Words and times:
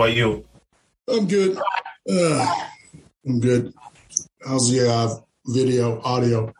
fine. 0.00 0.16
How 0.16 0.30
about 0.30 0.38
you? 0.38 0.44
I'm 1.08 1.26
good. 1.26 1.58
Uh, 2.08 2.64
I'm 3.26 3.40
good. 3.40 3.72
How's 4.46 4.70
the 4.70 4.90
uh, 4.90 5.14
video, 5.46 6.00
audio? 6.02 6.52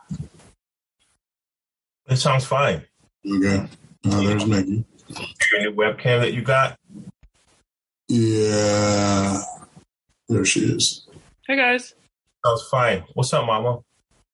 It 2.09 2.17
sounds 2.17 2.45
fine. 2.45 2.85
Okay. 3.27 3.67
Uh, 4.05 4.21
there's 4.23 4.47
Maggie. 4.47 4.85
Your 5.53 5.61
new 5.61 5.73
webcam 5.73 6.21
that 6.21 6.35
you 6.35 6.43
got? 6.43 6.79
Yeah. 8.09 9.41
There 10.29 10.45
she 10.45 10.61
is. 10.61 11.09
Hey 11.47 11.57
guys. 11.57 11.95
Sounds 12.45 12.69
fine. 12.71 13.05
What's 13.15 13.33
up, 13.33 13.47
Mama? 13.47 13.81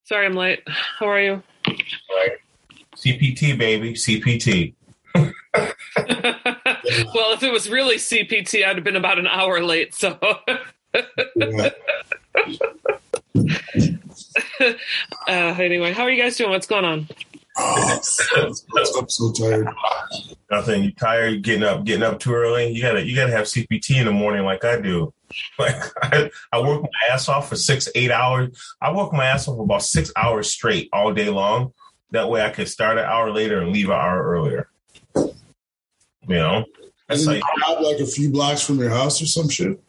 Sorry 0.04 0.26
I'm 0.26 0.34
late. 0.34 0.62
How 0.98 1.08
are 1.08 1.20
you? 1.20 1.42
Right. 1.66 2.32
CPT, 2.96 3.58
baby. 3.58 3.94
CPT. 3.94 4.74
well, 7.14 7.32
if 7.32 7.42
it 7.42 7.52
was 7.52 7.68
really 7.68 7.96
CPT, 7.96 8.64
I'd 8.64 8.76
have 8.76 8.84
been 8.84 8.96
about 8.96 9.18
an 9.18 9.26
hour 9.26 9.62
late. 9.62 9.94
So, 9.94 10.18
Yeah. 11.34 11.70
uh, 15.28 15.54
anyway, 15.58 15.92
how 15.92 16.02
are 16.04 16.10
you 16.10 16.20
guys 16.20 16.36
doing? 16.36 16.50
What's 16.50 16.66
going 16.66 16.84
on? 16.84 17.08
Oh, 17.58 18.00
I'm 18.98 19.08
so 19.08 19.32
tired. 19.32 19.68
Nothing. 20.50 20.84
You 20.84 20.92
tired? 20.92 21.42
Getting 21.42 21.62
up? 21.62 21.84
Getting 21.84 22.02
up 22.02 22.18
too 22.20 22.34
early? 22.34 22.70
You 22.70 22.82
gotta. 22.82 23.04
You 23.04 23.16
gotta 23.16 23.32
have 23.32 23.46
CPT 23.46 23.96
in 23.96 24.04
the 24.06 24.12
morning, 24.12 24.44
like 24.44 24.64
I 24.64 24.80
do. 24.80 25.12
Like 25.58 25.74
I, 26.02 26.30
I 26.52 26.60
work 26.60 26.82
my 26.82 26.88
ass 27.12 27.28
off 27.28 27.48
for 27.48 27.56
six, 27.56 27.88
eight 27.96 28.12
hours. 28.12 28.56
I 28.80 28.92
work 28.92 29.12
my 29.12 29.26
ass 29.26 29.48
off 29.48 29.56
for 29.56 29.64
about 29.64 29.82
six 29.82 30.12
hours 30.16 30.50
straight 30.52 30.88
all 30.92 31.12
day 31.12 31.28
long. 31.28 31.72
That 32.12 32.30
way, 32.30 32.42
I 32.42 32.50
can 32.50 32.64
start 32.66 32.96
an 32.96 33.04
hour 33.04 33.32
later 33.32 33.60
and 33.60 33.72
leave 33.72 33.86
an 33.88 33.96
hour 33.96 34.22
earlier. 34.22 34.68
You 36.28 36.36
know. 36.36 36.64
That's 37.08 37.20
Isn't 37.20 37.34
like, 37.34 37.42
it 37.42 37.62
out 37.68 37.82
like 37.82 38.00
a 38.00 38.06
few 38.06 38.30
blocks 38.30 38.62
from 38.66 38.80
your 38.80 38.90
house 38.90 39.22
or 39.22 39.26
some 39.26 39.48
shit? 39.48 39.80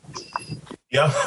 yeah. 0.91 1.11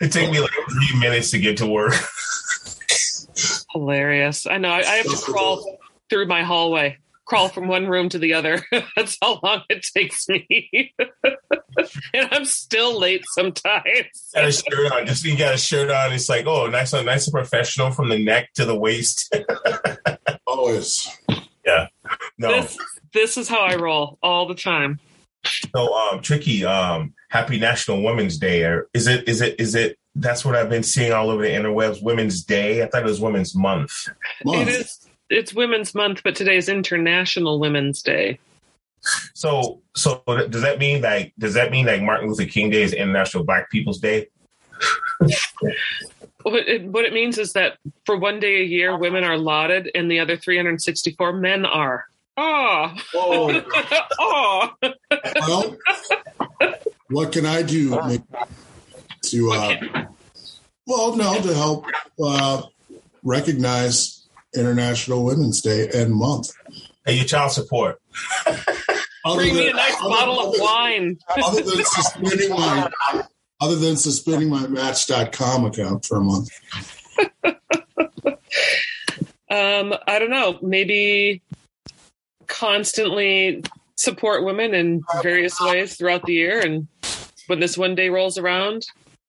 it 0.00 0.12
take 0.12 0.30
me 0.30 0.40
like 0.40 0.50
three 0.70 1.00
minutes 1.00 1.30
to 1.30 1.38
get 1.38 1.56
to 1.58 1.66
work. 1.66 1.94
Hilarious. 3.72 4.46
I 4.46 4.58
know. 4.58 4.68
I, 4.70 4.80
I 4.80 4.96
have 4.96 5.06
to 5.06 5.16
crawl 5.16 5.78
through 6.10 6.26
my 6.26 6.42
hallway, 6.42 6.98
crawl 7.32 7.48
from 7.48 7.66
one 7.66 7.86
room 7.86 8.10
to 8.10 8.18
the 8.18 8.34
other. 8.34 8.62
That's 8.96 9.16
how 9.22 9.40
long 9.42 9.62
it 9.70 9.86
takes 9.96 10.28
me. 10.28 10.94
and 12.12 12.28
I'm 12.30 12.44
still 12.44 13.00
late 13.00 13.24
sometimes. 13.32 14.28
got 14.34 14.44
a 14.44 14.52
shirt 14.52 14.92
on. 14.92 15.06
Just 15.06 15.24
you 15.24 15.38
got 15.38 15.54
a 15.54 15.58
shirt 15.58 15.90
on. 15.90 16.12
It's 16.12 16.28
like, 16.28 16.44
oh, 16.46 16.66
nice, 16.66 16.92
nice 16.92 17.26
and 17.26 17.32
professional 17.32 17.90
from 17.90 18.10
the 18.10 18.22
neck 18.22 18.50
to 18.56 18.66
the 18.66 18.76
waist. 18.76 19.34
Always. 20.46 21.08
Yeah. 21.64 21.86
No, 22.36 22.60
This, 22.60 22.78
this 23.14 23.38
is 23.38 23.48
how 23.48 23.60
I 23.60 23.76
roll 23.76 24.18
all 24.22 24.46
the 24.46 24.54
time. 24.54 25.00
no, 25.74 25.86
um, 25.86 26.20
tricky. 26.20 26.66
Um, 26.66 27.14
happy 27.30 27.58
National 27.58 28.02
Women's 28.02 28.36
Day. 28.36 28.60
Is 28.92 29.06
it? 29.06 29.26
Is 29.26 29.40
it? 29.40 29.58
Is 29.58 29.74
it? 29.74 29.98
That's 30.14 30.44
what 30.44 30.54
I've 30.54 30.68
been 30.68 30.82
seeing 30.82 31.12
all 31.12 31.30
over 31.30 31.40
the 31.40 31.48
interwebs. 31.48 32.02
Women's 32.02 32.44
Day. 32.44 32.82
I 32.82 32.86
thought 32.88 33.00
it 33.00 33.06
was 33.06 33.22
Women's 33.22 33.56
Month. 33.56 34.08
Month. 34.44 34.68
It 34.68 34.80
is. 34.80 35.08
It's 35.32 35.54
Women's 35.54 35.94
Month, 35.94 36.22
but 36.22 36.36
today 36.36 36.56
is 36.56 36.68
International 36.68 37.58
Women's 37.58 38.02
Day. 38.02 38.38
So, 39.34 39.80
so 39.96 40.22
does 40.26 40.62
that 40.62 40.78
mean 40.78 41.02
like? 41.02 41.32
Does 41.38 41.54
that 41.54 41.70
mean 41.70 41.86
like 41.86 42.02
Martin 42.02 42.28
Luther 42.28 42.44
King 42.44 42.70
Day 42.70 42.82
is 42.82 42.92
International 42.92 43.44
Black 43.44 43.70
People's 43.70 43.98
Day? 43.98 44.28
What 46.42 46.68
it, 46.68 46.84
what 46.84 47.04
it 47.04 47.12
means 47.12 47.38
is 47.38 47.52
that 47.52 47.78
for 48.04 48.16
one 48.16 48.40
day 48.40 48.60
a 48.60 48.64
year, 48.64 48.96
women 48.96 49.22
are 49.24 49.38
lauded, 49.38 49.90
and 49.94 50.10
the 50.10 50.20
other 50.20 50.36
364 50.36 51.32
men 51.34 51.64
are. 51.64 52.06
Oh, 52.36 52.92
Oh, 53.14 53.62
oh. 54.18 54.70
well, 55.46 55.76
what 57.10 57.32
can 57.32 57.46
I 57.46 57.62
do 57.62 57.90
to, 59.22 59.52
uh, 59.52 59.76
well, 60.86 61.14
no, 61.14 61.40
to 61.40 61.54
help 61.54 61.86
uh, 62.22 62.62
recognize 63.22 64.21
International 64.54 65.24
Women's 65.24 65.60
Day 65.60 65.88
and 65.94 66.14
month? 66.14 66.50
Hey, 67.04 67.14
your 67.16 67.24
child 67.24 67.52
support. 67.52 68.00
Other 69.24 69.36
Bring 69.36 69.54
me 69.54 69.62
a 69.62 69.66
than- 69.66 69.76
nice 69.76 69.94
other- 70.00 70.08
bottle 70.10 70.40
of 70.52 70.54
wine. 70.60 71.18
Other 71.44 71.62
than 71.62 71.84
suspending 71.84 72.50
my, 72.50 72.90
other 73.60 73.76
than 73.76 73.96
suspending 73.96 74.48
my 74.50 74.66
Match.com 74.66 75.64
account 75.66 76.04
for 76.04 76.16
a 76.18 76.20
month. 76.22 76.48
Um, 79.50 79.92
I 80.06 80.18
don't 80.18 80.30
know. 80.30 80.58
Maybe 80.62 81.42
constantly 82.46 83.62
support 83.96 84.44
women 84.44 84.72
in 84.72 85.02
various 85.22 85.60
ways 85.60 85.94
throughout 85.96 86.24
the 86.24 86.32
year, 86.32 86.58
and 86.60 86.88
when 87.48 87.60
this 87.60 87.76
one 87.76 87.94
day 87.94 88.08
rolls 88.08 88.38
around, 88.38 88.86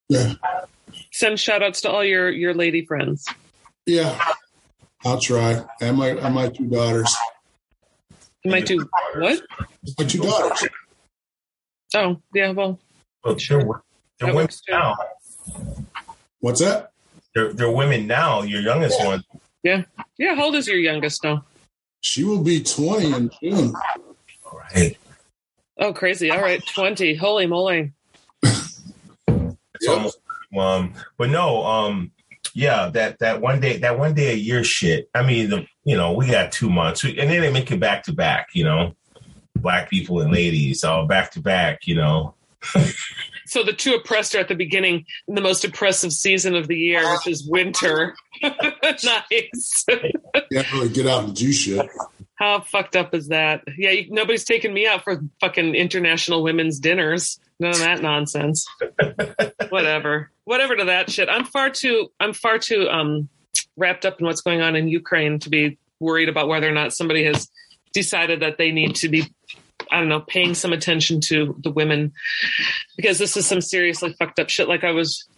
Yeah, 0.07 0.35
send 1.11 1.41
shout 1.41 1.61
outs 1.61 1.81
to 1.81 1.91
all 1.91 2.05
your 2.05 2.29
your 2.29 2.53
lady 2.53 2.85
friends. 2.85 3.25
yeah, 3.85 4.17
I'll 5.05 5.19
try. 5.19 5.63
And 5.81 5.97
my 5.97 6.09
and 6.09 6.33
my 6.35 6.49
two 6.49 6.67
daughters. 6.67 7.13
My 8.45 8.61
two 8.61 8.87
what? 9.15 9.41
My 9.99 10.05
two 10.05 10.19
daughters. 10.19 10.67
Oh 11.95 12.21
yeah, 12.33 12.51
well 12.51 12.79
Well, 13.23 13.35
they're, 13.35 13.59
they're 13.59 14.27
women 14.27 14.35
works, 14.35 14.61
now. 14.69 14.95
What's 16.39 16.59
that? 16.61 16.91
They're, 17.35 17.53
they're 17.53 17.71
women 17.71 18.07
now. 18.07 18.41
Your 18.41 18.61
youngest 18.61 19.03
one. 19.03 19.23
Yeah, 19.63 19.83
yeah. 20.17 20.35
How 20.35 20.45
old 20.45 20.55
is 20.55 20.67
your 20.67 20.77
youngest 20.77 21.23
now? 21.23 21.45
She 22.01 22.23
will 22.23 22.43
be 22.43 22.61
20 22.61 23.13
in 23.13 23.31
June. 23.41 23.73
All 24.45 24.59
right. 24.59 24.97
Oh, 25.79 25.91
crazy! 25.93 26.29
All 26.29 26.41
right, 26.41 26.61
twenty. 26.67 27.15
Holy 27.15 27.47
moly! 27.47 27.91
It's 28.43 28.77
Yep. 29.81 29.89
almost 29.89 30.19
um 30.57 30.93
but 31.17 31.29
no, 31.29 31.63
um 31.65 32.11
yeah, 32.53 32.89
that 32.93 33.19
that 33.19 33.41
one 33.41 33.59
day 33.59 33.77
that 33.77 33.97
one 33.97 34.13
day 34.13 34.31
a 34.31 34.35
year 34.35 34.63
shit. 34.63 35.09
I 35.13 35.23
mean, 35.23 35.49
the 35.49 35.65
you 35.83 35.97
know, 35.97 36.13
we 36.13 36.27
got 36.29 36.51
two 36.51 36.69
months. 36.69 37.03
And 37.03 37.17
then 37.17 37.41
they 37.41 37.51
make 37.51 37.71
it 37.71 37.79
back 37.79 38.03
to 38.03 38.13
back, 38.13 38.49
you 38.53 38.63
know. 38.63 38.95
Black 39.55 39.89
people 39.89 40.19
and 40.21 40.31
ladies 40.31 40.83
all 40.83 41.05
back 41.05 41.31
to 41.31 41.41
back, 41.41 41.87
you 41.87 41.95
know. 41.95 42.35
So 43.45 43.61
the 43.61 43.73
two 43.73 43.93
oppressed 43.93 44.33
are 44.35 44.39
at 44.39 44.47
the 44.47 44.55
beginning 44.55 45.05
in 45.27 45.35
the 45.35 45.41
most 45.41 45.63
oppressive 45.63 46.11
season 46.11 46.55
of 46.55 46.67
the 46.67 46.77
year, 46.77 47.07
which 47.11 47.27
is 47.27 47.47
winter. 47.47 48.15
nice. 48.41 49.85
Can't 49.87 50.73
really 50.73 50.89
get 50.89 51.05
out 51.05 51.25
and 51.25 51.35
do 51.35 51.51
shit. 51.51 51.87
How 52.43 52.59
fucked 52.59 52.97
up 52.97 53.15
is 53.15 53.29
that? 53.29 53.63
Yeah, 53.77 53.91
you, 53.91 54.07
nobody's 54.09 54.43
taking 54.43 54.73
me 54.73 54.85
out 54.85 55.05
for 55.05 55.21
fucking 55.39 55.75
international 55.75 56.43
women's 56.43 56.77
dinners. 56.77 57.39
None 57.57 57.71
of 57.71 57.79
that 57.79 58.01
nonsense. 58.01 58.67
Whatever. 59.69 60.29
Whatever 60.43 60.75
to 60.75 60.83
that 60.83 61.09
shit. 61.09 61.29
I'm 61.29 61.45
far 61.45 61.69
too. 61.69 62.09
I'm 62.19 62.33
far 62.33 62.59
too 62.59 62.89
um 62.89 63.29
wrapped 63.77 64.05
up 64.05 64.19
in 64.19 64.25
what's 64.25 64.41
going 64.41 64.59
on 64.59 64.75
in 64.75 64.89
Ukraine 64.89 65.39
to 65.39 65.49
be 65.49 65.77
worried 66.01 66.27
about 66.27 66.49
whether 66.49 66.67
or 66.67 66.73
not 66.73 66.91
somebody 66.91 67.23
has 67.23 67.49
decided 67.93 68.41
that 68.41 68.57
they 68.57 68.71
need 68.71 68.95
to 68.95 69.07
be. 69.07 69.33
I 69.89 69.99
don't 69.99 70.09
know, 70.09 70.19
paying 70.19 70.53
some 70.53 70.73
attention 70.73 71.21
to 71.27 71.55
the 71.63 71.71
women 71.71 72.11
because 72.97 73.19
this 73.19 73.37
is 73.37 73.45
some 73.45 73.61
seriously 73.61 74.17
fucked 74.19 74.39
up 74.39 74.49
shit. 74.49 74.67
Like 74.67 74.83
I 74.83 74.91
was, 74.91 75.29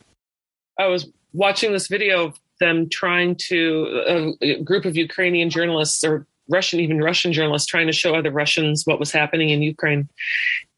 I 0.80 0.88
was 0.88 1.08
watching 1.34 1.72
this 1.72 1.88
video 1.88 2.26
of 2.26 2.40
them 2.60 2.90
trying 2.90 3.36
to 3.50 4.34
a, 4.42 4.46
a 4.46 4.64
group 4.64 4.86
of 4.86 4.98
Ukrainian 4.98 5.52
journalists 5.52 6.04
or 6.04 6.26
Russian, 6.50 6.80
even 6.80 7.02
Russian 7.02 7.34
journalists, 7.34 7.68
trying 7.68 7.88
to 7.88 7.94
show 7.94 8.16
other 8.16 8.32
Russians 8.32 8.86
what 8.86 9.00
was 9.00 9.12
happening 9.12 9.50
in 9.50 9.62
Ukraine, 9.62 10.10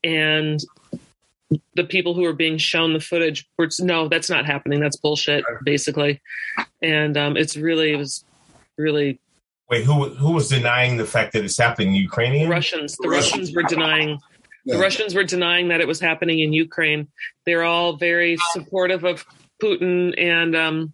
and 0.04 0.60
the 1.76 1.84
people 1.84 2.14
who 2.14 2.22
were 2.22 2.34
being 2.34 2.58
shown 2.58 2.94
the 2.94 3.00
footage 3.00 3.48
were 3.58 3.70
no, 3.80 4.08
that's 4.08 4.30
not 4.30 4.46
happening. 4.46 4.80
That's 4.80 4.98
bullshit, 4.98 5.44
basically. 5.64 6.22
And 6.82 7.18
um, 7.18 7.38
it's 7.38 7.56
really, 7.56 7.94
it 7.94 7.98
was 7.98 8.26
really 8.78 9.20
Wait, 9.70 9.84
who 9.84 10.10
who 10.10 10.32
was 10.32 10.48
denying 10.48 10.96
the 10.96 11.06
fact 11.06 11.34
that 11.34 11.44
it's 11.44 11.58
happening? 11.58 11.94
Ukrainian? 11.94 12.50
Russians. 12.50 12.96
The 12.96 13.10
Russians. 13.10 13.54
Russians 13.54 13.56
were 13.56 13.64
denying 13.64 14.20
the 14.66 14.78
Russians 14.78 15.16
were 15.16 15.24
denying 15.24 15.70
that 15.70 15.82
it 15.82 15.88
was 15.88 16.00
happening 16.00 16.40
in 16.40 16.52
Ukraine. 16.54 17.08
They're 17.46 17.64
all 17.64 17.96
very 17.96 18.38
supportive 18.52 19.04
of 19.06 19.26
Putin 19.62 20.14
and 20.18 20.56
um, 20.56 20.94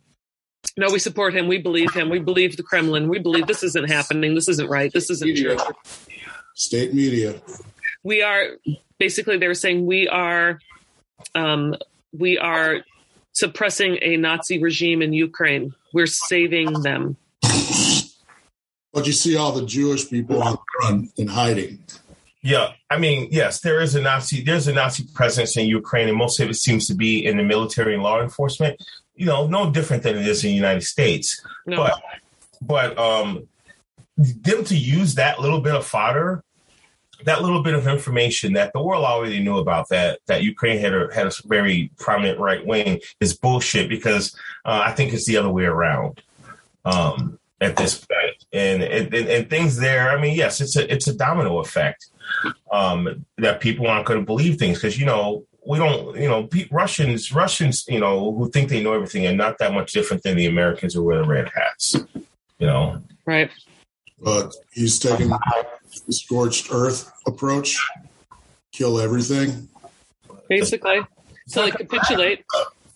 no, 0.77 0.91
we 0.91 0.99
support 0.99 1.35
him. 1.35 1.47
We 1.47 1.59
believe 1.59 1.93
him. 1.93 2.09
We 2.09 2.19
believe 2.19 2.57
the 2.57 2.63
Kremlin. 2.63 3.07
We 3.07 3.19
believe 3.19 3.47
this 3.47 3.63
isn't 3.63 3.89
happening. 3.89 4.33
This 4.33 4.47
isn't 4.47 4.69
right. 4.69 4.91
This 4.91 5.09
isn't 5.09 5.37
true. 5.37 5.57
State 6.55 6.93
media. 6.93 7.41
We 8.03 8.21
are 8.21 8.57
basically 8.97 9.37
they 9.37 9.47
were 9.47 9.53
saying 9.53 9.85
we 9.85 10.07
are 10.07 10.59
um, 11.35 11.75
we 12.11 12.37
are 12.37 12.83
suppressing 13.33 13.99
a 14.01 14.17
Nazi 14.17 14.61
regime 14.61 15.01
in 15.01 15.13
Ukraine. 15.13 15.73
We're 15.93 16.07
saving 16.07 16.81
them. 16.81 17.17
But 18.93 19.07
you 19.07 19.11
see 19.13 19.35
all 19.35 19.51
the 19.51 19.65
Jewish 19.65 20.09
people 20.09 20.41
on 20.41 20.53
the 20.53 20.59
run 20.81 21.09
in 21.17 21.27
hiding. 21.27 21.79
Yeah, 22.43 22.73
I 22.89 22.97
mean, 22.99 23.29
yes, 23.31 23.61
there 23.61 23.79
is 23.79 23.95
a 23.95 24.01
Nazi. 24.01 24.43
There's 24.43 24.67
a 24.67 24.73
Nazi 24.73 25.05
presence 25.13 25.55
in 25.55 25.65
Ukraine, 25.65 26.09
and 26.09 26.17
most 26.17 26.39
of 26.39 26.49
it 26.49 26.55
seems 26.55 26.87
to 26.87 26.93
be 26.93 27.25
in 27.25 27.37
the 27.37 27.43
military 27.43 27.93
and 27.93 28.03
law 28.03 28.21
enforcement. 28.21 28.83
You 29.15 29.27
know, 29.27 29.47
no 29.47 29.69
different 29.69 30.03
than 30.03 30.17
it 30.17 30.27
is 30.27 30.43
in 30.43 30.49
the 30.49 30.55
United 30.55 30.83
States. 30.83 31.45
No, 31.65 31.77
But, 31.77 32.01
but, 32.61 32.97
um, 32.97 33.47
them 34.17 34.63
to 34.65 34.77
use 34.77 35.15
that 35.15 35.39
little 35.39 35.61
bit 35.61 35.73
of 35.73 35.85
fodder 35.85 36.43
that 37.25 37.41
little 37.41 37.61
bit 37.61 37.73
of 37.73 37.87
information 37.87 38.53
that 38.53 38.73
the 38.73 38.81
world 38.81 39.05
already 39.05 39.39
knew 39.39 39.57
about 39.57 39.89
that 39.89 40.19
that 40.27 40.43
Ukraine 40.43 40.79
had 40.79 40.93
a, 40.93 41.13
had 41.13 41.27
a 41.27 41.31
very 41.45 41.91
prominent 41.97 42.39
right 42.39 42.65
wing 42.65 42.99
is 43.19 43.35
bullshit 43.35 43.89
because 43.89 44.35
uh, 44.65 44.81
I 44.85 44.91
think 44.91 45.13
it's 45.13 45.25
the 45.25 45.37
other 45.37 45.49
way 45.49 45.65
around 45.65 46.21
um, 46.85 47.39
at 47.61 47.75
this 47.75 47.99
point. 47.99 48.45
And, 48.51 48.83
and 48.83 49.13
and 49.13 49.49
things 49.49 49.77
there. 49.77 50.11
I 50.11 50.21
mean, 50.21 50.35
yes, 50.35 50.61
it's 50.61 50.75
a 50.75 50.91
it's 50.93 51.07
a 51.07 51.13
domino 51.13 51.59
effect 51.59 52.07
um, 52.71 53.25
that 53.37 53.61
people 53.61 53.87
aren't 53.87 54.05
going 54.05 54.19
to 54.19 54.25
believe 54.25 54.57
things 54.57 54.77
because 54.77 54.99
you 54.99 55.07
know 55.07 55.45
we 55.65 55.77
don't 55.77 56.15
you 56.15 56.27
know 56.27 56.49
Russians 56.71 57.31
Russians 57.31 57.85
you 57.87 57.99
know 57.99 58.33
who 58.33 58.49
think 58.49 58.69
they 58.69 58.83
know 58.83 58.93
everything 58.93 59.25
are 59.27 59.35
not 59.35 59.57
that 59.59 59.73
much 59.73 59.91
different 59.91 60.23
than 60.23 60.35
the 60.35 60.47
Americans 60.47 60.93
who 60.93 61.03
wear 61.03 61.17
the 61.19 61.27
red 61.27 61.49
hats. 61.53 61.95
You 62.59 62.67
know, 62.67 63.01
right? 63.25 63.49
But 64.19 64.53
he's 64.71 64.99
taking 64.99 65.29
the 65.29 66.13
scorched 66.13 66.67
earth 66.71 67.11
approach, 67.27 67.81
kill 68.71 68.99
everything. 68.99 69.67
Basically, 70.49 71.01
so 71.47 71.63
like 71.63 71.77
capitulate. 71.77 72.45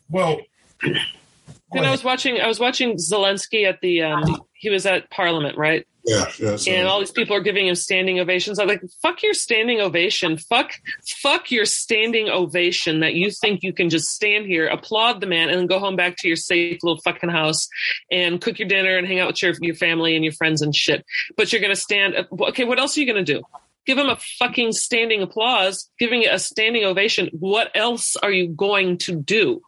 Well, 0.09 0.39
and 0.83 1.85
I 1.85 1.91
was 1.91 2.03
watching. 2.03 2.39
I 2.39 2.47
was 2.47 2.59
watching 2.59 2.95
Zelensky 2.95 3.67
at 3.67 3.79
the. 3.81 4.03
Um, 4.03 4.41
he 4.53 4.69
was 4.69 4.85
at 4.85 5.09
Parliament, 5.09 5.57
right? 5.57 5.85
Yeah, 6.07 6.31
yeah. 6.39 6.55
So. 6.55 6.71
And 6.71 6.87
all 6.87 6.99
these 6.99 7.11
people 7.11 7.35
are 7.35 7.41
giving 7.41 7.67
him 7.67 7.75
standing 7.75 8.17
ovations. 8.17 8.59
I'm 8.59 8.67
like, 8.69 8.81
fuck 9.01 9.21
your 9.21 9.33
standing 9.33 9.81
ovation. 9.81 10.37
Fuck, 10.37 10.71
fuck 11.21 11.51
your 11.51 11.65
standing 11.65 12.29
ovation 12.29 13.01
that 13.01 13.13
you 13.13 13.29
think 13.29 13.61
you 13.61 13.73
can 13.73 13.89
just 13.89 14.07
stand 14.09 14.45
here, 14.45 14.67
applaud 14.67 15.19
the 15.19 15.27
man, 15.27 15.49
and 15.49 15.59
then 15.59 15.67
go 15.67 15.79
home 15.79 15.97
back 15.97 16.15
to 16.19 16.27
your 16.29 16.37
safe 16.37 16.79
little 16.81 17.01
fucking 17.01 17.29
house 17.29 17.67
and 18.09 18.39
cook 18.39 18.57
your 18.57 18.69
dinner 18.69 18.97
and 18.97 19.05
hang 19.05 19.19
out 19.19 19.27
with 19.27 19.41
your 19.41 19.53
your 19.59 19.75
family 19.75 20.15
and 20.15 20.23
your 20.23 20.31
friends 20.33 20.61
and 20.61 20.73
shit. 20.73 21.05
But 21.35 21.51
you're 21.51 21.61
gonna 21.61 21.75
stand. 21.75 22.15
Okay, 22.31 22.63
what 22.63 22.79
else 22.79 22.95
are 22.97 23.01
you 23.01 23.05
gonna 23.05 23.25
do? 23.25 23.43
Give 23.85 23.97
him 23.97 24.09
a 24.09 24.17
fucking 24.39 24.71
standing 24.71 25.21
applause, 25.21 25.89
giving 25.99 26.23
it 26.23 26.33
a 26.33 26.39
standing 26.39 26.85
ovation. 26.85 27.29
What 27.33 27.69
else 27.75 28.15
are 28.15 28.31
you 28.31 28.47
going 28.47 28.97
to 28.99 29.15
do? 29.15 29.61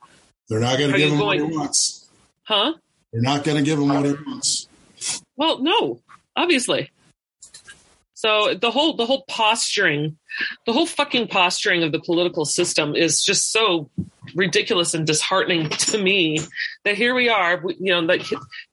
They're 0.50 0.60
not 0.60 0.78
going 0.78 0.92
to 0.92 0.98
give 0.98 1.12
him 1.12 1.20
going, 1.20 1.42
what 1.42 1.52
he 1.52 1.58
wants. 1.58 2.10
Huh? 2.44 2.74
They're 3.14 3.22
not 3.22 3.46
going 3.46 3.58
to 3.58 3.64
give 3.64 3.80
him 3.80 3.88
what 3.88 4.06
he 4.06 4.12
wants. 4.12 4.68
Well, 5.38 5.60
no, 5.60 6.02
obviously. 6.40 6.90
So 8.14 8.54
the 8.54 8.72
whole 8.72 8.98
the 8.98 9.06
whole 9.06 9.24
posturing, 9.30 10.18
the 10.66 10.74
whole 10.74 10.86
fucking 10.86 11.28
posturing 11.28 11.84
of 11.84 11.92
the 11.92 12.02
political 12.02 12.44
system 12.44 12.96
is 12.96 13.24
just 13.24 13.52
so 13.52 13.90
ridiculous 14.36 14.94
and 14.94 15.08
disheartening 15.08 15.70
to 15.70 15.98
me 15.98 16.40
that 16.84 16.96
here 16.96 17.16
we 17.16 17.30
are, 17.30 17.64
you 17.80 17.94
know, 17.94 18.06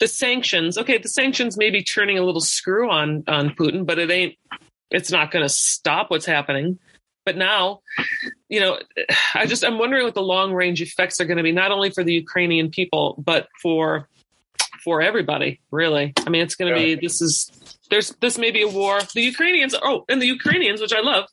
the 0.01 0.09
sanctions. 0.09 0.77
Okay, 0.77 0.99
the 0.99 1.09
sanctions 1.09 1.57
may 1.57 1.71
be 1.71 1.83
turning 1.83 2.19
a 2.19 2.25
little 2.25 2.41
screw 2.41 2.91
on 2.91 3.23
on 3.29 3.51
Putin, 3.51 3.87
but 3.87 3.99
it 3.99 4.11
ain't. 4.11 4.35
It's 4.91 5.13
not 5.13 5.31
going 5.31 5.45
to 5.45 5.49
stop 5.49 6.11
what's 6.11 6.27
happening. 6.27 6.79
But 7.25 7.37
now, 7.37 7.83
you 8.49 8.61
know, 8.61 8.79
I 9.35 9.47
just 9.47 9.65
I'm 9.65 9.79
wondering 9.79 10.05
what 10.05 10.15
the 10.15 10.23
long 10.23 10.55
range 10.55 10.83
effects 10.83 11.21
are 11.21 11.25
going 11.25 11.39
to 11.39 11.45
be, 11.45 11.53
not 11.53 11.71
only 11.71 11.91
for 11.91 12.03
the 12.03 12.15
Ukrainian 12.15 12.71
people, 12.71 13.15
but 13.25 13.49
for 13.63 14.09
for 14.87 15.03
everybody. 15.03 15.61
Really, 15.73 16.13
I 16.25 16.31
mean, 16.31 16.43
it's 16.43 16.55
going 16.55 16.73
to 16.73 16.81
yeah. 16.81 16.95
be 16.95 17.01
this 17.07 17.21
is 17.21 17.51
there's 17.91 18.11
this 18.21 18.39
may 18.39 18.53
be 18.53 18.63
a 18.63 18.69
war. 18.69 19.01
The 19.15 19.21
Ukrainians, 19.21 19.75
oh, 19.83 20.05
and 20.09 20.23
the 20.23 20.27
Ukrainians, 20.27 20.81
which 20.81 20.95
I 20.95 21.01
love, 21.01 21.25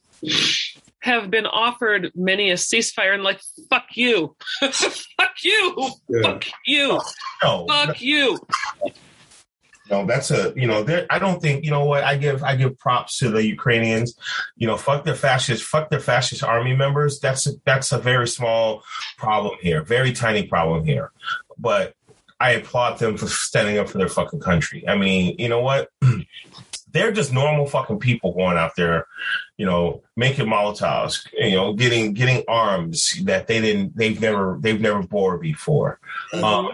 have 1.01 1.29
been 1.29 1.45
offered 1.45 2.11
many 2.15 2.49
a 2.49 2.55
ceasefire, 2.55 3.13
and 3.13 3.23
like 3.23 3.39
fuck 3.69 3.85
you, 3.93 4.35
fuck 4.59 5.35
you, 5.43 5.91
yeah. 6.09 6.21
fuck 6.23 6.45
you, 6.65 6.99
no. 7.43 7.67
fuck 7.67 8.01
you 8.01 8.39
No, 9.91 10.03
that's 10.07 10.31
a 10.31 10.51
you 10.55 10.65
know, 10.65 10.83
I 11.11 11.19
don't 11.19 11.39
think 11.39 11.63
you 11.63 11.69
know 11.69 11.85
what 11.85 12.03
I 12.03 12.17
give 12.17 12.41
I 12.43 12.55
give 12.55 12.79
props 12.79 13.19
to 13.19 13.29
the 13.29 13.45
Ukrainians. 13.45 14.15
You 14.55 14.65
know, 14.65 14.77
fuck 14.77 15.03
their 15.03 15.13
fascist, 15.13 15.63
fuck 15.63 15.91
their 15.91 15.99
fascist 15.99 16.43
army 16.43 16.75
members. 16.75 17.19
That's 17.19 17.45
a, 17.45 17.51
that's 17.65 17.91
a 17.91 17.99
very 17.99 18.27
small 18.27 18.81
problem 19.19 19.57
here, 19.61 19.83
very 19.83 20.11
tiny 20.11 20.47
problem 20.47 20.85
here. 20.85 21.11
But 21.59 21.93
I 22.43 22.51
applaud 22.51 22.99
them 22.99 23.15
for 23.15 23.27
standing 23.27 23.77
up 23.77 23.87
for 23.87 23.99
their 23.99 24.09
fucking 24.09 24.41
country. 24.41 24.83
I 24.85 24.97
mean, 24.97 25.35
you 25.39 25.47
know 25.47 25.61
what? 25.61 25.89
They're 26.91 27.13
just 27.13 27.31
normal 27.31 27.67
fucking 27.67 27.99
people 27.99 28.33
going 28.33 28.57
out 28.57 28.75
there, 28.75 29.07
you 29.57 29.65
know, 29.65 30.03
making 30.17 30.47
Molotovs, 30.47 31.25
you 31.31 31.55
know, 31.55 31.73
getting 31.73 32.13
getting 32.13 32.43
arms 32.49 33.17
that 33.23 33.47
they 33.47 33.61
didn't, 33.61 33.95
they've 33.95 34.19
never, 34.19 34.57
they've 34.59 34.79
never 34.79 35.01
bore 35.01 35.37
before. 35.37 35.99
Mm-hmm. 36.33 36.43
Um, 36.43 36.71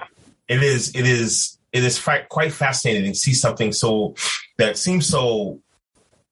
it 0.47 0.63
is, 0.63 0.89
it 0.95 1.05
is 1.05 1.59
it 1.71 1.83
is 1.83 2.03
quite 2.29 2.51
fascinating 2.51 3.13
to 3.13 3.17
see 3.17 3.33
something 3.33 3.71
so 3.71 4.15
that 4.57 4.75
seems 4.75 5.05
so 5.05 5.61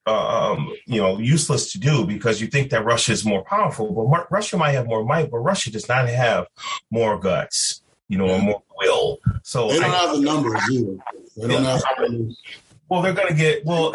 um, 0.08 0.74
you 0.86 1.00
know 1.00 1.20
useless 1.20 1.72
to 1.74 1.80
do 1.80 2.06
because 2.06 2.42
you 2.42 2.48
think 2.48 2.72
that 2.72 2.86
Russia 2.86 3.12
is 3.12 3.26
more 3.26 3.44
powerful, 3.44 3.94
but 3.94 4.32
Russia 4.32 4.58
might 4.58 4.72
have 4.72 4.88
more 4.88 5.06
might, 5.06 5.30
but 5.30 5.40
Russia 5.40 5.70
does 5.70 5.88
not 5.88 6.08
have 6.08 6.48
more 6.90 7.20
guts, 7.20 7.84
you 8.08 8.18
know, 8.18 8.30
or 8.30 8.40
more 8.40 8.64
will. 8.78 9.20
So 9.44 9.70
they 9.70 9.80
don't 9.80 9.92
I, 9.92 9.98
have 9.98 10.16
the 10.16 10.22
numbers 10.22 10.62
either. 10.72 10.98
They 11.36 11.48
don't 11.48 11.64
yeah. 11.64 11.80
have. 11.98 12.10
Well, 12.90 13.02
they're 13.02 13.14
going 13.14 13.30
to 13.30 13.34
get 13.34 13.66
well. 13.66 13.94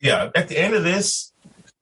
Yeah, 0.00 0.30
at 0.34 0.48
the 0.48 0.58
end 0.58 0.74
of 0.74 0.82
this, 0.82 1.32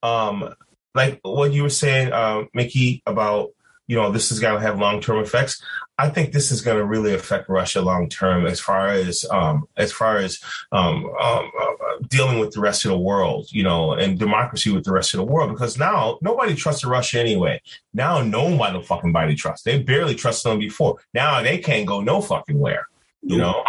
um, 0.03 0.55
like 0.94 1.20
what 1.23 1.53
you 1.53 1.62
were 1.62 1.70
saying, 1.70 2.12
uh, 2.12 2.44
Mickey, 2.53 3.03
about 3.06 3.50
you 3.88 3.96
know 3.96 4.12
this 4.12 4.31
is 4.31 4.38
going 4.38 4.55
to 4.55 4.61
have 4.61 4.79
long 4.79 5.00
term 5.00 5.19
effects. 5.19 5.61
I 6.00 6.11
think 6.11 6.32
this 6.32 6.52
is 6.52 6.61
going 6.61 6.76
to 6.76 6.85
really 6.85 7.12
affect 7.12 7.49
Russia 7.49 7.82
long 7.82 8.08
term 8.08 8.46
as 8.46 8.61
far 8.61 8.87
as 8.88 9.25
um, 9.31 9.67
as 9.76 9.90
far 9.90 10.19
as 10.19 10.38
um, 10.70 11.06
um, 11.20 11.50
uh, 11.61 11.73
dealing 12.06 12.38
with 12.38 12.52
the 12.52 12.61
rest 12.61 12.85
of 12.85 12.93
the 12.93 12.99
world, 12.99 13.49
you 13.50 13.64
know, 13.64 13.94
and 13.94 14.17
democracy 14.17 14.70
with 14.70 14.85
the 14.85 14.93
rest 14.93 15.12
of 15.14 15.19
the 15.19 15.25
world. 15.25 15.50
Because 15.50 15.76
now 15.76 16.19
nobody 16.23 16.55
trusts 16.55 16.85
Russia 16.85 17.19
anyway. 17.19 17.61
Now 17.93 18.23
nobody 18.23 18.81
fucking 18.81 19.11
body 19.11 19.35
trusts. 19.35 19.64
They 19.64 19.82
barely 19.82 20.14
trusted 20.14 20.52
them 20.52 20.61
before. 20.61 20.99
Now 21.12 21.43
they 21.43 21.58
can't 21.58 21.87
go 21.87 22.00
no 22.00 22.20
fucking 22.20 22.61
where. 22.61 22.87
You 23.23 23.38
know, 23.38 23.64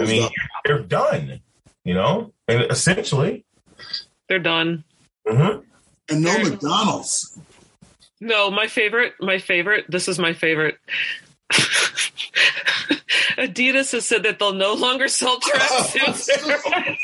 I 0.00 0.04
mean, 0.06 0.30
they're 0.64 0.78
done. 0.80 1.40
You 1.84 1.94
know, 1.94 2.32
and 2.48 2.62
essentially, 2.70 3.44
they're 4.28 4.38
done. 4.38 4.84
Mm-hmm. 5.28 5.60
And 6.08 6.22
no 6.22 6.32
they're- 6.32 6.50
McDonald's. 6.52 7.38
No, 8.20 8.50
my 8.50 8.66
favorite, 8.66 9.14
my 9.20 9.38
favorite. 9.38 9.84
This 9.88 10.08
is 10.08 10.18
my 10.18 10.32
favorite. 10.32 10.78
Adidas 13.36 13.92
has 13.92 14.06
said 14.06 14.22
that 14.22 14.38
they'll 14.38 14.54
no 14.54 14.72
longer 14.74 15.08
sell 15.08 15.38
tracksuits. 15.40 16.28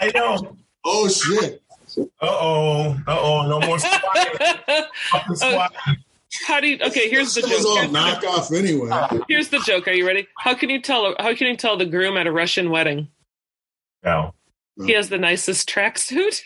I 0.00 0.12
know. 0.14 0.56
Oh 0.84 1.08
shit. 1.08 1.62
Uh 1.98 2.04
oh. 2.22 2.96
Uh 3.06 3.18
oh. 3.18 3.46
No 3.48 3.66
more 3.66 3.78
Uh, 5.42 5.68
how 6.46 6.60
do 6.60 6.68
you? 6.68 6.78
Okay, 6.82 7.08
here's 7.08 7.34
the 7.34 7.40
joke. 7.40 7.64
All 7.64 7.88
knock 7.88 8.22
off 8.24 8.52
anyway. 8.52 8.90
Here's 9.28 9.48
the 9.48 9.58
joke. 9.60 9.88
Are 9.88 9.92
you 9.92 10.06
ready? 10.06 10.28
How 10.36 10.54
can 10.54 10.68
you 10.70 10.80
tell? 10.82 11.14
How 11.18 11.34
can 11.34 11.46
you 11.46 11.56
tell 11.56 11.76
the 11.78 11.86
groom 11.86 12.16
at 12.18 12.26
a 12.26 12.32
Russian 12.32 12.70
wedding? 12.70 13.08
No. 14.04 14.34
He 14.86 14.92
has 14.92 15.08
the 15.08 15.18
nicest 15.18 15.68
tracksuit. 15.68 16.40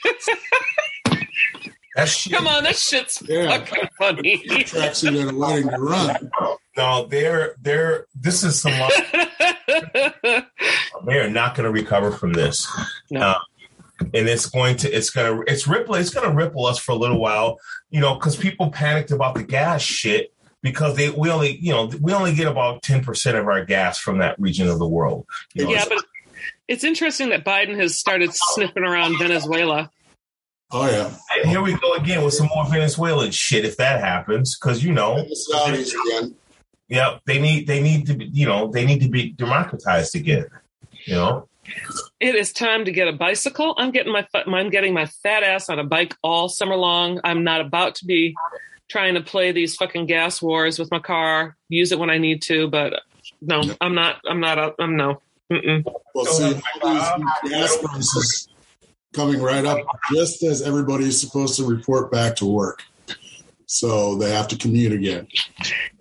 That 1.94 2.08
shit. 2.08 2.32
Come 2.32 2.46
on, 2.46 2.64
that 2.64 2.76
shit's 2.76 3.22
yeah. 3.28 3.58
fucking 3.58 3.88
funny. 3.98 4.42
Tracksuit 4.46 5.22
at 5.22 5.32
a 5.32 5.36
wedding 5.36 5.68
to 5.68 5.78
run. 5.78 6.30
No, 6.76 7.06
they're 7.06 7.54
they're. 7.60 8.06
This 8.14 8.42
is 8.42 8.60
some. 8.60 8.72
they 9.66 11.18
are 11.18 11.28
not 11.28 11.54
going 11.54 11.64
to 11.64 11.70
recover 11.70 12.10
from 12.12 12.32
this. 12.32 12.66
No. 13.10 13.20
Uh, 13.20 13.38
and 14.14 14.28
it's 14.28 14.46
going 14.46 14.76
to 14.76 14.90
it's 14.90 15.10
going 15.10 15.44
to 15.44 15.52
it's 15.52 15.66
ripple 15.68 15.94
it's 15.94 16.10
going 16.10 16.28
to 16.28 16.34
ripple 16.34 16.66
us 16.66 16.78
for 16.78 16.92
a 16.92 16.96
little 16.96 17.20
while 17.20 17.58
you 17.90 18.00
know 18.00 18.14
because 18.14 18.36
people 18.36 18.70
panicked 18.70 19.12
about 19.12 19.34
the 19.34 19.44
gas 19.44 19.80
shit 19.80 20.32
because 20.60 20.96
they 20.96 21.10
we 21.10 21.30
only 21.30 21.56
you 21.58 21.70
know 21.70 21.90
we 22.00 22.12
only 22.12 22.34
get 22.34 22.48
about 22.48 22.82
10% 22.82 23.38
of 23.38 23.46
our 23.46 23.64
gas 23.64 23.98
from 23.98 24.18
that 24.18 24.38
region 24.40 24.68
of 24.68 24.78
the 24.80 24.88
world 24.88 25.26
you 25.54 25.64
know, 25.64 25.70
yeah 25.70 25.84
but 25.88 26.04
it's 26.66 26.82
interesting 26.82 27.28
that 27.28 27.44
biden 27.44 27.76
has 27.76 27.96
started 27.96 28.30
sniffing 28.32 28.82
around 28.82 29.18
venezuela 29.18 29.88
Oh 30.72 30.88
yeah. 30.90 31.12
And 31.36 31.50
here 31.50 31.60
we 31.60 31.74
go 31.74 31.94
again 31.94 32.24
with 32.24 32.34
some 32.34 32.48
more 32.54 32.66
Venezuelan 32.66 33.30
shit 33.30 33.64
if 33.64 33.76
that 33.76 34.00
happens, 34.00 34.58
because 34.58 34.82
you 34.82 34.92
know. 34.92 35.16
The 35.16 35.46
Saudis 35.52 35.92
again. 36.06 36.34
Yep, 36.88 37.22
they 37.26 37.40
need 37.40 37.66
they 37.66 37.82
need 37.82 38.06
to 38.06 38.14
be 38.14 38.26
you 38.32 38.46
know 38.46 38.68
they 38.68 38.84
need 38.84 39.00
to 39.02 39.08
be 39.08 39.32
democratized 39.32 40.14
again. 40.14 40.46
You 41.04 41.14
know. 41.14 41.48
It 42.20 42.34
is 42.34 42.52
time 42.52 42.86
to 42.86 42.92
get 42.92 43.06
a 43.06 43.12
bicycle. 43.12 43.74
I'm 43.76 43.90
getting 43.90 44.12
my 44.12 44.26
I'm 44.34 44.70
getting 44.70 44.94
my 44.94 45.06
fat 45.06 45.42
ass 45.42 45.68
on 45.68 45.78
a 45.78 45.84
bike 45.84 46.16
all 46.22 46.48
summer 46.48 46.76
long. 46.76 47.20
I'm 47.22 47.44
not 47.44 47.60
about 47.60 47.96
to 47.96 48.06
be 48.06 48.34
trying 48.88 49.14
to 49.14 49.20
play 49.20 49.52
these 49.52 49.76
fucking 49.76 50.06
gas 50.06 50.40
wars 50.40 50.78
with 50.78 50.90
my 50.90 50.98
car. 50.98 51.56
Use 51.68 51.92
it 51.92 51.98
when 51.98 52.10
I 52.10 52.18
need 52.18 52.42
to, 52.42 52.68
but 52.68 53.02
no, 53.40 53.62
I'm 53.80 53.94
not. 53.94 54.20
I'm 54.26 54.40
not. 54.40 54.58
Uh, 54.58 54.72
I'm 54.78 54.96
no. 54.96 55.20
Mm-mm. 55.50 55.84
Well, 56.14 56.24
see, 56.26 56.60
gas 57.48 57.76
prices 57.78 58.48
coming 59.12 59.40
right 59.40 59.64
up 59.64 59.78
just 60.14 60.42
as 60.42 60.62
everybody 60.62 61.04
is 61.06 61.20
supposed 61.20 61.56
to 61.56 61.64
report 61.64 62.10
back 62.10 62.36
to 62.36 62.46
work. 62.46 62.82
So 63.66 64.16
they 64.16 64.30
have 64.30 64.48
to 64.48 64.56
commute 64.56 64.92
again. 64.92 65.28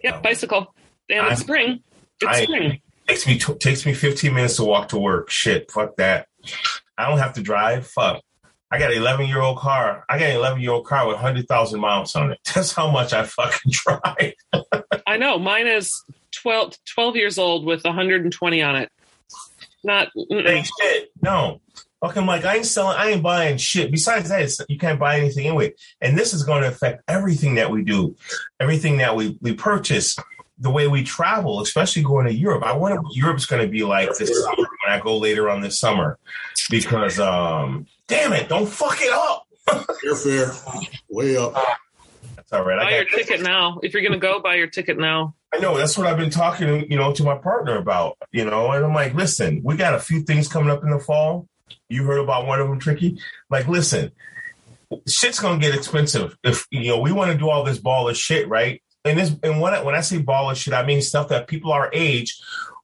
Yep, 0.04 0.16
oh. 0.18 0.22
bicycle. 0.22 0.76
And 1.10 1.28
it's 1.32 1.42
spring. 1.42 1.82
It's 2.20 2.40
I, 2.40 2.44
spring. 2.44 2.82
Takes 3.08 3.28
me 3.28 3.38
takes 3.38 3.86
me 3.86 3.94
15 3.94 4.34
minutes 4.34 4.58
to 4.58 4.64
walk 4.64 4.90
to 4.90 4.98
work. 4.98 5.30
Shit, 5.30 5.72
fuck 5.72 5.96
that. 5.98 6.28
I 6.98 7.10
don't 7.10 7.18
have 7.18 7.34
to 7.34 7.42
drive. 7.42 7.88
Fuck. 7.88 8.22
I 8.72 8.80
got 8.80 8.92
an 8.92 8.98
11 8.98 9.28
year 9.28 9.42
old 9.42 9.58
car. 9.58 10.06
I 10.10 10.18
got 10.18 10.30
an 10.30 10.38
11 10.38 10.62
year 10.62 10.72
old 10.72 10.86
car 10.86 11.06
with 11.06 11.16
100,000 11.16 11.80
miles 11.80 12.16
on 12.16 12.32
it. 12.32 12.40
That's 12.56 12.72
how 12.72 12.90
much 12.90 13.12
I 13.14 13.24
fucking 13.24 13.72
drive. 13.72 14.34
I 15.06 15.18
know. 15.18 15.38
Mine 15.38 15.68
is 15.68 16.04
12, 16.32 16.78
12 16.94 17.16
years 17.18 17.38
old 17.38 17.66
with 17.66 17.84
120 17.84 18.62
on 18.62 18.76
it. 18.78 18.90
Not 19.84 20.10
ain't 20.32 20.70
shit. 20.80 21.10
No. 21.22 21.60
Fucking 22.02 22.26
like 22.26 22.46
I 22.46 22.58
ain't 22.58 22.66
selling, 22.66 22.98
I 22.98 23.10
ain't 23.12 23.22
buying 23.22 23.58
shit. 23.58 23.92
Besides 23.92 24.30
that, 24.30 24.66
you 24.68 24.80
can't 24.80 25.00
buy 25.00 25.20
anything 25.20 25.46
anyway. 25.46 25.74
And 26.02 26.18
this 26.18 26.34
is 26.34 26.44
going 26.44 26.64
to 26.64 26.68
affect 26.68 27.04
everything 27.08 27.56
that 27.56 27.70
we 27.70 27.84
do, 27.84 28.16
everything 28.60 28.98
that 28.98 29.16
we 29.16 29.38
we 29.40 29.54
purchase, 29.54 30.18
the 30.58 30.72
way 30.72 30.88
we 30.88 31.04
travel, 31.04 31.62
especially 31.62 32.02
going 32.02 32.26
to 32.26 32.34
Europe. 32.34 32.64
I 32.64 32.74
wonder 32.74 33.00
what 33.00 33.16
Europe's 33.16 33.46
going 33.46 33.62
to 33.62 33.68
be 33.68 33.84
like 33.84 34.10
this 34.18 34.44
summer 34.44 34.58
when 34.58 34.92
I 34.92 35.00
go 35.00 35.16
later 35.18 35.48
on 35.48 35.62
this 35.62 35.80
summer, 35.80 36.18
because 36.72 37.20
um, 37.20 37.86
damn 38.08 38.34
it, 38.34 38.50
don't 38.50 38.68
fuck 38.68 38.98
it 39.00 39.14
up. 39.14 39.48
Airfare 40.04 40.90
way 41.08 41.38
up. 41.38 41.54
That's 42.36 42.52
all 42.52 42.66
right. 42.66 42.80
Buy 42.80 42.96
your 42.96 43.06
ticket 43.06 43.42
now. 43.42 43.80
If 43.84 43.94
you're 43.94 44.02
going 44.02 44.14
to 44.14 44.18
go, 44.20 44.40
buy 44.40 44.56
your 44.56 44.68
ticket 44.68 44.98
now. 44.98 45.36
I 45.54 45.60
know 45.60 45.78
that's 45.78 45.98
what 46.00 46.08
I've 46.08 46.18
been 46.18 46.32
talking, 46.32 46.90
you 46.90 46.98
know, 46.98 47.14
to 47.14 47.24
my 47.24 47.38
partner 47.38 47.78
about, 47.78 48.18
you 48.32 48.46
know, 48.46 48.72
and 48.72 48.84
I'm 48.84 48.94
like, 48.96 49.14
listen, 49.14 49.62
we 49.64 49.76
got 49.76 49.94
a 49.94 50.00
few 50.00 50.22
things 50.22 50.48
coming 50.48 50.72
up 50.72 50.84
in 50.84 50.90
the 50.90 51.00
fall 51.00 51.48
you 51.90 52.04
heard 52.04 52.20
about 52.20 52.48
one 52.48 52.60
of 52.60 52.68
them, 52.68 52.80
Tricky? 52.80 53.20
Like, 53.50 53.68
listen, 53.68 54.12
shit's 55.08 55.40
gonna 55.40 55.60
get 55.60 55.76
expensive 55.76 56.38
if 56.44 56.68
you 56.72 56.90
know 56.90 57.00
we 57.00 57.12
want 57.12 57.32
to 57.32 57.38
do 57.38 57.50
all 57.50 57.64
this 57.64 57.80
baller 57.80 58.16
shit, 58.16 58.48
right? 58.48 58.82
And 59.06 59.18
this 59.18 59.34
and 59.44 59.62
when 59.62 59.74
I, 59.74 59.82
when 59.82 59.96
I 59.96 60.02
say 60.02 60.20
baller 60.20 60.56
shit, 60.56 60.74
I 60.74 60.86
mean 60.86 61.02
stuff 61.02 61.30
that 61.30 61.48
people 61.48 61.72
our 61.72 61.90
age 61.94 62.40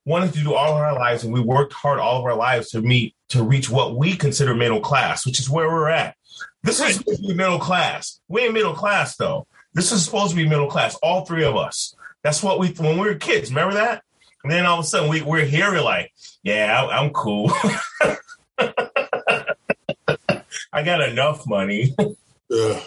wanted 0.06 0.34
to 0.34 0.44
do 0.44 0.54
all 0.54 0.74
of 0.74 0.82
our 0.82 0.94
lives, 0.94 1.24
and 1.24 1.34
we 1.34 1.42
worked 1.42 1.74
hard 1.74 2.00
all 2.00 2.20
of 2.20 2.26
our 2.26 2.36
lives 2.36 2.70
to 2.70 2.82
meet 2.82 3.16
to 3.30 3.44
reach 3.44 3.70
what 3.70 3.98
we 3.98 4.16
consider 4.16 4.56
middle 4.56 4.80
class, 4.80 5.26
which 5.26 5.40
is 5.40 5.50
where 5.50 5.68
we're 5.68 5.90
at. 5.90 6.16
This 6.64 6.80
is 6.80 6.96
supposed 6.96 7.22
to 7.22 7.28
be 7.28 7.34
middle 7.34 7.60
class. 7.60 8.20
We 8.28 8.42
ain't 8.42 8.54
middle 8.54 8.74
class 8.74 9.16
though. 9.18 9.48
This 9.74 9.92
is 9.92 10.04
supposed 10.04 10.32
to 10.32 10.36
be 10.36 10.48
middle 10.48 10.68
class. 10.68 10.96
All 10.96 11.26
three 11.26 11.44
of 11.44 11.56
us. 11.56 11.96
That's 12.24 12.42
what 12.42 12.60
we 12.60 12.70
when 12.70 12.98
we 12.98 13.08
were 13.08 13.16
kids. 13.16 13.50
Remember 13.50 13.76
that? 13.76 14.04
And 14.44 14.52
then 14.52 14.66
all 14.66 14.80
of 14.80 14.86
a 14.86 14.88
sudden 14.88 15.10
we, 15.10 15.22
we're 15.22 15.46
here. 15.46 15.72
We're 15.72 15.82
like, 15.82 16.12
yeah, 16.44 16.82
I, 16.82 17.00
I'm 17.00 17.12
cool. 17.12 17.52
I 20.74 20.84
got 20.84 21.02
enough 21.02 21.48
money. 21.48 21.96
yeah, 22.50 22.80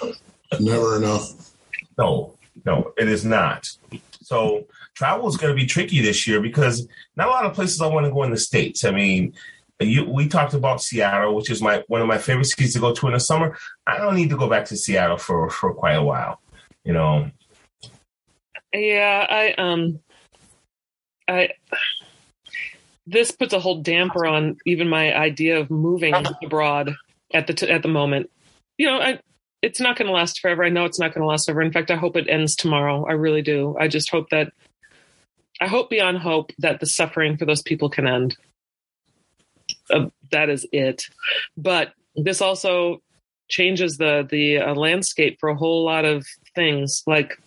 never 0.61 0.97
enough. 0.97 1.53
No, 1.99 2.35
no, 2.65 2.93
it 2.97 3.09
is 3.09 3.25
not. 3.25 3.69
So 4.23 4.67
travel 4.95 5.29
is 5.29 5.37
going 5.37 5.55
to 5.55 5.61
be 5.61 5.67
tricky 5.67 6.01
this 6.01 6.27
year 6.27 6.41
because 6.41 6.87
not 7.17 7.29
a 7.29 7.31
lot 7.31 7.47
of 7.47 7.55
places 7.55 7.81
I 7.81 7.87
want 7.87 8.07
to 8.07 8.13
go 8.13 8.23
in 8.23 8.31
the 8.31 8.37
states. 8.37 8.85
I 8.85 8.91
mean, 8.91 9.35
you, 9.81 10.05
we 10.05 10.29
talked 10.29 10.55
about 10.55 10.83
Seattle, 10.83 11.35
which 11.35 11.51
is 11.51 11.63
my 11.63 11.83
one 11.89 12.03
of 12.03 12.07
my 12.07 12.19
favorite 12.19 12.45
cities 12.45 12.75
to 12.75 12.81
go 12.81 12.95
to 12.95 13.07
in 13.07 13.15
the 13.15 13.21
summer. 13.21 13.57
I 13.87 13.97
don't 13.99 14.15
need 14.15 14.31
to 14.31 14.37
go 14.37 14.49
back 14.49 14.67
to 14.67 14.77
Seattle 14.77 15.17
for 15.17 15.51
for 15.51 15.75
quite 15.75 15.95
a 15.95 16.03
while, 16.03 16.41
you 16.85 16.93
know. 16.93 17.31
Yeah, 18.73 19.27
I 19.29 19.53
um, 19.55 20.01
I 21.27 21.51
this 23.07 23.31
puts 23.31 23.53
a 23.53 23.61
whole 23.61 23.83
damper 23.83 24.27
on 24.27 24.57
even 24.67 24.89
my 24.89 25.15
idea 25.15 25.59
of 25.59 25.71
moving 25.71 26.15
abroad 26.45 26.95
at 27.33 27.47
the 27.47 27.55
t- 27.55 27.71
at 27.71 27.83
the 27.83 27.89
moment. 27.89 28.31
You 28.79 28.87
know, 28.87 29.01
I, 29.01 29.21
it's 29.63 29.81
not 29.81 29.97
going 29.97 30.07
to 30.07 30.13
last 30.13 30.41
forever. 30.41 30.65
I 30.65 30.71
know 30.71 30.85
it's 30.85 30.99
not 30.99 31.13
going 31.15 31.23
to 31.23 31.29
last 31.29 31.47
forever. 31.47 31.63
In 31.63 31.73
fact, 31.73 31.91
I 31.91 31.97
hope 31.97 32.17
it 32.17 32.29
ends 32.29 32.55
tomorrow. 32.57 33.07
I 33.07 33.13
really 33.13 33.43
do. 33.43 33.77
I 33.79 33.89
just 33.89 34.11
hope 34.11 34.31
that 34.31 34.53
I 35.61 35.67
hope 35.67 35.91
beyond 35.91 36.19
hope 36.19 36.53
that 36.59 36.81
the 36.81 36.87
suffering 36.87 37.37
for 37.37 37.45
those 37.45 37.63
people 37.63 37.91
can 37.91 38.07
end. 38.07 38.37
Uh, 39.91 40.07
that 40.31 40.49
is 40.49 40.67
it. 40.73 41.05
But 41.57 41.93
this 42.17 42.41
also 42.41 43.03
changes 43.49 43.97
the 43.97 44.27
the 44.29 44.59
uh, 44.59 44.75
landscape 44.75 45.39
for 45.41 45.49
a 45.49 45.57
whole 45.57 45.85
lot 45.85 46.05
of 46.05 46.27
things. 46.55 47.03
Like 47.07 47.39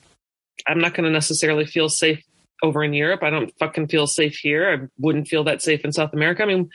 I'm 0.67 0.79
not 0.79 0.93
going 0.93 1.05
to 1.05 1.11
necessarily 1.11 1.65
feel 1.65 1.89
safe 1.89 2.23
over 2.63 2.83
in 2.83 2.93
Europe. 2.93 3.21
I 3.21 3.29
don't 3.29 3.55
fucking 3.59 3.89
feel 3.89 4.07
safe 4.07 4.37
here. 4.37 4.71
I 4.71 4.87
wouldn't 4.97 5.27
feel 5.27 5.43
that 5.43 5.61
safe 5.61 5.83
in 5.83 5.91
South 5.91 6.13
America. 6.13 6.41
I 6.41 6.45
mean, 6.45 6.69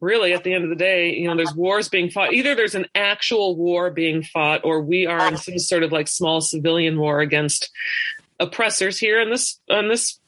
really, 0.00 0.32
at 0.32 0.42
the 0.42 0.54
end 0.54 0.64
of 0.64 0.70
the 0.70 0.76
day, 0.76 1.14
you 1.14 1.28
know, 1.28 1.36
there's 1.36 1.54
wars 1.54 1.88
being 1.90 2.10
fought. 2.10 2.32
Either 2.32 2.54
there's 2.54 2.74
an 2.74 2.86
actual 2.94 3.54
war 3.54 3.90
being 3.90 4.22
fought, 4.22 4.62
or 4.64 4.80
we 4.80 5.06
are 5.06 5.28
in 5.28 5.36
some 5.36 5.58
sort 5.58 5.82
of 5.82 5.92
like 5.92 6.08
small 6.08 6.40
civilian 6.40 6.98
war 6.98 7.20
against 7.20 7.70
oppressors 8.40 8.98
here 8.98 9.20
in 9.20 9.30
this 9.30 9.60
on 9.70 9.88
this 9.88 10.18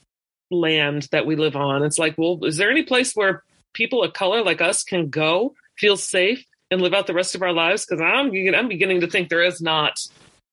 land 0.51 1.09
that 1.11 1.27
we 1.27 1.37
live 1.37 1.57
on. 1.57 1.83
It's 1.83 1.99
like, 1.99 2.17
well, 2.19 2.39
is 2.45 2.59
there 2.59 2.71
any 2.71 2.83
place 2.83 3.15
where 3.15 3.43
people 3.73 4.05
of 4.05 4.13
color 4.13 4.43
like 4.45 4.61
us 4.61 4.85
can 4.85 5.09
go, 5.09 5.55
feel 5.79 5.97
safe, 5.97 6.45
and 6.71 6.83
live 6.83 6.93
out 6.93 7.07
the 7.07 7.15
rest 7.15 7.35
of 7.35 7.43
our 7.43 7.53
lives? 7.53 7.87
Because 7.87 8.03
I'm 8.03 8.31
I'm 8.55 8.69
beginning 8.69 9.01
to 9.01 9.07
think 9.07 9.31
there 9.31 9.43
is 9.43 9.63
not. 9.63 9.99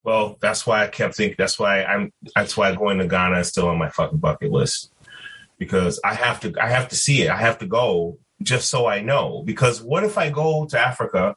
Well, 0.05 0.37
that's 0.39 0.67
why 0.67 0.83
I 0.83 0.87
kept 0.87 1.15
thinking. 1.15 1.35
That's 1.35 1.57
why 1.57 1.83
I'm. 1.83 2.13
That's 2.35 2.55
why 2.55 2.73
going 2.75 2.99
to 2.99 3.07
Ghana 3.07 3.39
is 3.39 3.47
still 3.47 3.67
on 3.67 3.79
my 3.79 3.89
fucking 3.89 4.19
bucket 4.19 4.51
list 4.51 4.93
because 5.57 5.99
I 6.05 6.13
have 6.13 6.39
to. 6.41 6.53
I 6.61 6.69
have 6.69 6.89
to 6.89 6.95
see 6.95 7.23
it. 7.23 7.31
I 7.31 7.37
have 7.37 7.57
to 7.59 7.65
go 7.65 8.19
just 8.43 8.69
so 8.69 8.85
I 8.85 9.01
know. 9.01 9.41
Because 9.43 9.81
what 9.81 10.03
if 10.03 10.19
I 10.19 10.29
go 10.29 10.67
to 10.67 10.79
Africa? 10.79 11.35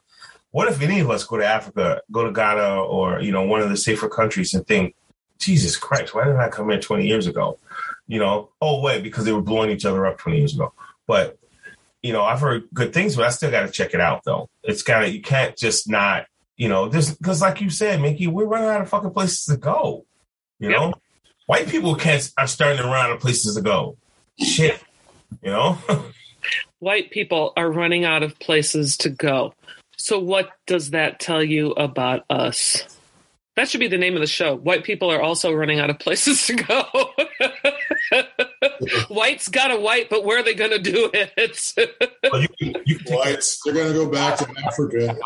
What 0.51 0.67
if 0.67 0.83
any 0.83 0.99
of 0.99 1.09
us 1.09 1.23
go 1.23 1.37
to 1.37 1.45
Africa, 1.45 2.01
go 2.11 2.25
to 2.25 2.31
Ghana, 2.31 2.83
or 2.83 3.19
you 3.21 3.31
know 3.31 3.41
one 3.41 3.61
of 3.61 3.69
the 3.69 3.77
safer 3.77 4.07
countries, 4.07 4.53
and 4.53 4.65
think, 4.67 4.93
Jesus 5.39 5.75
Christ, 5.75 6.13
why 6.13 6.25
didn't 6.25 6.39
I 6.39 6.49
come 6.49 6.69
here 6.69 6.79
twenty 6.79 7.07
years 7.07 7.25
ago? 7.25 7.57
You 8.07 8.19
know, 8.19 8.51
oh 8.61 8.81
wait, 8.81 9.01
because 9.01 9.25
they 9.25 9.33
were 9.33 9.41
blowing 9.41 9.71
each 9.71 9.85
other 9.85 10.05
up 10.05 10.19
twenty 10.19 10.37
years 10.37 10.53
ago. 10.53 10.73
But 11.07 11.39
you 12.03 12.13
know, 12.13 12.23
I've 12.23 12.39
heard 12.39 12.65
good 12.71 12.93
things, 12.93 13.15
but 13.15 13.25
I 13.25 13.29
still 13.29 13.49
got 13.49 13.65
to 13.65 13.71
check 13.71 13.95
it 13.95 13.99
out 13.99 14.25
though. 14.25 14.47
It's 14.63 14.83
got 14.83 14.99
to. 14.99 15.09
You 15.09 15.23
can't 15.23 15.57
just 15.57 15.89
not 15.89 16.27
you 16.59 16.67
know, 16.67 16.89
just 16.89 17.17
because, 17.17 17.41
like 17.41 17.61
you 17.61 17.69
said, 17.69 18.01
Mickey, 18.01 18.27
we're 18.27 18.45
running 18.45 18.67
out 18.67 18.81
of 18.81 18.89
fucking 18.89 19.11
places 19.11 19.45
to 19.45 19.55
go. 19.55 20.05
You 20.59 20.69
yep. 20.69 20.77
know, 20.77 20.93
white 21.45 21.69
people 21.69 21.95
can't 21.95 22.29
are 22.37 22.47
starting 22.47 22.77
to 22.79 22.83
run 22.83 23.05
out 23.05 23.11
of 23.11 23.21
places 23.21 23.55
to 23.55 23.61
go. 23.61 23.97
Shit, 24.37 24.83
you 25.41 25.51
know. 25.51 25.77
white 26.79 27.11
people 27.11 27.53
are 27.55 27.71
running 27.71 28.03
out 28.03 28.23
of 28.23 28.37
places 28.39 28.97
to 28.97 29.09
go. 29.09 29.53
So, 29.97 30.19
what 30.19 30.49
does 30.67 30.89
that 30.89 31.21
tell 31.21 31.41
you 31.41 31.71
about 31.71 32.25
us? 32.29 32.83
That 33.55 33.69
should 33.69 33.79
be 33.79 33.87
the 33.87 33.97
name 33.97 34.15
of 34.15 34.21
the 34.21 34.27
show. 34.27 34.53
White 34.55 34.83
people 34.83 35.09
are 35.09 35.21
also 35.21 35.53
running 35.53 35.79
out 35.79 35.89
of 35.89 35.97
places 35.97 36.45
to 36.47 36.55
go. 36.55 36.83
Whites 39.09 39.47
got 39.47 39.71
a 39.71 39.79
white, 39.79 40.09
but 40.09 40.25
where 40.25 40.39
are 40.39 40.43
they 40.43 40.53
going 40.53 40.71
to 40.71 40.79
do 40.79 41.09
it? 41.13 41.73
well, 42.31 42.45
you, 42.59 42.73
you 42.85 42.99
Whites, 43.07 43.61
they're 43.63 43.73
going 43.73 43.87
to 43.87 43.93
go 43.93 44.09
back 44.09 44.37
to 44.37 44.47
Africa. 44.65 45.17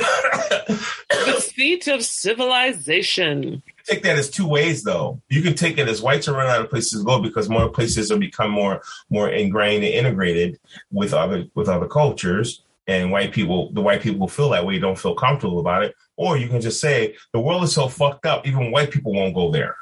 the 0.00 1.40
seat 1.40 1.88
of 1.88 2.04
civilization. 2.04 3.62
Take 3.84 4.02
that 4.02 4.18
as 4.18 4.30
two 4.30 4.46
ways, 4.46 4.82
though. 4.82 5.20
You 5.28 5.42
can 5.42 5.54
take 5.54 5.78
it 5.78 5.88
as 5.88 6.02
whites 6.02 6.28
are 6.28 6.34
running 6.34 6.52
out 6.52 6.62
of 6.62 6.70
places 6.70 7.00
to 7.00 7.04
go 7.04 7.20
because 7.20 7.48
more 7.48 7.68
places 7.68 8.10
have 8.10 8.20
become 8.20 8.50
more 8.50 8.82
more 9.08 9.28
ingrained 9.28 9.84
and 9.84 9.92
integrated 9.92 10.60
with 10.92 11.12
other 11.12 11.44
with 11.54 11.68
other 11.68 11.88
cultures, 11.88 12.62
and 12.90 13.12
white 13.12 13.32
people, 13.32 13.70
the 13.72 13.80
white 13.80 14.02
people 14.02 14.26
feel 14.26 14.50
that 14.50 14.66
way, 14.66 14.78
don't 14.78 14.98
feel 14.98 15.14
comfortable 15.14 15.60
about 15.60 15.84
it. 15.84 15.94
Or 16.16 16.36
you 16.36 16.48
can 16.48 16.60
just 16.60 16.80
say 16.80 17.16
the 17.32 17.40
world 17.40 17.62
is 17.62 17.72
so 17.72 17.86
fucked 17.86 18.26
up, 18.26 18.46
even 18.46 18.72
white 18.72 18.90
people 18.90 19.12
won't 19.12 19.34
go 19.34 19.50
there. 19.50 19.76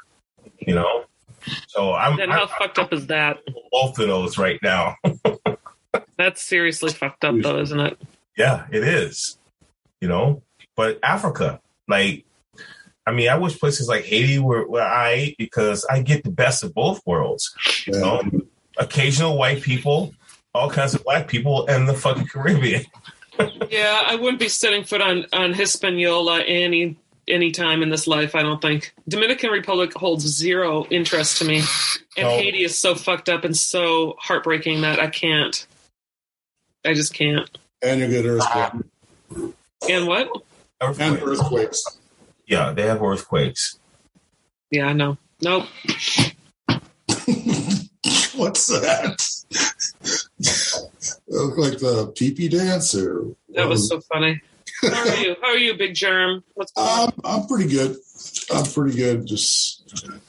You 0.59 0.75
know. 0.75 1.05
So 1.67 1.93
I'm. 1.93 2.17
Then 2.17 2.29
how 2.29 2.43
I'm, 2.43 2.47
fucked 2.47 2.79
I'm, 2.79 2.85
up 2.85 2.93
is 2.93 3.07
that? 3.07 3.37
Both 3.71 3.99
of 3.99 4.07
those 4.07 4.37
right 4.37 4.59
now. 4.61 4.95
That's 6.17 6.41
seriously 6.41 6.91
fucked 6.91 7.23
up, 7.25 7.35
though, 7.41 7.59
isn't 7.59 7.79
it? 7.79 7.97
Yeah, 8.37 8.65
it 8.71 8.83
is 8.83 9.39
you 10.01 10.07
know. 10.07 10.41
But 10.75 10.99
Africa, 11.03 11.59
like, 11.87 12.25
I 13.05 13.11
mean, 13.11 13.29
I 13.29 13.37
wish 13.37 13.59
places 13.59 13.87
like 13.87 14.05
Haiti 14.05 14.39
were 14.39 14.67
where 14.67 14.85
I 14.85 15.11
ate 15.11 15.37
because 15.37 15.85
I 15.85 16.01
get 16.01 16.23
the 16.23 16.31
best 16.31 16.63
of 16.63 16.73
both 16.73 17.01
worlds. 17.05 17.53
You 17.85 17.93
yeah. 17.95 17.99
know, 17.99 18.21
occasional 18.77 19.37
white 19.37 19.61
people, 19.61 20.13
all 20.53 20.69
kinds 20.69 20.93
of 20.93 21.03
black 21.03 21.27
people, 21.27 21.67
and 21.67 21.87
the 21.87 21.93
fucking 21.93 22.27
Caribbean. 22.27 22.85
yeah, 23.69 24.03
I 24.05 24.15
wouldn't 24.15 24.39
be 24.39 24.49
setting 24.49 24.83
foot 24.83 25.01
on 25.01 25.25
on 25.33 25.53
Hispaniola 25.53 26.41
any 26.41 26.97
any 27.29 27.51
time 27.51 27.81
in 27.81 27.89
this 27.89 28.07
life. 28.07 28.35
I 28.35 28.41
don't 28.41 28.61
think 28.61 28.93
Dominican 29.07 29.51
Republic 29.51 29.93
holds 29.93 30.25
zero 30.25 30.85
interest 30.89 31.37
to 31.39 31.45
me, 31.45 31.57
and 32.17 32.27
no. 32.27 32.29
Haiti 32.29 32.63
is 32.63 32.77
so 32.77 32.95
fucked 32.95 33.29
up 33.29 33.43
and 33.43 33.55
so 33.55 34.15
heartbreaking 34.19 34.81
that 34.81 34.99
I 34.99 35.07
can't. 35.07 35.65
I 36.85 36.93
just 36.93 37.13
can't. 37.13 37.49
And 37.81 37.99
you 37.99 38.07
get 38.07 38.25
earthquake. 38.25 38.83
And 39.89 40.07
what? 40.07 40.29
Earthquakes. 40.81 40.99
And 40.99 41.21
earthquakes. 41.21 41.83
Yeah, 42.45 42.71
they 42.71 42.83
have 42.83 43.01
earthquakes. 43.01 43.79
Yeah, 44.71 44.87
I 44.87 44.93
know. 44.93 45.17
Nope. 45.41 45.65
What's 48.35 48.67
that? 48.67 49.25
look 51.27 51.57
like 51.57 51.79
the 51.79 52.11
peepee 52.15 52.49
dance 52.49 52.95
or 52.95 53.35
that 53.49 53.67
was 53.67 53.87
so 53.87 53.99
funny. 54.01 54.41
How 54.81 55.09
are 55.09 55.15
you? 55.15 55.35
How 55.41 55.47
are 55.49 55.57
you, 55.57 55.77
Big 55.77 55.93
Germ? 55.93 56.43
What's 56.53 56.71
going 56.71 56.87
um, 56.87 57.11
I'm 57.23 57.47
pretty 57.47 57.69
good. 57.69 57.97
I'm 58.53 58.65
pretty 58.65 58.95
good. 58.95 59.25
Just 59.25 60.23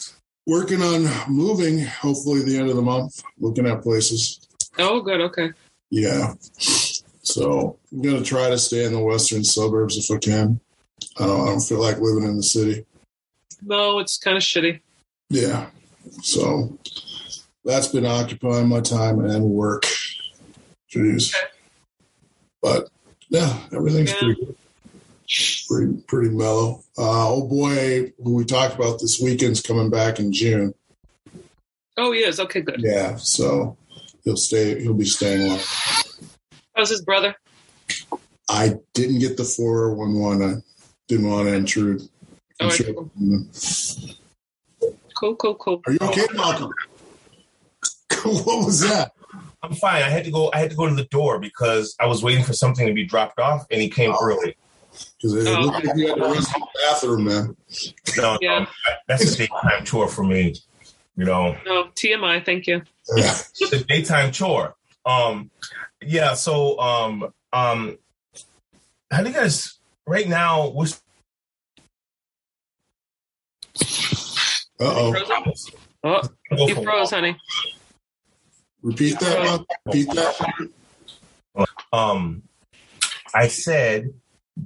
working 0.46 0.82
on 0.82 1.08
moving. 1.28 1.84
Hopefully, 1.84 2.42
the 2.42 2.58
end 2.58 2.68
of 2.68 2.76
the 2.76 2.82
month. 2.82 3.22
Looking 3.38 3.66
at 3.66 3.82
places. 3.82 4.40
Oh, 4.78 5.00
good. 5.00 5.20
Okay. 5.20 5.50
Yeah. 5.90 6.34
So 7.22 7.78
I'm 7.92 8.02
gonna 8.02 8.22
try 8.22 8.50
to 8.50 8.58
stay 8.58 8.84
in 8.84 8.92
the 8.92 9.00
western 9.00 9.44
suburbs 9.44 9.96
if 9.96 10.14
I 10.14 10.18
can. 10.18 10.60
I 11.18 11.26
don't, 11.26 11.40
I 11.40 11.46
don't 11.46 11.60
feel 11.60 11.80
like 11.80 11.98
living 11.98 12.24
in 12.24 12.36
the 12.36 12.42
city. 12.42 12.84
No, 13.62 13.98
it's 13.98 14.18
kind 14.18 14.36
of 14.36 14.42
shitty. 14.42 14.80
Yeah. 15.28 15.70
So 16.22 16.78
that's 17.64 17.88
been 17.88 18.06
occupying 18.06 18.68
my 18.68 18.80
time 18.80 19.24
and 19.24 19.44
work. 19.44 19.86
Jeez. 20.92 21.34
But 22.62 22.88
yeah, 23.30 23.58
everything's 23.72 24.10
Yeah. 24.12 24.18
pretty 24.18 24.44
good. 24.44 24.56
Pretty 25.68 26.02
pretty 26.08 26.30
mellow. 26.30 26.82
Uh 26.98 27.28
oh 27.32 27.46
boy, 27.46 28.12
who 28.22 28.34
we 28.34 28.44
talked 28.44 28.74
about 28.74 29.00
this 29.00 29.20
weekend's 29.20 29.60
coming 29.62 29.88
back 29.88 30.18
in 30.18 30.32
June. 30.32 30.74
Oh, 31.96 32.10
he 32.12 32.20
is. 32.20 32.40
Okay, 32.40 32.60
good. 32.60 32.80
Yeah, 32.80 33.14
so 33.16 33.76
he'll 34.24 34.36
stay 34.36 34.80
he'll 34.82 34.94
be 34.94 35.04
staying 35.04 35.46
long. 35.48 35.60
How's 36.74 36.90
his 36.90 37.02
brother? 37.02 37.36
I 38.48 38.74
didn't 38.94 39.20
get 39.20 39.36
the 39.36 39.44
four 39.44 39.94
one 39.94 40.14
one. 40.18 40.42
I 40.42 40.54
didn't 41.06 41.28
want 41.30 41.46
to 41.46 41.54
intrude. 41.54 42.02
Oh, 42.60 42.68
I'm 42.68 43.48
I- 43.54 44.14
Cool, 45.14 45.36
cool, 45.36 45.54
cool. 45.56 45.82
Are 45.86 45.92
you 45.92 45.98
okay, 46.02 46.26
Malcolm? 46.34 46.72
what 48.24 48.64
was 48.64 48.80
that? 48.80 49.12
I'm 49.62 49.74
fine. 49.74 50.02
I 50.02 50.08
had 50.08 50.24
to 50.24 50.30
go. 50.30 50.50
I 50.54 50.58
had 50.58 50.70
to 50.70 50.76
go 50.76 50.88
to 50.88 50.94
the 50.94 51.04
door 51.04 51.38
because 51.38 51.94
I 52.00 52.06
was 52.06 52.22
waiting 52.22 52.44
for 52.44 52.52
something 52.54 52.86
to 52.86 52.94
be 52.94 53.04
dropped 53.04 53.38
off, 53.38 53.66
and 53.70 53.80
he 53.80 53.88
came 53.90 54.12
Oh. 54.12 54.18
early. 54.24 54.56
Because 55.16 55.34
it 55.34 55.48
Oh, 55.48 55.60
looked 55.60 55.84
like 55.84 55.96
you 55.96 56.08
had 56.08 56.16
to 56.16 56.22
run 56.22 56.36
to 56.36 56.40
the 56.42 56.66
bathroom, 56.82 57.24
man. 57.24 57.56
No, 58.16 58.38
Yeah. 58.40 58.60
no, 58.60 58.66
that's 59.06 59.24
a 59.34 59.36
daytime 59.36 59.84
chore 59.84 60.08
for 60.08 60.24
me. 60.24 60.56
You 61.16 61.24
know, 61.26 61.56
No, 61.66 61.88
TMI. 61.94 62.40
Thank 62.44 62.66
you. 62.66 62.82
Yeah. 63.16 63.38
it's 63.60 63.72
a 63.72 63.84
daytime 63.84 64.32
chore. 64.32 64.74
Um, 65.04 65.50
yeah. 66.00 66.34
So, 66.34 66.78
um, 66.80 67.32
um, 67.52 67.98
how 69.10 69.22
do 69.22 69.28
you 69.28 69.34
guys 69.34 69.78
right 70.06 70.28
now? 70.28 70.68
We're 70.70 70.86
Uh 74.80 74.84
oh. 74.84 75.14
Oh, 76.02 76.22
you 76.66 76.82
froze, 76.82 77.10
honey. 77.10 77.36
Repeat 78.82 79.18
that. 79.20 79.42
Malcolm. 79.42 79.66
Repeat 79.86 80.08
that. 80.10 80.68
Um, 81.92 82.42
I 83.34 83.48
said, 83.48 84.12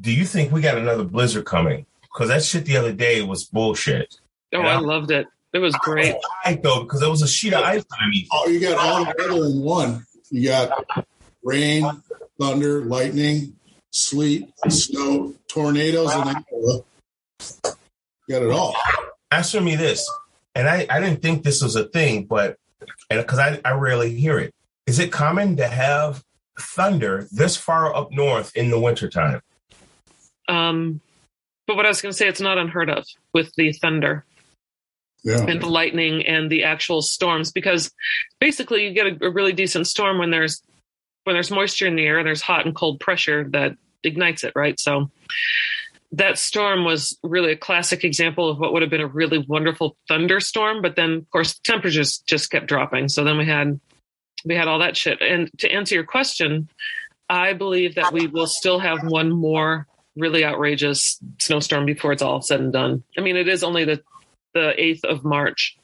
do 0.00 0.12
you 0.12 0.24
think 0.24 0.52
we 0.52 0.60
got 0.60 0.78
another 0.78 1.04
blizzard 1.04 1.44
coming? 1.44 1.86
Because 2.02 2.28
that 2.28 2.42
shit 2.42 2.64
the 2.64 2.76
other 2.76 2.92
day 2.92 3.22
was 3.22 3.44
bullshit. 3.44 4.16
Oh, 4.54 4.60
Yeah. 4.60 4.66
I 4.68 4.76
loved 4.78 5.10
it. 5.10 5.26
It 5.52 5.58
was 5.58 5.74
great. 5.76 6.16
I 6.44 6.54
though 6.54 6.82
because 6.82 7.00
there 7.00 7.10
was 7.10 7.22
a 7.22 7.28
sheet 7.28 7.54
of 7.54 7.62
ice 7.62 7.84
underneath. 7.96 8.28
Oh, 8.32 8.48
you 8.48 8.58
got 8.60 8.76
all 8.76 9.04
the 9.04 9.14
weather 9.16 9.44
in 9.46 9.60
one. 9.62 10.04
You 10.30 10.48
got 10.48 11.06
rain, 11.44 12.02
thunder, 12.40 12.84
lightning, 12.84 13.54
sleet, 13.92 14.52
snow, 14.68 15.32
tornadoes, 15.46 16.12
and 16.12 16.28
Iowa. 16.28 16.82
You 18.26 18.34
got 18.34 18.42
it 18.42 18.50
all. 18.50 18.74
Answer 19.30 19.60
me 19.60 19.76
this, 19.76 20.10
and 20.56 20.68
I 20.68 20.88
I 20.90 20.98
didn't 20.98 21.22
think 21.22 21.44
this 21.44 21.62
was 21.62 21.76
a 21.76 21.84
thing, 21.84 22.24
but 22.24 22.50
and 22.50 22.56
because 23.10 23.38
I 23.38 23.60
I 23.64 23.72
rarely 23.72 24.14
hear 24.14 24.38
it. 24.38 24.52
Is 24.86 24.98
it 24.98 25.10
common 25.12 25.56
to 25.56 25.66
have 25.68 26.22
thunder 26.58 27.26
this 27.32 27.56
far 27.56 27.94
up 27.94 28.10
north 28.12 28.54
in 28.54 28.70
the 28.70 28.78
wintertime? 28.78 29.40
Um, 30.48 31.00
but 31.66 31.76
what 31.76 31.86
I 31.86 31.88
was 31.88 32.02
going 32.02 32.12
to 32.12 32.16
say, 32.16 32.28
it's 32.28 32.40
not 32.40 32.58
unheard 32.58 32.90
of 32.90 33.06
with 33.32 33.52
the 33.56 33.72
thunder 33.72 34.24
Yeah. 35.24 35.44
and 35.48 35.60
the 35.60 35.66
lightning 35.68 36.26
and 36.26 36.50
the 36.50 36.64
actual 36.64 37.00
storms 37.00 37.50
because 37.50 37.90
basically 38.40 38.86
you 38.86 38.92
get 38.92 39.06
a, 39.06 39.26
a 39.26 39.30
really 39.30 39.52
decent 39.54 39.86
storm 39.86 40.18
when 40.18 40.30
there's 40.30 40.62
when 41.24 41.34
there's 41.34 41.50
moisture 41.50 41.86
in 41.86 41.96
the 41.96 42.04
air 42.04 42.18
and 42.18 42.26
there's 42.26 42.42
hot 42.42 42.66
and 42.66 42.74
cold 42.74 43.00
pressure 43.00 43.48
that 43.52 43.72
ignites 44.02 44.44
it, 44.44 44.52
right? 44.54 44.78
So 44.78 45.10
that 46.16 46.38
storm 46.38 46.84
was 46.84 47.18
really 47.22 47.52
a 47.52 47.56
classic 47.56 48.04
example 48.04 48.48
of 48.48 48.58
what 48.58 48.72
would 48.72 48.82
have 48.82 48.90
been 48.90 49.00
a 49.00 49.06
really 49.06 49.38
wonderful 49.38 49.96
thunderstorm, 50.08 50.80
but 50.80 50.96
then 50.96 51.12
of 51.12 51.30
course 51.30 51.58
temperatures 51.58 52.18
just 52.26 52.50
kept 52.50 52.66
dropping. 52.66 53.08
So 53.08 53.24
then 53.24 53.36
we 53.36 53.46
had 53.46 53.80
we 54.44 54.54
had 54.54 54.68
all 54.68 54.78
that 54.78 54.96
shit. 54.96 55.20
And 55.20 55.50
to 55.58 55.70
answer 55.70 55.94
your 55.94 56.04
question, 56.04 56.68
I 57.28 57.52
believe 57.54 57.96
that 57.96 58.12
we 58.12 58.26
will 58.26 58.46
still 58.46 58.78
have 58.78 59.02
one 59.02 59.30
more 59.30 59.86
really 60.16 60.44
outrageous 60.44 61.18
snowstorm 61.40 61.86
before 61.86 62.12
it's 62.12 62.22
all 62.22 62.40
said 62.40 62.60
and 62.60 62.72
done. 62.72 63.02
I 63.18 63.20
mean, 63.20 63.36
it 63.36 63.48
is 63.48 63.64
only 63.64 63.84
the 63.84 64.02
the 64.52 64.72
8th 64.78 65.04
of 65.04 65.24
March. 65.24 65.76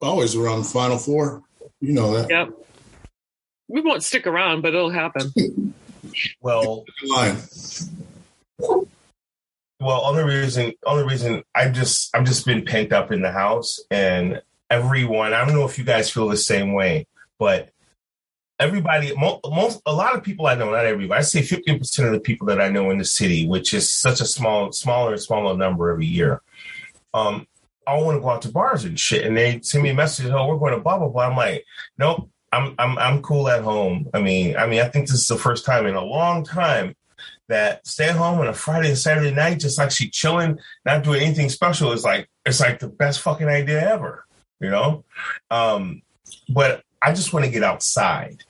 Always 0.00 0.36
around 0.36 0.60
the 0.60 0.68
final 0.68 0.96
four. 0.96 1.42
You 1.80 1.92
know 1.92 2.12
that. 2.14 2.30
Yep. 2.30 2.50
We 3.66 3.80
won't 3.80 4.04
stick 4.04 4.28
around, 4.28 4.62
but 4.62 4.74
it'll 4.74 4.90
happen. 4.90 5.32
Well, 6.42 6.84
Line. 7.04 7.38
Well, 9.82 10.04
only 10.04 10.22
reason 10.22 10.72
only 10.86 11.04
reason 11.04 11.42
I 11.54 11.68
just 11.68 12.14
I've 12.14 12.24
just 12.24 12.46
been 12.46 12.64
pent 12.64 12.92
up 12.92 13.12
in 13.12 13.22
the 13.22 13.32
house, 13.32 13.80
and 13.90 14.40
everyone 14.70 15.32
I 15.32 15.44
don't 15.44 15.54
know 15.54 15.64
if 15.64 15.78
you 15.78 15.84
guys 15.84 16.10
feel 16.10 16.28
the 16.28 16.36
same 16.36 16.72
way, 16.72 17.06
but 17.38 17.70
everybody 18.58 19.14
most 19.16 19.82
a 19.86 19.92
lot 19.92 20.14
of 20.14 20.22
people 20.22 20.46
I 20.46 20.54
know, 20.54 20.70
not 20.70 20.86
everybody. 20.86 21.18
I 21.18 21.22
say 21.22 21.42
fifty 21.42 21.76
percent 21.76 22.08
of 22.08 22.14
the 22.14 22.20
people 22.20 22.46
that 22.46 22.60
I 22.60 22.68
know 22.68 22.90
in 22.90 22.98
the 22.98 23.04
city, 23.04 23.46
which 23.46 23.74
is 23.74 23.90
such 23.90 24.20
a 24.20 24.26
small, 24.26 24.72
smaller 24.72 25.12
and 25.12 25.20
smaller 25.20 25.56
number 25.56 25.90
every 25.90 26.06
year. 26.06 26.40
Um, 27.12 27.46
all 27.86 28.04
want 28.04 28.16
to 28.16 28.20
go 28.20 28.30
out 28.30 28.42
to 28.42 28.48
bars 28.48 28.84
and 28.84 28.98
shit, 28.98 29.26
and 29.26 29.36
they 29.36 29.60
send 29.62 29.82
me 29.82 29.90
a 29.90 29.94
message, 29.94 30.30
"Oh, 30.30 30.46
we're 30.46 30.58
going 30.58 30.72
to 30.72 30.80
blah 30.80 30.98
blah 30.98 31.08
blah." 31.08 31.28
I'm 31.28 31.36
like, 31.36 31.64
nope, 31.98 32.30
I'm 32.52 32.74
I'm 32.78 32.98
I'm 32.98 33.22
cool 33.22 33.48
at 33.48 33.62
home. 33.62 34.08
I 34.14 34.20
mean, 34.20 34.56
I 34.56 34.66
mean, 34.66 34.80
I 34.80 34.88
think 34.88 35.08
this 35.08 35.20
is 35.20 35.26
the 35.26 35.36
first 35.36 35.64
time 35.64 35.86
in 35.86 35.94
a 35.94 36.04
long 36.04 36.44
time 36.44 36.94
that 37.52 37.86
stay 37.86 38.08
at 38.08 38.16
home 38.16 38.40
on 38.40 38.48
a 38.48 38.54
Friday 38.54 38.88
and 38.88 38.98
Saturday 38.98 39.30
night, 39.30 39.60
just 39.60 39.78
like 39.78 39.86
actually 39.86 40.08
chilling, 40.08 40.58
not 40.86 41.04
doing 41.04 41.22
anything 41.22 41.50
special, 41.50 41.92
is 41.92 42.02
like 42.02 42.28
it's 42.46 42.60
like 42.60 42.78
the 42.78 42.88
best 42.88 43.20
fucking 43.20 43.46
idea 43.46 43.92
ever, 43.92 44.24
you 44.58 44.70
know. 44.70 45.04
Um, 45.50 46.00
but 46.48 46.82
I 47.02 47.12
just 47.12 47.32
want 47.32 47.44
to 47.44 47.50
get 47.50 47.62
outside. 47.62 48.42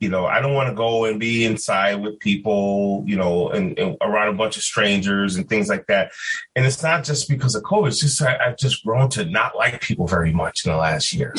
You 0.00 0.08
know, 0.08 0.26
I 0.26 0.40
don't 0.40 0.54
want 0.54 0.68
to 0.68 0.74
go 0.74 1.04
and 1.04 1.18
be 1.18 1.44
inside 1.44 1.94
with 1.94 2.18
people, 2.18 3.04
you 3.06 3.16
know, 3.16 3.50
and, 3.50 3.78
and 3.78 3.96
around 4.02 4.34
a 4.34 4.36
bunch 4.36 4.56
of 4.56 4.64
strangers 4.64 5.36
and 5.36 5.48
things 5.48 5.68
like 5.68 5.86
that. 5.86 6.10
And 6.56 6.66
it's 6.66 6.82
not 6.82 7.04
just 7.04 7.28
because 7.28 7.54
of 7.54 7.62
COVID. 7.62 7.88
It's 7.88 8.00
just 8.00 8.20
I, 8.20 8.36
I've 8.36 8.58
just 8.58 8.84
grown 8.84 9.08
to 9.10 9.24
not 9.24 9.56
like 9.56 9.80
people 9.80 10.06
very 10.08 10.32
much 10.32 10.66
in 10.66 10.72
the 10.72 10.76
last 10.76 11.14
year. 11.14 11.32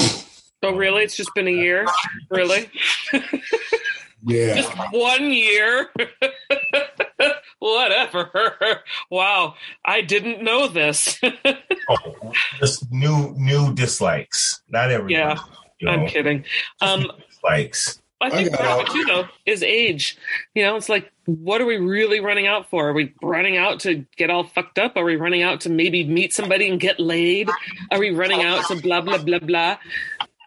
Oh, 0.63 0.73
really? 0.73 1.03
It's 1.03 1.17
just 1.17 1.33
been 1.35 1.49
a 1.49 1.51
year? 1.51 1.85
Really? 2.29 2.69
Yeah. 4.25 4.55
Just 4.55 4.71
one 4.91 5.31
year? 5.31 5.89
Whatever. 7.59 8.81
Wow. 9.09 9.55
I 9.85 10.01
didn't 10.01 10.43
know 10.43 10.67
this. 10.67 11.19
Oh, 11.89 12.31
just 12.59 12.89
new 12.93 13.35
new 13.37 13.73
dislikes. 13.73 14.61
Not 14.69 14.89
everybody. 14.89 15.15
Yeah, 15.15 15.37
you 15.79 15.87
know, 15.87 15.91
I'm 15.91 16.07
kidding. 16.07 16.45
Um, 16.79 17.11
dislikes. 17.27 18.01
I 18.21 18.29
think 18.29 18.47
I 18.47 18.51
got 18.51 18.59
part 18.59 18.79
of 18.79 18.87
it 18.87 18.91
too, 18.93 19.03
though, 19.05 19.25
is 19.45 19.63
age. 19.63 20.17
You 20.55 20.63
know, 20.63 20.77
it's 20.77 20.87
like, 20.87 21.11
what 21.25 21.59
are 21.59 21.65
we 21.65 21.75
really 21.75 22.21
running 22.21 22.47
out 22.47 22.69
for? 22.69 22.87
Are 22.87 22.93
we 22.93 23.13
running 23.21 23.57
out 23.57 23.81
to 23.81 24.05
get 24.15 24.29
all 24.29 24.45
fucked 24.45 24.79
up? 24.79 24.95
Are 24.95 25.03
we 25.03 25.17
running 25.17 25.41
out 25.41 25.59
to 25.61 25.69
maybe 25.69 26.05
meet 26.05 26.33
somebody 26.33 26.69
and 26.69 26.79
get 26.79 27.01
laid? 27.01 27.49
Are 27.91 27.99
we 27.99 28.11
running 28.11 28.41
out 28.41 28.65
to 28.67 28.81
blah 28.81 29.01
blah 29.01 29.17
blah 29.17 29.39
blah? 29.39 29.77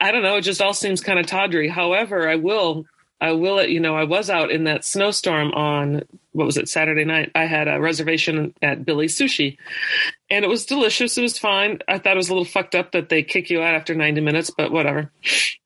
I 0.01 0.11
don't 0.11 0.23
know. 0.23 0.37
It 0.37 0.43
just 0.43 0.62
all 0.62 0.73
seems 0.73 1.03
kind 1.03 1.19
of 1.19 1.27
tawdry. 1.27 1.69
However, 1.69 2.27
I 2.29 2.37
will, 2.37 2.87
I 3.20 3.33
will 3.33 3.55
let 3.55 3.70
you 3.70 3.81
know. 3.81 3.96
I 3.96 4.05
was 4.05 4.29
out 4.29 4.50
in 4.50 4.64
that 4.64 4.85
snowstorm 4.85 5.52
on 5.52 6.02
what 6.33 6.44
was 6.44 6.59
it 6.59 6.68
Saturday 6.68 7.05
night. 7.05 7.33
I 7.35 7.46
had 7.46 7.66
a 7.66 7.81
reservation 7.81 8.52
at 8.61 8.85
Billy's 8.85 9.16
Sushi, 9.18 9.57
and 10.29 10.44
it 10.44 10.48
was 10.48 10.66
delicious. 10.66 11.16
It 11.16 11.22
was 11.22 11.38
fine. 11.38 11.79
I 11.88 11.98
thought 11.98 12.12
it 12.12 12.16
was 12.18 12.29
a 12.29 12.33
little 12.33 12.44
fucked 12.44 12.74
up 12.74 12.92
that 12.92 13.09
they 13.09 13.22
kick 13.22 13.48
you 13.48 13.62
out 13.62 13.74
after 13.74 13.94
ninety 13.94 14.20
minutes, 14.20 14.50
but 14.50 14.70
whatever. 14.70 15.11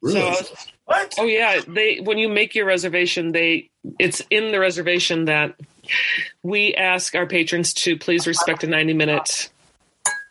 Really? 0.01 0.21
So 0.21 0.29
was, 0.29 0.67
What? 0.85 1.15
Oh 1.19 1.27
yeah, 1.27 1.61
they 1.67 1.99
when 1.99 2.19
you 2.19 2.29
make 2.29 2.55
your 2.55 2.67
reservation, 2.67 3.33
they 3.33 3.71
it's 3.99 4.23
in 4.31 4.53
the 4.53 4.61
reservation 4.61 5.25
that 5.25 5.57
we 6.43 6.75
ask 6.75 7.15
our 7.15 7.27
patrons 7.27 7.73
to 7.75 7.97
please 7.97 8.27
respect 8.27 8.63
a 8.65 8.67
90 8.67 8.95
minute 8.95 9.51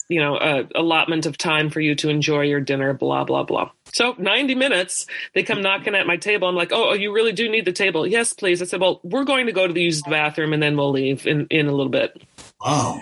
you 0.10 0.20
know 0.20 0.36
uh, 0.36 0.64
allotment 0.76 1.26
of 1.26 1.38
time 1.38 1.70
for 1.70 1.80
you 1.80 1.96
to 1.96 2.10
enjoy 2.10 2.42
your 2.42 2.60
dinner 2.60 2.94
blah 2.94 3.24
blah 3.24 3.44
blah 3.44 3.70
so 3.94 4.16
90 4.18 4.56
minutes 4.56 5.08
they 5.34 5.44
come 5.44 5.62
knocking 5.62 5.96
at 5.96 6.08
my 6.08 6.18
table 6.18 6.48
i'm 6.48 6.56
like 6.56 6.72
oh, 6.74 6.90
oh 6.90 6.94
you 6.94 7.14
really 7.14 7.32
do 7.32 7.48
need 7.48 7.66
the 7.66 7.72
table 7.72 8.06
yes 8.06 8.34
please 8.34 8.62
i 8.62 8.66
said 8.66 8.82
well 8.82 9.00
we're 9.04 9.24
going 9.24 9.46
to 9.46 9.52
go 9.52 9.68
to 9.68 9.74
the 9.74 9.82
used 9.82 10.06
bathroom 10.10 10.52
and 10.52 10.62
then 10.62 10.76
we'll 10.76 10.92
leave 10.92 11.26
in 11.26 11.48
in 11.50 11.68
a 11.68 11.72
little 11.72 11.92
bit 11.92 12.22
wow. 12.62 13.00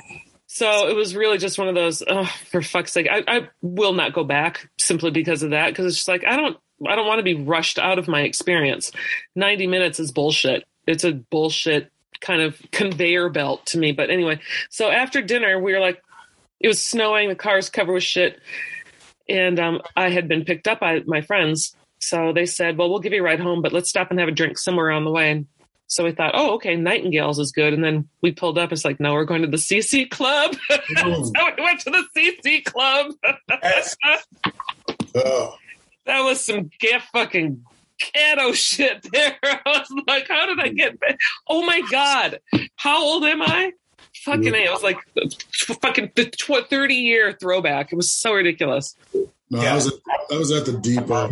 so 0.48 0.88
it 0.88 0.96
was 0.96 1.15
really 1.15 1.38
just 1.38 1.58
one 1.58 1.67
of 1.67 1.76
those, 1.76 2.04
oh, 2.08 2.26
for 2.50 2.62
fuck's 2.62 2.91
sake. 2.91 3.08
I, 3.10 3.24
I 3.28 3.50
will 3.62 3.93
not 3.93 4.13
go 4.13 4.24
back 4.24 4.70
simply 4.78 5.12
because 5.12 5.43
of 5.43 5.52
that. 5.52 5.76
Cause 5.76 5.86
it's 5.86 5.98
just 5.98 6.08
like, 6.08 6.26
I 6.26 6.36
don't, 6.36 6.58
I 6.88 6.96
don't 6.96 7.08
want 7.08 7.20
to 7.20 7.24
be 7.24 7.36
rushed 7.36 7.80
out 7.80 8.00
of 8.00 8.08
my 8.08 8.22
experience. 8.22 8.91
90 9.36 9.67
minutes 9.67 10.00
is 10.00 10.12
bullshit. 10.12 10.65
It's 10.86 11.04
a 11.04 11.12
bullshit 11.12 11.91
kind 12.22 12.41
of 12.41 12.60
conveyor 12.72 13.30
belt 13.30 13.65
to 13.67 13.78
me. 13.78 13.91
But 13.91 14.10
anyway, 14.10 14.39
so 14.70 14.89
after 14.89 15.22
dinner, 15.22 15.60
we 15.60 15.74
were 15.74 15.80
like, 15.80 16.02
it 16.60 16.67
was 16.67 16.84
snowing, 16.84 17.30
the 17.30 17.36
car's 17.36 17.70
covered 17.70 17.93
with 17.93 18.04
shit. 18.04 18.39
And 19.30 19.60
um, 19.60 19.82
I 19.96 20.10
had 20.10 20.28
been 20.28 20.46
picked 20.46 20.67
up 20.67 20.80
by 20.80 21.02
my 21.06 21.22
friends. 21.22 21.76
So 22.00 22.32
they 22.32 22.46
said, 22.46 22.78
well, 22.78 22.89
we'll 22.89 23.00
give 23.00 23.13
you 23.13 23.22
a 23.22 23.26
ride 23.26 23.39
home, 23.39 23.62
but 23.62 23.74
let's 23.74 23.89
stop 23.89 24.10
and 24.10 24.20
have 24.20 24.30
a 24.30 24.32
drink 24.32 24.58
somewhere 24.58 24.91
on 24.91 25.04
the 25.04 25.12
way. 25.12 25.46
So 25.88 26.04
we 26.04 26.12
thought, 26.12 26.32
oh, 26.34 26.56
okay, 26.56 26.76
Nightingales 26.76 27.39
is 27.39 27.52
good. 27.52 27.74
And 27.74 27.84
then 27.84 28.10
we 28.22 28.32
pulled 28.32 28.58
up. 28.58 28.72
It's 28.72 28.86
like, 28.86 29.00
no, 29.00 29.13
we're 29.13 29.26
going 29.26 29.41
to 29.41 29.48
the 29.48 29.58
CC 29.58 30.10
Club. 30.10 30.56
so 30.70 30.80
we 31.06 31.63
went 31.63 31.80
to 31.82 31.89
the 31.89 32.06
CC 32.15 32.63
Club. 32.63 33.13
Oh, 35.15 35.56
that 36.06 36.22
was 36.22 36.46
some 36.46 36.70
get 36.80 37.02
fucking 37.12 37.63
ghetto 38.13 38.52
shit 38.52 39.06
there. 39.12 39.36
I 39.43 39.60
was 39.65 40.04
like, 40.08 40.28
how 40.28 40.46
did 40.46 40.60
I 40.60 40.67
get 40.70 41.00
back? 41.00 41.20
Oh 41.48 41.65
my 41.65 41.82
God. 41.89 42.39
How 42.76 43.04
old 43.04 43.24
am 43.24 43.41
I? 43.41 43.72
Fucking 44.24 44.54
A. 44.54 44.58
It 44.58 44.72
was 44.72 44.84
like 44.84 44.98
fucking 45.82 46.12
the 46.16 46.26
tw- 46.26 46.70
30 46.70 46.96
year 46.96 47.34
throwback. 47.40 47.92
It 47.94 47.96
was 47.96 48.12
so 48.12 48.34
ridiculous. 48.34 48.96
no, 49.14 49.28
Yeah. 49.62 49.72
I 49.72 49.76
was 49.76 49.88
at, 49.88 49.94
I 50.32 50.38
was 50.38 50.52
at 50.52 50.66
the 50.66 50.74
depot 50.74 51.32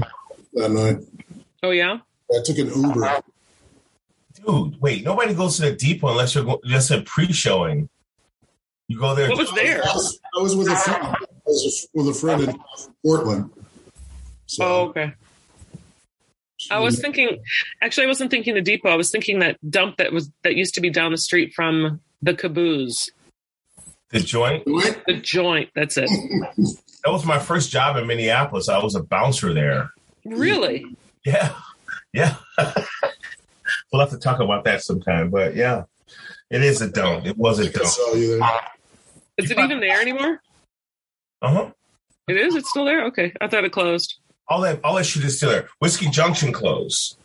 that 0.54 0.71
night. 0.71 0.97
Oh, 1.63 1.71
yeah? 1.71 1.97
I 2.32 2.38
took 2.43 2.58
an 2.58 2.67
Uber. 2.73 3.21
Dude, 4.45 4.80
wait, 4.82 5.04
nobody 5.04 5.34
goes 5.34 5.58
to 5.58 5.63
the 5.63 5.75
depot 5.75 6.10
unless 6.10 6.36
you're 6.36 6.43
go- 6.43 6.62
just 6.65 6.91
a 6.91 7.01
pre-showing. 7.01 7.89
You 8.88 8.99
go 8.99 9.15
there. 9.15 9.30
What 9.30 9.39
was 9.39 9.51
there? 9.54 9.84
I 9.84 9.93
was, 9.93 10.19
I 10.38 10.41
was 10.41 10.56
with 10.56 10.67
a 10.67 10.75
friend. 10.75 11.04
I 11.04 11.15
was 11.47 11.88
with 11.93 12.08
a 12.08 12.13
friend 12.13 12.43
in 12.43 12.56
Portland. 13.04 13.49
So, 14.45 14.63
Oh, 14.65 14.82
okay. 14.89 15.13
I 16.71 16.80
was 16.80 16.99
thinking, 16.99 17.43
actually, 17.82 18.06
I 18.06 18.08
wasn't 18.08 18.32
thinking 18.32 18.54
the 18.56 18.62
depot. 18.62 18.89
I 18.89 18.95
was 18.95 19.12
thinking 19.12 19.39
that 19.39 19.58
dump 19.69 19.97
that 19.97 20.12
was 20.13 20.32
that 20.43 20.56
used 20.56 20.75
to 20.75 20.82
be 20.82 20.89
down 20.89 21.12
the 21.12 21.17
street 21.17 21.54
from 21.54 21.99
the 22.21 22.34
caboose, 22.34 23.10
the 24.12 24.19
joint. 24.19 24.63
Wait, 24.65 25.01
the 25.06 25.15
joint. 25.15 25.69
That's 25.75 25.97
it. 25.97 26.10
That 27.06 27.12
was 27.12 27.23
my 27.23 27.38
first 27.38 27.69
job 27.69 27.97
in 27.97 28.08
Minneapolis. 28.08 28.67
I 28.67 28.84
was 28.84 28.95
a 28.95 29.04
bouncer 29.04 29.54
there. 29.54 29.91
Really? 30.25 30.88
Yeah, 31.23 31.54
yeah. 32.13 32.38
we'll 33.93 33.99
have 33.99 34.10
to 34.10 34.17
talk 34.17 34.39
about 34.39 34.63
that 34.63 34.82
sometime. 34.82 35.30
But 35.30 35.56
yeah, 35.56 35.84
it 36.49 36.63
is 36.63 36.82
a 36.82 36.89
dump. 36.89 37.28
It 37.28 37.38
was 37.38 37.60
a 37.60 37.65
I 37.65 37.71
dump. 37.71 37.86
saw 37.86 38.13
you 38.15 38.39
there. 38.39 38.49
Is 39.38 39.51
it 39.51 39.60
even 39.60 39.82
there 39.82 40.01
anymore? 40.01 40.41
Uh 41.43 41.54
huh. 41.54 41.71
It 42.28 42.38
is. 42.38 42.56
It's 42.56 42.71
still 42.71 42.86
there. 42.86 43.06
Okay, 43.06 43.32
I 43.39 43.47
thought 43.47 43.63
it 43.65 43.71
closed. 43.71 44.15
All 44.47 44.62
that, 44.62 44.80
all 44.84 44.95
that 44.95 45.04
shit 45.06 45.23
is 45.25 45.38
still 45.38 45.51
there. 45.51 45.69
Whiskey 45.78 46.10
Junction 46.10 46.51
closed. 46.51 47.17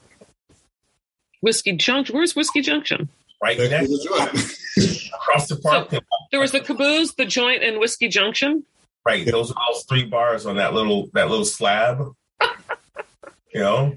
Whiskey 1.41 1.73
Junction. 1.73 2.15
Where's 2.17 2.37
Whiskey 2.37 2.61
Junction? 2.61 3.09
Right 3.43 3.57
Back 3.57 3.71
to 3.71 3.79
next 3.79 3.89
the 3.89 4.09
joint. 4.11 4.57
across 5.15 5.49
the 5.49 5.57
park. 5.57 5.93
There 6.31 6.41
was 6.41 6.53
the 6.53 6.61
caboose, 6.61 7.15
the 7.15 7.25
joint, 7.25 7.63
and 7.63 7.79
Whiskey 7.79 8.09
Junction. 8.09 8.65
Right. 9.05 9.27
Those 9.27 9.51
are 9.51 9.57
those 9.73 9.85
three 9.85 10.05
bars 10.05 10.47
on 10.47 10.57
that 10.57 10.75
little 10.75 11.09
that 11.15 11.31
little 11.31 11.45
slab. 11.45 12.15
you 13.55 13.61
know, 13.61 13.95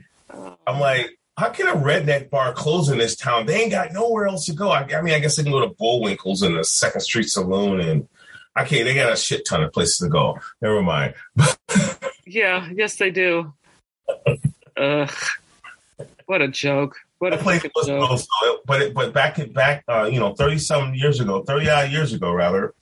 I'm 0.65 0.79
like, 0.79 1.17
how 1.37 1.49
can 1.49 1.67
a 1.67 1.73
redneck 1.73 2.29
bar 2.29 2.53
close 2.53 2.89
in 2.89 2.97
this 2.97 3.15
town? 3.15 3.45
They 3.45 3.63
ain't 3.63 3.71
got 3.71 3.91
nowhere 3.91 4.27
else 4.27 4.45
to 4.45 4.53
go. 4.53 4.69
I, 4.69 4.87
I 4.95 5.01
mean, 5.01 5.13
I 5.13 5.19
guess 5.19 5.35
they 5.35 5.43
can 5.43 5.51
go 5.51 5.61
to 5.61 5.73
Bullwinkle's 5.75 6.41
and 6.41 6.57
the 6.57 6.63
Second 6.63 7.01
Street 7.01 7.29
Saloon, 7.29 7.79
and 7.81 8.07
okay, 8.57 8.83
they 8.83 8.93
got 8.93 9.11
a 9.11 9.15
shit 9.15 9.45
ton 9.45 9.63
of 9.63 9.73
places 9.73 9.97
to 9.97 10.09
go. 10.09 10.39
Never 10.61 10.81
mind. 10.81 11.13
Yeah. 12.25 12.69
Yes, 12.73 12.95
they 12.95 13.11
do. 13.11 13.53
Ugh. 14.77 15.13
What 16.25 16.41
a 16.41 16.47
joke. 16.47 16.97
What 17.23 17.31
a 17.31 17.37
That 17.37 17.43
place 17.43 17.61
fucking 17.61 17.71
was 17.73 17.87
joke. 17.87 18.05
closed, 18.07 18.27
though. 18.41 18.57
but 18.65 18.81
it, 18.81 18.93
but 18.93 19.13
back 19.13 19.39
in 19.39 19.53
back, 19.53 19.85
uh, 19.87 20.09
you 20.11 20.19
know, 20.19 20.33
thirty 20.33 20.57
some 20.57 20.93
years 20.93 21.21
ago, 21.21 21.41
thirty 21.41 21.69
odd 21.69 21.89
years 21.89 22.11
ago, 22.11 22.33
rather. 22.33 22.73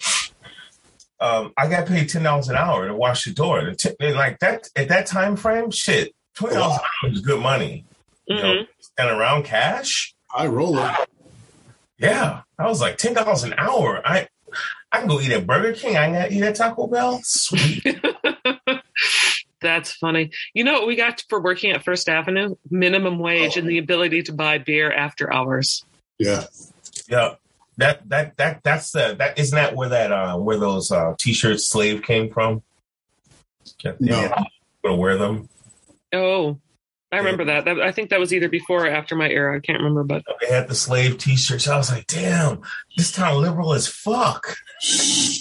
Um, 1.19 1.53
I 1.55 1.67
got 1.69 1.85
paid 1.85 2.09
ten 2.09 2.23
dollars 2.23 2.49
an 2.49 2.55
hour 2.55 2.87
to 2.87 2.95
wash 2.95 3.25
the 3.25 3.33
door, 3.33 3.59
and, 3.59 3.77
t- 3.77 3.91
and 3.99 4.15
like 4.15 4.39
that 4.39 4.67
at 4.75 4.87
that 4.87 5.05
time 5.05 5.35
frame, 5.35 5.69
shit, 5.69 6.15
twenty 6.33 6.55
dollars 6.55 6.79
an 6.79 6.83
hour 7.03 7.11
is 7.13 7.21
good 7.21 7.39
money. 7.39 7.85
You 8.25 8.35
know, 8.37 8.53
Mhm. 8.55 8.67
and 8.97 9.09
around 9.11 9.43
cash, 9.43 10.15
I 10.35 10.47
roll 10.47 10.79
it. 10.79 10.91
yeah, 11.99 12.41
I 12.57 12.65
was 12.67 12.81
like 12.81 12.97
ten 12.97 13.13
dollars 13.13 13.43
an 13.43 13.53
hour. 13.59 14.01
I 14.03 14.27
I 14.91 14.97
can 14.99 15.07
go 15.07 15.21
eat 15.21 15.31
at 15.31 15.45
Burger 15.45 15.73
King. 15.73 15.97
I 15.97 16.05
can 16.09 16.13
go 16.29 16.35
eat 16.35 16.41
at 16.43 16.55
Taco 16.55 16.87
Bell. 16.87 17.21
Sweet. 17.23 17.83
That's 19.61 19.93
funny. 19.93 20.31
You 20.53 20.63
know 20.63 20.73
what 20.73 20.87
we 20.87 20.95
got 20.95 21.23
for 21.29 21.39
working 21.41 21.71
at 21.71 21.83
First 21.83 22.09
Avenue? 22.09 22.55
Minimum 22.69 23.19
wage 23.19 23.57
and 23.57 23.67
the 23.69 23.77
ability 23.77 24.23
to 24.23 24.33
buy 24.33 24.57
beer 24.57 24.91
after 24.91 25.31
hours. 25.31 25.85
Yeah. 26.17 26.45
yeah, 27.07 27.35
that 27.77 28.07
that 28.09 28.37
that 28.37 28.63
that's 28.63 28.91
the 28.91 29.15
that 29.19 29.37
isn't 29.39 29.55
that 29.55 29.75
where 29.75 29.89
that 29.89 30.11
uh 30.11 30.37
where 30.37 30.57
those 30.57 30.91
uh 30.91 31.13
t-shirts 31.19 31.67
slave 31.67 32.03
came 32.03 32.31
from? 32.31 32.61
Yeah, 33.83 33.93
No. 33.99 34.33
gonna 34.83 34.95
wear 34.95 35.17
them. 35.17 35.47
Oh, 36.13 36.57
I 37.11 37.17
remember 37.17 37.45
that. 37.45 37.65
that. 37.65 37.79
I 37.81 37.91
think 37.91 38.09
that 38.09 38.19
was 38.19 38.33
either 38.33 38.49
before 38.49 38.85
or 38.85 38.89
after 38.89 39.15
my 39.15 39.29
era. 39.29 39.55
I 39.57 39.59
can't 39.59 39.79
remember, 39.79 40.03
but 40.03 40.23
They 40.41 40.47
had 40.53 40.67
the 40.67 40.75
slave 40.75 41.17
t-shirts. 41.17 41.67
I 41.67 41.77
was 41.77 41.91
like, 41.91 42.07
damn, 42.07 42.61
this 42.97 43.11
town 43.11 43.41
liberal 43.41 43.73
as 43.73 43.87
fuck. 43.87 44.55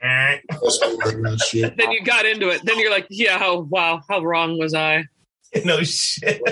Eh. 0.00 0.38
That's 0.48 0.50
not 0.52 0.57
wearing 0.57 0.57
that 0.57 0.57
shit. 0.57 0.57
Then 1.76 1.90
you 1.92 2.02
got 2.02 2.26
into 2.26 2.48
it. 2.50 2.62
Then 2.64 2.78
you're 2.78 2.90
like, 2.90 3.06
yeah, 3.10 3.38
how, 3.38 3.60
wow, 3.60 4.02
how 4.08 4.22
wrong 4.22 4.58
was 4.58 4.74
I? 4.74 5.04
no 5.64 5.82
shit. 5.82 6.42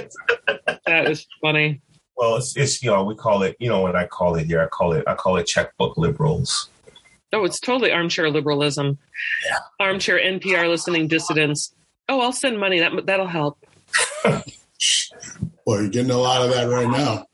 That 0.86 1.10
is 1.10 1.26
funny. 1.40 1.80
Well, 2.16 2.36
it's, 2.36 2.56
it's 2.56 2.82
you 2.82 2.90
know 2.90 3.04
we 3.04 3.14
call 3.14 3.42
it 3.42 3.56
you 3.60 3.68
know 3.68 3.82
what 3.82 3.94
I 3.94 4.06
call 4.06 4.36
it 4.36 4.46
here. 4.46 4.62
I 4.62 4.68
call 4.68 4.94
it 4.94 5.04
I 5.06 5.14
call 5.14 5.36
it 5.36 5.46
checkbook 5.46 5.98
liberals. 5.98 6.70
Oh, 7.32 7.44
it's 7.44 7.60
totally 7.60 7.92
armchair 7.92 8.30
liberalism. 8.30 8.96
yeah. 9.44 9.58
Armchair 9.80 10.18
NPR 10.18 10.66
listening 10.68 11.08
dissidents. 11.08 11.74
Oh, 12.08 12.20
I'll 12.20 12.32
send 12.32 12.58
money. 12.58 12.78
That 12.78 13.04
that'll 13.04 13.26
help. 13.26 13.58
Well, 15.66 15.80
you're 15.80 15.90
getting 15.90 16.12
a 16.12 16.16
lot 16.16 16.42
of 16.42 16.54
that 16.54 16.68
right 16.68 16.88
now 16.88 17.26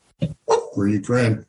for 0.74 0.88
Ukraine. 0.88 1.44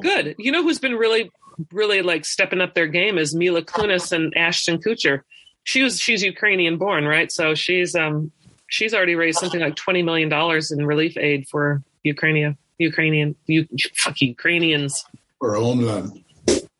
Good. 0.00 0.34
You 0.38 0.50
know 0.50 0.62
who's 0.62 0.80
been 0.80 0.96
really, 0.96 1.30
really 1.72 2.02
like 2.02 2.24
stepping 2.24 2.60
up 2.60 2.74
their 2.74 2.86
game 2.86 3.18
is 3.18 3.34
Mila 3.34 3.62
Kunis 3.62 4.12
and 4.12 4.36
Ashton 4.36 4.78
Kutcher. 4.78 5.22
She 5.64 5.82
was 5.82 6.00
she's 6.00 6.22
Ukrainian 6.22 6.76
born, 6.78 7.04
right? 7.06 7.30
So 7.32 7.54
she's 7.54 7.94
um 7.94 8.30
she's 8.68 8.94
already 8.94 9.14
raised 9.14 9.38
something 9.38 9.60
like 9.60 9.76
twenty 9.76 10.02
million 10.02 10.28
dollars 10.28 10.70
in 10.70 10.84
relief 10.86 11.16
aid 11.16 11.48
for 11.48 11.82
Ukraine, 12.04 12.56
Ukrainian, 12.78 13.34
you, 13.46 13.66
fuck 13.96 14.20
Ukrainians 14.20 15.04
Or 15.40 15.54
homeland. 15.56 16.22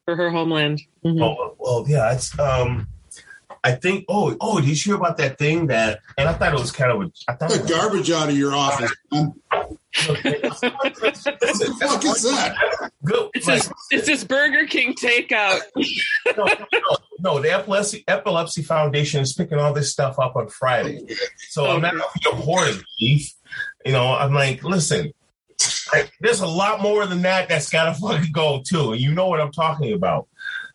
for 0.04 0.14
her 0.14 0.30
homeland. 0.30 0.82
Mhm. 1.04 1.20
Oh 1.22 1.56
well, 1.58 1.84
yeah. 1.88 2.12
It's 2.12 2.38
um, 2.38 2.86
I 3.64 3.72
think. 3.72 4.04
Oh 4.08 4.36
oh, 4.40 4.60
did 4.60 4.68
you 4.68 4.76
hear 4.76 4.94
about 4.94 5.16
that 5.16 5.38
thing 5.38 5.66
that? 5.66 5.98
And 6.16 6.28
I 6.28 6.32
thought 6.34 6.54
it 6.54 6.60
was 6.60 6.70
kind 6.70 6.92
of. 6.92 7.02
A, 7.02 7.10
I 7.28 7.34
thought. 7.34 7.50
The 7.50 7.66
garbage 7.68 8.10
out 8.12 8.28
of 8.28 8.36
your 8.36 8.54
office, 8.54 8.94
man. 9.10 9.34
What 10.06 10.22
the 10.22 11.76
fuck 11.80 12.04
is 12.04 12.22
that? 12.22 12.90
good. 13.04 13.30
It's 13.34 13.46
like, 13.46 13.62
this 13.62 13.72
it's 13.90 14.06
this 14.06 14.24
Burger 14.24 14.66
King 14.66 14.94
takeout. 14.94 15.60
no, 16.36 16.44
no, 16.72 16.96
no, 17.18 17.40
the 17.40 17.52
epilepsy 17.52 18.04
epilepsy 18.06 18.62
foundation 18.62 19.22
is 19.22 19.32
picking 19.32 19.58
all 19.58 19.72
this 19.72 19.90
stuff 19.90 20.18
up 20.18 20.36
on 20.36 20.48
Friday. 20.48 21.00
So 21.48 21.66
I'm 21.66 21.82
not 21.82 21.94
your 22.24 22.34
horse 22.34 22.82
beef. 22.98 23.32
You 23.84 23.92
know, 23.92 24.12
I'm 24.12 24.34
like, 24.34 24.62
listen, 24.64 25.12
I, 25.92 26.08
there's 26.20 26.40
a 26.40 26.46
lot 26.46 26.82
more 26.82 27.06
than 27.06 27.22
that 27.22 27.48
that's 27.48 27.70
gotta 27.70 27.94
fucking 27.94 28.32
go 28.32 28.62
too. 28.66 28.92
And 28.92 29.00
you 29.00 29.12
know 29.12 29.28
what 29.28 29.40
I'm 29.40 29.52
talking 29.52 29.92
about. 29.92 30.28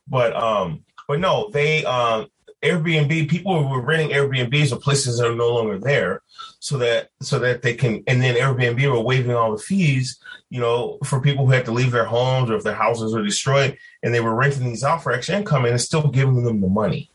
But 0.08 0.36
um, 0.36 0.84
but 1.08 1.20
no, 1.20 1.50
they 1.52 1.86
um 1.86 2.28
Airbnb 2.64 3.30
people 3.30 3.68
were 3.68 3.82
renting 3.82 4.16
Airbnbs 4.16 4.72
of 4.72 4.82
places 4.82 5.18
that 5.18 5.30
are 5.30 5.36
no 5.36 5.54
longer 5.54 5.80
there, 5.80 6.22
so 6.60 6.78
that 6.78 7.10
so 7.22 7.40
that 7.40 7.62
they 7.62 7.74
can 7.74 8.04
and 8.08 8.22
then 8.22 8.36
Airbnb 8.36 8.92
were 8.92 9.00
waiving 9.00 9.34
all 9.36 9.52
the 9.52 9.62
fees, 9.62 10.20
you 10.50 10.60
know, 10.60 11.00
for 11.04 11.20
people 11.20 11.46
who 11.46 11.52
had 11.52 11.66
to 11.66 11.72
leave 11.72 11.92
their 11.92 12.06
homes 12.06 12.50
or 12.50 12.56
if 12.56 12.64
their 12.64 12.76
houses 12.76 13.14
were 13.14 13.24
destroyed, 13.24 13.78
and 14.04 14.14
they 14.14 14.20
were 14.20 14.36
renting 14.36 14.66
these 14.66 14.84
out 14.84 15.02
for 15.02 15.12
extra 15.12 15.38
income 15.38 15.66
and 15.66 15.74
it's 15.74 15.84
still 15.84 16.08
giving 16.08 16.44
them 16.44 16.62
the 16.62 16.68
money. 16.68 17.10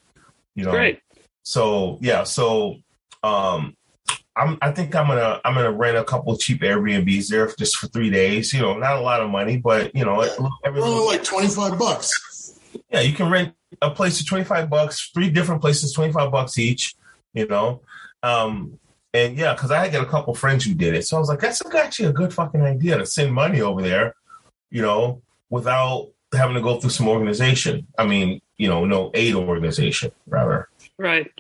You 0.54 0.64
know, 0.64 0.72
Great. 0.72 1.00
so 1.42 1.98
yeah, 2.00 2.24
so 2.24 2.76
um, 3.22 3.76
I'm 4.36 4.58
I 4.60 4.70
think 4.70 4.94
I'm 4.94 5.08
gonna 5.08 5.40
I'm 5.44 5.54
gonna 5.54 5.72
rent 5.72 5.96
a 5.96 6.04
couple 6.04 6.32
of 6.32 6.38
cheap 6.40 6.60
Airbnbs 6.60 7.28
there 7.28 7.46
just 7.58 7.76
for 7.76 7.86
three 7.88 8.10
days. 8.10 8.52
You 8.52 8.60
know, 8.60 8.76
not 8.76 8.96
a 8.96 9.00
lot 9.00 9.20
of 9.20 9.30
money, 9.30 9.56
but 9.56 9.94
you 9.94 10.04
know, 10.04 10.20
every 10.64 10.80
Oh, 10.82 11.06
like 11.06 11.24
25 11.24 11.78
bucks. 11.78 12.10
Yeah, 12.90 13.00
you 13.00 13.12
can 13.12 13.30
rent 13.30 13.54
a 13.82 13.90
place 13.90 14.20
for 14.20 14.26
25 14.26 14.70
bucks, 14.70 15.10
three 15.12 15.30
different 15.30 15.60
places, 15.60 15.92
25 15.92 16.30
bucks 16.30 16.58
each, 16.58 16.94
you 17.34 17.46
know? 17.46 17.82
Um, 18.22 18.78
and 19.14 19.36
yeah, 19.36 19.54
because 19.54 19.70
I 19.70 19.84
had 19.84 19.92
got 19.92 20.02
a 20.02 20.10
couple 20.10 20.34
friends 20.34 20.64
who 20.64 20.74
did 20.74 20.94
it. 20.94 21.06
So 21.06 21.16
I 21.16 21.20
was 21.20 21.28
like, 21.28 21.40
that's 21.40 21.64
actually 21.74 22.08
a 22.08 22.12
good 22.12 22.34
fucking 22.34 22.60
idea 22.60 22.98
to 22.98 23.06
send 23.06 23.32
money 23.32 23.60
over 23.60 23.82
there, 23.82 24.14
you 24.70 24.82
know, 24.82 25.22
without 25.48 26.10
having 26.34 26.54
to 26.56 26.60
go 26.60 26.78
through 26.78 26.90
some 26.90 27.08
organization. 27.08 27.86
I 27.98 28.06
mean, 28.06 28.40
you 28.58 28.68
know, 28.68 28.84
no 28.84 29.10
aid 29.14 29.34
organization, 29.34 30.12
rather. 30.26 30.68
Right. 30.98 31.30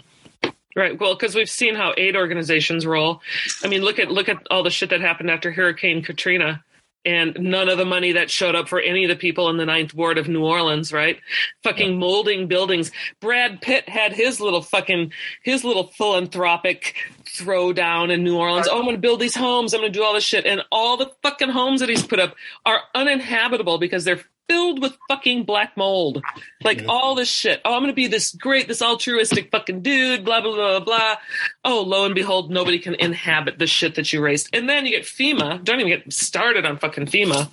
Right. 0.74 1.00
Well, 1.00 1.14
because 1.14 1.34
we've 1.34 1.48
seen 1.48 1.74
how 1.74 1.94
aid 1.96 2.16
organizations 2.16 2.84
roll. 2.86 3.22
I 3.64 3.68
mean, 3.68 3.80
look 3.82 3.98
at 3.98 4.10
look 4.10 4.28
at 4.28 4.46
all 4.50 4.62
the 4.62 4.70
shit 4.70 4.90
that 4.90 5.00
happened 5.00 5.30
after 5.30 5.50
Hurricane 5.50 6.02
Katrina. 6.02 6.62
And 7.06 7.36
none 7.38 7.68
of 7.68 7.78
the 7.78 7.84
money 7.84 8.12
that 8.12 8.30
showed 8.30 8.56
up 8.56 8.68
for 8.68 8.80
any 8.80 9.04
of 9.04 9.08
the 9.08 9.16
people 9.16 9.48
in 9.48 9.56
the 9.56 9.64
Ninth 9.64 9.94
Ward 9.94 10.18
of 10.18 10.28
New 10.28 10.44
Orleans, 10.44 10.92
right? 10.92 11.18
Fucking 11.62 11.98
molding 11.98 12.48
buildings. 12.48 12.90
Brad 13.20 13.62
Pitt 13.62 13.88
had 13.88 14.12
his 14.12 14.40
little 14.40 14.60
fucking 14.60 15.12
his 15.44 15.62
little 15.62 15.86
philanthropic 15.92 16.96
throwdown 17.24 18.12
in 18.12 18.24
New 18.24 18.36
Orleans. 18.36 18.66
Oh, 18.68 18.78
I'm 18.78 18.84
going 18.84 18.96
to 18.96 19.00
build 19.00 19.20
these 19.20 19.36
homes. 19.36 19.72
I'm 19.72 19.80
going 19.80 19.92
to 19.92 19.98
do 19.98 20.04
all 20.04 20.14
this 20.14 20.24
shit, 20.24 20.44
and 20.44 20.62
all 20.72 20.96
the 20.96 21.12
fucking 21.22 21.50
homes 21.50 21.80
that 21.80 21.88
he's 21.88 22.06
put 22.06 22.18
up 22.18 22.34
are 22.64 22.80
uninhabitable 22.94 23.78
because 23.78 24.04
they're 24.04 24.20
filled 24.48 24.80
with 24.80 24.96
fucking 25.08 25.44
black 25.44 25.76
mold. 25.76 26.22
Like 26.62 26.84
all 26.88 27.14
this 27.14 27.28
shit. 27.28 27.60
Oh, 27.64 27.74
I'm 27.74 27.80
going 27.80 27.90
to 27.90 27.94
be 27.94 28.06
this 28.06 28.32
great, 28.32 28.68
this 28.68 28.82
altruistic 28.82 29.50
fucking 29.50 29.82
dude, 29.82 30.24
blah, 30.24 30.40
blah, 30.40 30.54
blah, 30.54 30.80
blah. 30.80 31.16
Oh, 31.64 31.82
lo 31.82 32.04
and 32.04 32.14
behold, 32.14 32.50
nobody 32.50 32.78
can 32.78 32.94
inhabit 32.94 33.58
the 33.58 33.66
shit 33.66 33.94
that 33.96 34.12
you 34.12 34.22
raised. 34.22 34.48
And 34.52 34.68
then 34.68 34.86
you 34.86 34.92
get 34.92 35.04
FEMA. 35.04 35.62
Don't 35.62 35.80
even 35.80 35.92
get 35.92 36.12
started 36.12 36.64
on 36.64 36.78
fucking 36.78 37.06
FEMA. 37.06 37.48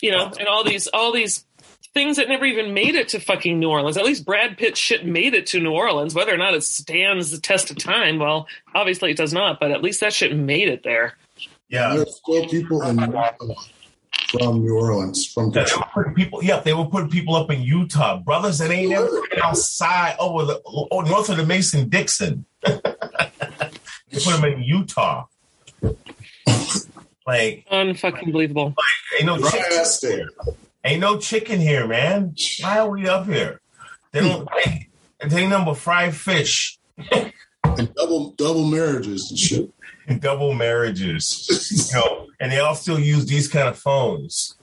You 0.00 0.12
know, 0.12 0.32
and 0.38 0.48
all 0.48 0.64
these, 0.64 0.88
all 0.88 1.12
these 1.12 1.44
things 1.94 2.16
that 2.16 2.28
never 2.28 2.44
even 2.44 2.72
made 2.72 2.94
it 2.94 3.08
to 3.08 3.20
fucking 3.20 3.58
New 3.58 3.68
Orleans. 3.68 3.96
At 3.96 4.04
least 4.04 4.24
Brad 4.24 4.56
Pitt 4.56 4.76
shit 4.76 5.04
made 5.04 5.34
it 5.34 5.46
to 5.48 5.60
New 5.60 5.72
Orleans. 5.72 6.14
Whether 6.14 6.34
or 6.34 6.38
not 6.38 6.54
it 6.54 6.62
stands 6.62 7.30
the 7.30 7.38
test 7.38 7.70
of 7.70 7.76
time, 7.78 8.18
well, 8.18 8.46
obviously 8.74 9.10
it 9.10 9.16
does 9.16 9.32
not, 9.32 9.60
but 9.60 9.70
at 9.70 9.82
least 9.82 10.00
that 10.00 10.12
shit 10.12 10.34
made 10.34 10.68
it 10.68 10.82
there. 10.82 11.16
Yeah. 11.68 11.94
There's 11.94 12.16
still 12.16 12.48
people 12.48 12.82
in 12.82 12.96
from 14.30 14.64
New 14.64 14.76
Orleans, 14.76 15.26
from 15.26 15.52
Yeah, 15.52 15.64
they 15.64 15.74
were 15.74 15.86
putting 15.92 16.14
people. 16.14 16.44
Yeah, 16.44 16.60
they 16.60 16.74
were 16.74 16.86
putting 16.86 17.10
people 17.10 17.36
up 17.36 17.50
in 17.50 17.62
Utah, 17.62 18.18
brothers 18.18 18.58
that 18.58 18.70
ain't 18.70 18.90
never 18.90 19.08
been 19.08 19.42
outside 19.42 20.16
oh, 20.18 20.30
over 20.30 20.44
the 20.46 20.62
oh, 20.66 21.00
north 21.00 21.28
of 21.28 21.36
the 21.36 21.46
Mason 21.46 21.88
Dixon. 21.88 22.44
they 22.62 22.80
put 22.80 24.24
them 24.24 24.44
in 24.44 24.62
Utah. 24.62 25.26
Like 27.26 27.66
Unfucking 27.70 28.32
believable. 28.32 28.74
ain't 29.18 29.26
no 29.26 29.38
chick, 29.38 29.62
Right 29.70 30.56
ain't 30.84 31.00
no 31.00 31.18
chicken 31.18 31.60
here, 31.60 31.86
man. 31.86 32.34
Why 32.60 32.78
are 32.78 32.90
we 32.90 33.08
up 33.08 33.26
here? 33.26 33.60
They 34.12 34.20
don't. 34.20 34.48
Hmm. 34.50 34.70
They, 34.70 35.28
they 35.28 35.42
ain't 35.42 35.50
number 35.50 35.74
fried 35.74 36.14
fish 36.16 36.78
And 37.78 37.94
double 37.94 38.32
double 38.32 38.66
marriages 38.66 39.30
and 39.30 39.38
shit. 39.38 39.70
And 40.06 40.20
double 40.20 40.54
marriages. 40.54 41.90
You 41.92 42.00
know, 42.00 42.28
and 42.40 42.50
they 42.52 42.58
all 42.58 42.74
still 42.74 42.98
use 42.98 43.26
these 43.26 43.48
kind 43.48 43.68
of 43.68 43.78
phones. 43.78 44.56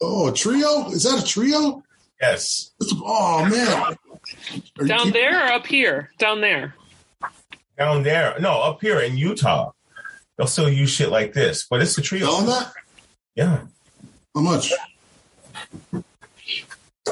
Oh, 0.00 0.28
a 0.28 0.32
trio? 0.32 0.88
Is 0.90 1.04
that 1.04 1.22
a 1.22 1.26
trio? 1.26 1.82
Yes. 2.20 2.72
Oh 2.92 3.44
man. 3.48 3.96
Are 4.78 4.86
Down 4.86 4.98
keeping- 4.98 5.12
there 5.12 5.46
or 5.46 5.52
up 5.52 5.66
here? 5.66 6.10
Down 6.18 6.40
there. 6.40 6.74
Down 7.78 8.02
there. 8.02 8.36
No, 8.40 8.60
up 8.62 8.80
here 8.80 9.00
in 9.00 9.16
Utah. 9.16 9.72
They'll 10.36 10.46
still 10.46 10.68
use 10.70 10.90
shit 10.90 11.10
like 11.10 11.32
this, 11.32 11.66
but 11.68 11.80
it's 11.82 11.96
a 11.98 12.02
trio. 12.02 12.26
Selling 12.26 12.46
that? 12.46 12.72
Yeah. 13.34 13.60
How 14.34 14.40
much? 14.40 14.72
I. 15.92 16.02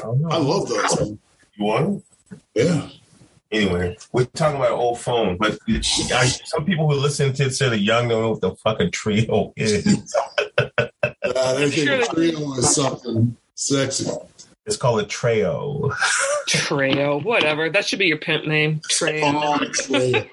I 0.03 0.37
love 0.37 0.67
those. 0.67 0.99
man. 0.99 1.19
You 1.57 1.65
want 1.65 2.03
them? 2.29 2.39
Yeah. 2.55 2.89
Anyway, 3.53 3.97
we're 4.11 4.25
talking 4.25 4.57
about 4.57 4.71
old 4.71 4.99
phone, 4.99 5.37
but 5.37 5.57
I, 5.67 6.25
some 6.45 6.65
people 6.65 6.89
who 6.89 6.99
listen 6.99 7.33
to 7.33 7.45
it 7.45 7.51
say 7.51 7.69
the 7.69 7.77
young 7.77 8.03
don't 8.09 8.21
know 8.21 8.29
what 8.31 8.41
the 8.41 8.55
fucking 8.55 8.91
trio 8.91 9.53
is. 9.55 10.15
Uh, 10.57 11.53
they 11.55 11.69
think 11.69 11.87
Sure 11.87 12.01
a 12.01 12.05
trio 12.05 12.53
is 12.53 12.75
something 12.75 13.37
sexy. 13.55 14.09
It's 14.65 14.77
called 14.77 15.01
a 15.01 15.05
trio. 15.05 15.91
Treo. 16.47 17.23
Whatever. 17.23 17.69
That 17.69 17.85
should 17.85 17.99
be 17.99 18.05
your 18.05 18.17
pimp 18.17 18.45
name. 18.45 18.79
Treo. 18.89 19.21
Oh, 19.23 19.65
trio. 19.71 20.25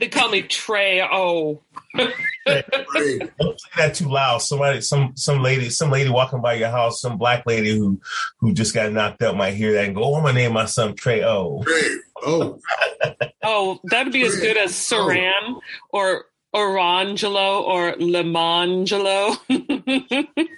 They 0.00 0.08
call 0.08 0.28
me 0.30 0.42
Treo. 0.42 1.60
Great. 1.94 3.36
Don't 3.38 3.60
say 3.60 3.68
that 3.76 3.94
too 3.94 4.08
loud. 4.08 4.38
Somebody, 4.38 4.80
some 4.80 5.12
some 5.16 5.42
lady, 5.42 5.70
some 5.70 5.90
lady 5.90 6.10
walking 6.10 6.40
by 6.40 6.54
your 6.54 6.70
house, 6.70 7.00
some 7.00 7.16
black 7.18 7.44
lady 7.46 7.76
who 7.78 8.00
who 8.38 8.52
just 8.52 8.74
got 8.74 8.92
knocked 8.92 9.22
up 9.22 9.36
might 9.36 9.54
hear 9.54 9.72
that 9.74 9.84
and 9.86 9.94
go, 9.94 10.04
"Oh, 10.04 10.14
I'm 10.16 10.22
gonna 10.24 10.34
name 10.34 10.52
my 10.52 10.64
son 10.66 10.94
Treo." 10.94 11.64
Great. 11.64 11.98
Oh, 12.22 12.58
Oh, 13.42 13.78
that'd 13.84 14.12
be 14.12 14.24
as 14.24 14.36
good 14.40 14.56
as 14.56 14.72
Saran 14.72 15.60
or 15.90 16.24
Orangelo 16.54 17.60
or 17.62 17.92
Lemangelo. 17.94 19.36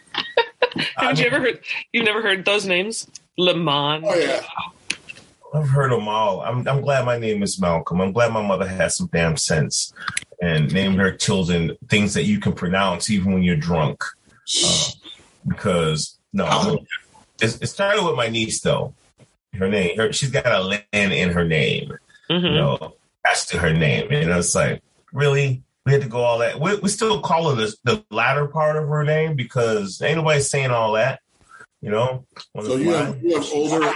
Haven't 0.97 1.19
you 1.19 1.27
ever 1.27 1.41
heard? 1.41 1.61
You've 1.93 2.05
never 2.05 2.23
heard 2.23 2.45
those 2.45 2.67
names? 2.67 3.09
Lemon. 3.39 4.03
oh 4.05 4.15
yeah. 4.15 4.41
I've 5.57 5.69
heard 5.69 5.93
them 5.93 6.09
all. 6.09 6.43
I'm 6.43 6.67
I'm 6.69 6.81
glad 6.81 7.05
my 7.05 7.19
name 7.19 7.43
is 7.43 7.61
Malcolm. 7.61 8.01
I'm 8.01 8.13
glad 8.13 8.33
my 8.33 8.47
mother 8.47 8.67
has 8.67 8.97
some 8.97 9.09
damn 9.13 9.37
sense 9.37 9.93
and 10.41 10.73
named 10.73 10.99
her 10.99 11.13
children 11.13 11.77
things 11.89 12.15
that 12.15 12.25
you 12.25 12.39
can 12.39 12.53
pronounce 12.53 13.11
even 13.11 13.33
when 13.33 13.43
you're 13.43 13.57
drunk. 13.57 14.03
Uh, 14.65 14.91
because 15.49 16.19
no, 16.33 16.79
it, 17.41 17.63
it 17.63 17.67
started 17.67 18.05
with 18.05 18.17
my 18.17 18.29
niece 18.29 18.61
though. 18.61 18.95
Her 19.55 19.69
name, 19.69 19.97
her, 19.97 20.13
she's 20.13 20.31
got 20.31 20.47
a 20.47 20.61
land 20.61 20.85
in 20.93 21.31
her 21.31 21.45
name. 21.45 21.93
Mhm. 22.31 22.43
You 22.43 22.55
know, 22.55 22.95
attached 23.25 23.49
to 23.51 23.59
her 23.59 23.73
name, 23.73 24.09
and 24.11 24.31
it's 24.31 24.55
like 24.55 24.83
really. 25.13 25.63
We 25.85 25.93
had 25.93 26.03
to 26.03 26.09
go 26.09 26.19
all 26.19 26.39
that. 26.39 26.59
We, 26.59 26.75
we 26.79 26.89
still 26.89 27.21
call 27.21 27.49
her 27.49 27.55
the, 27.55 27.73
the 27.85 28.05
latter 28.11 28.49
part 28.49 28.75
of 28.75 28.89
her 28.89 29.05
name 29.05 29.37
because 29.37 30.03
ain't 30.03 30.17
nobody 30.17 30.41
saying 30.41 30.73
all 30.73 30.95
that. 30.95 31.21
You 31.81 31.93
know. 31.93 32.27
So 32.61 32.75
you 32.75 32.91
have 32.91 33.23
you 33.23 33.37
have 33.37 33.49
older 33.53 33.93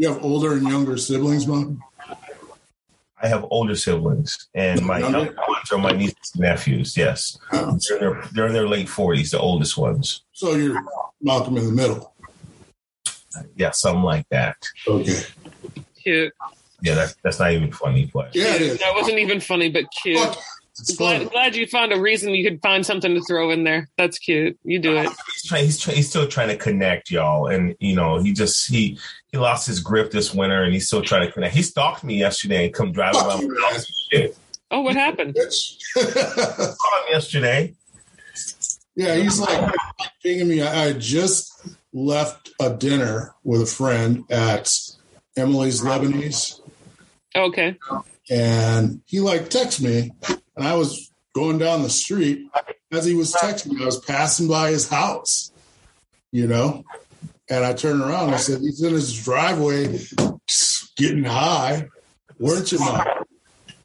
you 0.00 0.08
have 0.08 0.24
older 0.24 0.54
and 0.54 0.66
younger 0.66 0.96
siblings, 0.96 1.46
Mom? 1.46 1.82
I 3.22 3.28
have 3.28 3.44
older 3.50 3.76
siblings, 3.76 4.48
and 4.54 4.80
my 4.82 5.00
Younger? 5.00 5.18
younger 5.18 5.34
ones 5.46 5.72
are 5.72 5.78
my 5.78 5.90
nieces 5.92 6.16
and 6.32 6.40
nephews. 6.42 6.96
Yes, 6.96 7.38
Oh. 7.52 7.78
they're 7.86 7.98
in 7.98 8.00
their, 8.02 8.28
they're 8.32 8.46
in 8.46 8.52
their 8.54 8.66
late 8.66 8.88
forties, 8.88 9.30
the 9.32 9.38
oldest 9.38 9.76
ones. 9.76 10.22
So 10.32 10.54
you're 10.54 10.82
Malcolm 11.20 11.58
in 11.58 11.66
the 11.66 11.72
middle. 11.72 12.14
Yeah, 13.56 13.72
something 13.72 14.02
like 14.02 14.26
that. 14.30 14.56
Okay. 14.88 15.20
Cute. 16.02 16.32
Yeah, 16.80 16.94
that's 16.94 17.14
that's 17.22 17.38
not 17.38 17.52
even 17.52 17.70
funny, 17.70 18.10
but 18.12 18.34
Yeah, 18.34 18.54
it 18.54 18.62
is. 18.62 18.78
That 18.78 18.94
wasn't 18.94 19.18
even 19.18 19.38
funny, 19.40 19.68
but 19.70 19.84
cute. 20.02 20.18
Fuck, 20.18 20.38
Glad, 20.96 21.30
glad 21.30 21.54
you 21.54 21.66
found 21.66 21.92
a 21.92 22.00
reason 22.00 22.30
you 22.34 22.48
could 22.48 22.62
find 22.62 22.86
something 22.86 23.14
to 23.14 23.20
throw 23.28 23.50
in 23.50 23.64
there. 23.64 23.90
That's 23.98 24.18
cute. 24.18 24.58
You 24.64 24.78
do 24.78 24.96
it. 24.96 25.10
he's 25.34 25.44
trying. 25.44 25.64
He's, 25.66 25.78
try, 25.78 25.92
he's 25.92 26.08
still 26.08 26.26
trying 26.26 26.48
to 26.48 26.56
connect, 26.56 27.10
y'all, 27.10 27.48
and 27.48 27.76
you 27.80 27.94
know 27.94 28.18
he 28.22 28.32
just 28.32 28.66
he 28.70 28.98
he 29.32 29.38
lost 29.38 29.66
his 29.66 29.80
grip 29.80 30.10
this 30.10 30.34
winter, 30.34 30.62
and 30.62 30.72
he's 30.72 30.86
still 30.86 31.02
trying 31.02 31.26
to 31.26 31.32
connect. 31.32 31.54
He 31.54 31.62
stalked 31.62 32.02
me 32.04 32.18
yesterday 32.18 32.66
and 32.66 32.74
come 32.74 32.92
driving 32.92 33.20
Fuck 33.20 33.34
by 33.36 33.40
you, 33.42 33.48
my 33.60 33.70
house. 33.72 34.08
shit. 34.10 34.36
Oh, 34.70 34.80
what 34.80 34.94
happened? 34.96 35.34
Bitch. 35.34 35.76
Saw 35.94 36.98
him 36.98 37.04
yesterday. 37.10 37.74
yeah, 38.96 39.14
he's 39.16 39.38
like 39.40 39.72
pinging 40.22 40.48
me. 40.48 40.62
I, 40.62 40.86
I 40.86 40.92
just 40.94 41.52
left 41.92 42.50
a 42.60 42.70
dinner 42.74 43.34
with 43.44 43.62
a 43.62 43.66
friend 43.66 44.24
at 44.30 44.72
Emily's 45.36 45.80
Lebanese. 45.80 46.60
Okay. 47.36 47.76
and 48.28 49.00
he 49.06 49.20
like 49.20 49.42
texted 49.50 49.82
me 49.82 50.10
and 50.56 50.66
i 50.66 50.74
was 50.74 51.12
going 51.32 51.58
down 51.58 51.82
the 51.84 51.88
street 51.90 52.48
as 52.90 53.04
he 53.04 53.14
was 53.14 53.32
texting 53.34 53.68
me 53.72 53.82
i 53.82 53.86
was 53.86 54.00
passing 54.00 54.48
by 54.48 54.70
his 54.70 54.88
house 54.88 55.52
you 56.32 56.48
know 56.48 56.82
and 57.50 57.64
i 57.64 57.72
turned 57.72 58.00
around 58.00 58.26
and 58.26 58.34
i 58.34 58.38
said 58.38 58.60
he's 58.60 58.82
in 58.82 58.92
his 58.92 59.22
driveway 59.22 59.98
getting 60.96 61.24
high 61.24 61.86
weren't 62.38 62.72
you 62.72 62.78
mom 62.78 63.06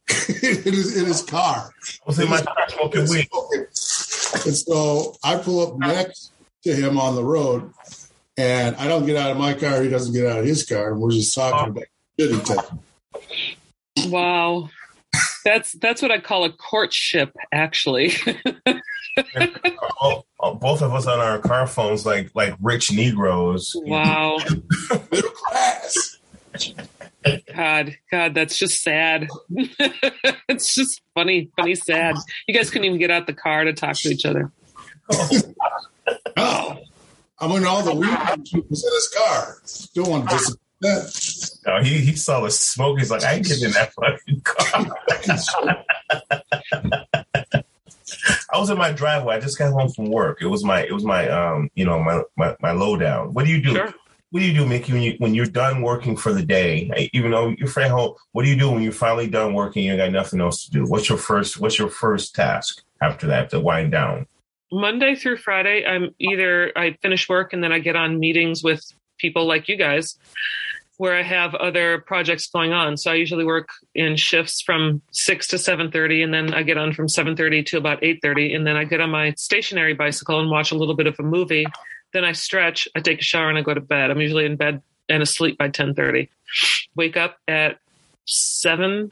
in, 0.42 0.74
his, 0.74 0.98
in 0.98 1.06
his 1.06 1.24
car 1.24 1.72
I 1.84 2.06
was 2.06 2.20
in 2.20 2.30
my 2.30 2.42
car 2.42 2.56
smoking 2.70 3.10
weed. 3.10 3.28
and 3.34 4.56
so 4.56 5.16
i 5.24 5.38
pull 5.38 5.68
up 5.68 5.78
next 5.80 6.32
to 6.64 6.74
him 6.74 7.00
on 7.00 7.16
the 7.16 7.24
road 7.24 7.72
and 8.38 8.76
i 8.78 8.88
don't 8.88 9.06
get 9.06 9.18
out 9.18 9.32
of 9.32 9.38
my 9.38 9.54
car 9.54 9.82
he 9.82 9.90
doesn't 9.90 10.14
get 10.14 10.26
out 10.26 10.40
of 10.40 10.46
his 10.46 10.66
car 10.66 10.92
and 10.92 11.02
we're 11.02 11.12
just 11.12 11.34
talking 11.34 11.70
about 11.70 11.86
shit 12.20 12.32
he 12.32 12.56
Wow. 14.04 14.70
That's 15.44 15.74
that's 15.74 16.02
what 16.02 16.12
I 16.12 16.20
call 16.20 16.44
a 16.44 16.52
courtship, 16.52 17.36
actually. 17.54 18.14
Oh, 20.66 20.70
oh, 20.70 20.72
both 20.72 20.82
of 20.82 20.94
us 20.94 21.08
on 21.08 21.20
our 21.20 21.40
car 21.40 21.68
phones, 21.68 22.06
like 22.06 22.32
like 22.34 22.56
rich 22.62 22.92
Negroes. 22.92 23.72
wow. 23.76 24.38
middle 25.12 25.30
class 25.32 26.18
God, 27.54 27.98
God, 28.12 28.34
that's 28.34 28.58
just 28.58 28.82
sad. 28.82 29.28
it's 29.50 30.76
just 30.76 31.02
funny, 31.14 31.50
funny, 31.56 31.76
sad. 31.76 32.16
You 32.48 32.54
guys 32.54 32.70
couldn't 32.70 32.86
even 32.86 33.00
get 33.00 33.12
out 33.12 33.28
the 33.28 33.34
car 33.34 33.64
to 33.64 33.74
talk 33.74 33.96
to 33.98 34.10
each 34.10 34.26
other. 34.26 34.52
No. 36.38 36.80
I 37.40 37.48
mean, 37.48 37.66
all 37.66 37.84
the 37.84 37.96
weed 37.96 38.10
was 38.70 38.84
in 38.84 38.94
his 38.94 39.14
car. 39.18 39.58
Don't 39.96 40.10
want 40.10 40.30
to 40.30 40.36
dis- 40.38 40.58
that. 40.82 41.60
No, 41.66 41.84
he 41.84 42.00
he 42.00 42.16
saw 42.16 42.42
the 42.42 42.52
smoke. 42.52 43.00
He's 43.00 43.12
like, 43.12 43.24
I 43.24 43.34
ain't 43.34 43.48
getting 43.48 43.66
in 43.66 43.72
that 43.72 43.94
fucking 43.94 44.42
car. 44.42 44.86
I 48.52 48.58
was 48.60 48.70
in 48.70 48.78
my 48.78 48.92
driveway. 48.92 49.36
I 49.36 49.40
just 49.40 49.58
got 49.58 49.74
home 49.74 49.90
from 49.90 50.06
work. 50.06 50.42
It 50.42 50.48
was 50.48 50.64
my 50.64 50.84
it 50.84 50.92
was 50.92 51.04
my 51.04 51.30
um 51.30 51.70
you 51.76 51.86
know 51.86 52.02
my 52.02 52.22
my, 52.38 52.56
my 52.62 52.72
lowdown. 52.72 53.34
What 53.34 53.46
do 53.46 53.52
you 53.52 53.62
do? 53.62 53.74
Sure. 53.74 53.94
What 54.32 54.42
do 54.42 54.48
you 54.48 54.54
do, 54.54 54.66
Mickey, 54.66 54.92
when 54.92 55.02
you 55.02 55.16
when 55.20 55.34
you're 55.34 55.46
done 55.46 55.82
working 55.82 56.18
for 56.18 56.34
the 56.34 56.44
day? 56.44 57.10
Even 57.14 57.32
though 57.32 57.50
you're 57.58 57.68
free 57.68 57.88
home, 57.88 58.16
what 58.34 58.44
do 58.44 58.50
you 58.50 58.58
do 58.58 58.72
when 58.72 58.82
you're 58.82 58.92
finally 58.92 59.28
done 59.28 59.54
working? 59.54 59.84
You 59.84 59.96
got 59.96 60.12
nothing 60.12 60.42
else 60.42 60.66
to 60.66 60.72
do. 60.72 60.86
What's 60.86 61.10
your 61.10 61.18
first 61.18 61.60
What's 61.60 61.80
your 61.80 61.90
first 61.90 62.36
task 62.36 62.84
after 63.02 63.28
that 63.28 63.50
to 63.52 63.60
wind 63.60 63.92
down? 63.92 64.28
Monday 64.72 65.16
through 65.16 65.38
Friday, 65.38 65.86
I'm 65.86 66.14
either 66.20 66.72
I 66.76 66.98
finish 67.02 67.30
work 67.30 67.54
and 67.54 67.64
then 67.64 67.72
I 67.72 67.80
get 67.80 67.96
on 67.96 68.20
meetings 68.20 68.64
with 68.64 68.84
people 69.18 69.46
like 69.48 69.70
you 69.70 69.78
guys 69.78 70.18
where 70.98 71.16
I 71.16 71.24
have 71.24 71.56
other 71.56 72.00
projects 72.00 72.48
going 72.48 72.72
on. 72.72 72.98
So 72.98 73.12
I 73.12 73.16
usually 73.16 73.44
work 73.44 73.70
in 73.94 74.16
shifts 74.16 74.62
from 74.62 75.02
6 75.12 75.48
to 75.48 75.58
7:30 75.58 76.24
and 76.24 76.34
then 76.34 76.54
I 76.54 76.64
get 76.64 76.78
on 76.78 76.94
from 76.94 77.08
7:30 77.08 77.66
to 77.68 77.78
about 77.78 78.02
8:30 78.04 78.56
and 78.56 78.66
then 78.66 78.76
I 78.76 78.86
get 78.86 79.02
on 79.02 79.10
my 79.10 79.34
stationary 79.38 79.94
bicycle 79.94 80.40
and 80.40 80.50
watch 80.50 80.72
a 80.72 80.76
little 80.76 80.96
bit 80.96 81.08
of 81.08 81.20
a 81.20 81.24
movie. 81.24 81.66
Then 82.14 82.24
I 82.24 82.32
stretch, 82.32 82.88
I 82.96 83.02
take 83.02 83.20
a 83.20 83.24
shower 83.24 83.50
and 83.50 83.58
I 83.58 83.62
go 83.62 83.74
to 83.74 83.82
bed. 83.82 84.10
I'm 84.10 84.22
usually 84.22 84.46
in 84.46 84.56
bed 84.56 84.82
and 85.10 85.22
asleep 85.22 85.58
by 85.58 85.70
10:30. 85.70 86.30
Wake 86.96 87.18
up 87.18 87.38
at 87.48 87.80
7, 88.26 89.12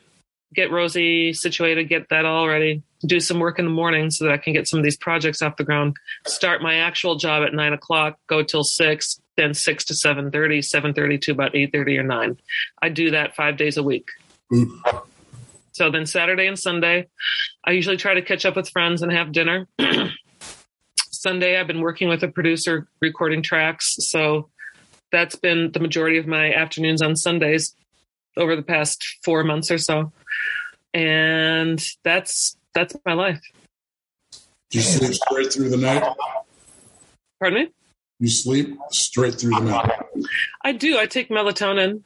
get 0.53 0.71
Rosie 0.71 1.33
situated, 1.33 1.89
get 1.89 2.09
that 2.09 2.25
all 2.25 2.47
ready, 2.47 2.81
do 3.07 3.19
some 3.19 3.39
work 3.39 3.59
in 3.59 3.65
the 3.65 3.71
morning 3.71 4.09
so 4.09 4.25
that 4.25 4.33
I 4.33 4.37
can 4.37 4.53
get 4.53 4.67
some 4.67 4.79
of 4.79 4.83
these 4.83 4.97
projects 4.97 5.41
off 5.41 5.57
the 5.57 5.63
ground. 5.63 5.95
Start 6.25 6.61
my 6.61 6.75
actual 6.75 7.15
job 7.15 7.43
at 7.43 7.53
nine 7.53 7.73
o'clock, 7.73 8.17
go 8.27 8.43
till 8.43 8.63
six, 8.63 9.19
then 9.37 9.53
six 9.53 9.85
to 9.85 9.95
seven 9.95 10.31
thirty, 10.31 10.61
seven 10.61 10.93
thirty 10.93 11.17
to 11.19 11.31
about 11.31 11.55
eight 11.55 11.71
thirty 11.71 11.97
or 11.97 12.03
nine. 12.03 12.37
I 12.81 12.89
do 12.89 13.11
that 13.11 13.35
five 13.35 13.57
days 13.57 13.77
a 13.77 13.83
week. 13.83 14.09
So 15.73 15.89
then 15.89 16.05
Saturday 16.05 16.45
and 16.45 16.57
Sunday, 16.57 17.07
I 17.65 17.71
usually 17.71 17.97
try 17.97 18.13
to 18.13 18.21
catch 18.21 18.45
up 18.45 18.55
with 18.55 18.69
friends 18.69 19.01
and 19.01 19.11
have 19.11 19.31
dinner. 19.31 19.67
Sunday, 20.97 21.59
I've 21.59 21.67
been 21.67 21.81
working 21.81 22.09
with 22.09 22.21
a 22.23 22.27
producer 22.27 22.87
recording 23.01 23.41
tracks. 23.41 23.95
So 23.99 24.49
that's 25.11 25.35
been 25.35 25.71
the 25.71 25.79
majority 25.79 26.17
of 26.17 26.27
my 26.27 26.53
afternoons 26.53 27.01
on 27.01 27.15
Sundays 27.15 27.75
over 28.37 28.55
the 28.55 28.61
past 28.61 29.03
four 29.23 29.43
months 29.43 29.71
or 29.71 29.77
so. 29.77 30.11
And 30.93 31.83
that's 32.03 32.57
that's 32.73 32.95
my 33.05 33.13
life. 33.13 33.41
Do 34.69 34.79
you 34.79 34.81
sleep 34.81 35.13
straight 35.13 35.53
through 35.53 35.69
the 35.69 35.77
night? 35.77 36.03
Pardon 37.39 37.63
me? 37.63 37.69
You 38.19 38.29
sleep 38.29 38.77
straight 38.91 39.35
through 39.35 39.51
the 39.51 39.61
night. 39.61 39.91
I 40.63 40.71
do. 40.71 40.97
I 40.97 41.05
take 41.05 41.29
melatonin, 41.29 42.01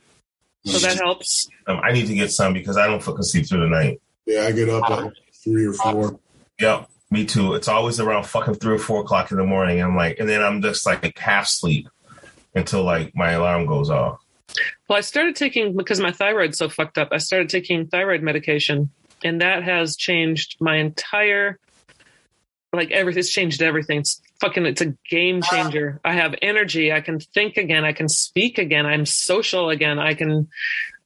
so 0.65 0.79
that 0.79 0.97
helps. 0.97 1.47
Um, 1.67 1.79
I 1.83 1.91
need 1.91 2.07
to 2.07 2.15
get 2.15 2.31
some 2.31 2.53
because 2.53 2.77
I 2.77 2.87
don't 2.87 3.01
fucking 3.01 3.23
sleep 3.23 3.47
through 3.47 3.61
the 3.61 3.67
night. 3.67 4.01
Yeah, 4.25 4.43
I 4.43 4.51
get 4.51 4.69
up 4.69 4.89
at 4.89 5.13
three 5.43 5.65
or 5.65 5.73
four. 5.73 6.19
Yep, 6.59 6.89
me 7.11 7.25
too. 7.25 7.53
It's 7.53 7.67
always 7.67 7.99
around 7.99 8.25
fucking 8.25 8.55
three 8.55 8.75
or 8.75 8.79
four 8.79 9.01
o'clock 9.01 9.31
in 9.31 9.37
the 9.37 9.45
morning. 9.45 9.81
I'm 9.81 9.95
like, 9.95 10.19
and 10.19 10.27
then 10.27 10.43
I'm 10.43 10.61
just 10.61 10.85
like 10.85 11.17
half 11.17 11.47
sleep 11.47 11.87
until 12.55 12.83
like 12.83 13.15
my 13.15 13.31
alarm 13.31 13.65
goes 13.65 13.89
off. 13.89 14.19
Well, 14.89 14.97
I 14.97 15.01
started 15.01 15.35
taking 15.35 15.75
because 15.75 15.99
my 15.99 16.11
thyroid's 16.11 16.57
so 16.57 16.67
fucked 16.67 16.97
up. 16.97 17.09
I 17.11 17.17
started 17.17 17.49
taking 17.49 17.87
thyroid 17.87 18.23
medication, 18.23 18.89
and 19.27 19.41
that 19.41 19.63
has 19.63 19.95
changed 19.95 20.57
my 20.59 20.77
entire 20.77 21.59
like 22.73 22.91
everything. 22.91 23.19
It's 23.19 23.31
changed 23.31 23.61
everything. 23.61 23.99
It's 23.99 24.21
fucking. 24.39 24.65
It's 24.65 24.81
a 24.81 24.93
game 25.09 25.41
changer. 25.41 25.99
I 26.03 26.13
have 26.13 26.35
energy. 26.41 26.91
I 26.91 27.01
can 27.01 27.19
think 27.19 27.57
again. 27.57 27.85
I 27.85 27.93
can 27.93 28.09
speak 28.09 28.57
again. 28.57 28.85
I'm 28.85 29.05
social 29.05 29.69
again. 29.69 29.99
I 29.99 30.13
can 30.13 30.47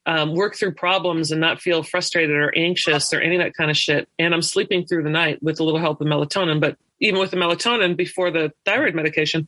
um, 0.06 0.34
work 0.34 0.56
through 0.56 0.74
problems 0.74 1.30
and 1.30 1.40
not 1.40 1.60
feel 1.60 1.82
frustrated 1.82 2.34
or 2.34 2.52
anxious 2.56 3.12
or 3.12 3.20
any 3.20 3.36
of 3.36 3.42
that 3.42 3.54
kind 3.54 3.70
of 3.70 3.76
shit. 3.76 4.08
And 4.18 4.34
I'm 4.34 4.42
sleeping 4.42 4.86
through 4.86 5.04
the 5.04 5.10
night 5.10 5.42
with 5.42 5.60
a 5.60 5.64
little 5.64 5.80
help 5.80 6.00
of 6.00 6.06
melatonin. 6.06 6.60
But 6.60 6.76
even 7.02 7.20
with 7.20 7.32
the 7.32 7.36
melatonin 7.36 7.96
before 7.96 8.30
the 8.30 8.52
thyroid 8.64 8.94
medication, 8.94 9.46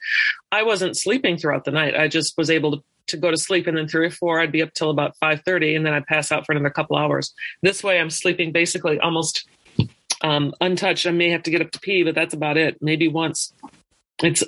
I 0.53 0.65
wasn't 0.65 0.97
sleeping 0.97 1.39
throughout 1.39 1.65
the 1.65 1.71
night. 1.71 1.97
I 1.97 2.09
just 2.09 2.37
was 2.37 2.51
able 2.51 2.77
to 2.77 2.83
to 3.07 3.19
go 3.19 3.31
to 3.31 3.37
sleep 3.37 3.67
and 3.67 3.77
then 3.77 3.87
three 3.87 4.07
or 4.07 4.11
four 4.11 4.41
i'd 4.41 4.51
be 4.51 4.63
up 4.63 4.73
till 4.73 4.89
about 4.89 5.13
5.30 5.23 5.77
and 5.77 5.85
then 5.85 5.93
i'd 5.93 6.07
pass 6.07 6.33
out 6.33 6.47
for 6.47 6.53
another 6.53 6.71
couple 6.71 6.97
hours 6.97 7.35
this 7.63 7.85
way 7.85 8.01
i'm 8.01 8.09
sleeping 8.09 8.51
basically 8.51 8.99
almost 8.99 9.47
um, 10.23 10.55
untouched 10.63 11.07
i 11.07 11.11
may 11.11 11.29
have 11.29 11.43
to 11.43 11.51
get 11.51 11.61
up 11.61 11.71
to 11.73 11.81
pee 11.81 12.03
but 12.03 12.15
that's 12.15 12.33
about 12.33 12.57
it 12.57 12.79
maybe 12.81 13.07
once 13.09 13.53
it's 14.23 14.43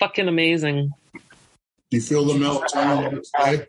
fucking 0.00 0.26
amazing 0.26 0.90
Do 1.12 1.96
you 1.98 2.00
feel 2.02 2.24
the 2.24 2.34
melatonin 2.34 3.04
the 3.04 3.10
next 3.14 3.32
day? 3.38 3.66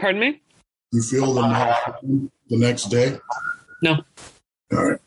pardon 0.00 0.20
me 0.20 0.42
Do 0.90 0.98
you 0.98 1.02
feel 1.04 1.32
the 1.32 1.42
melatonin 1.42 2.28
the 2.48 2.58
next 2.58 2.84
day? 2.86 3.18
no 3.82 4.00
All 4.72 4.84
right. 4.84 5.00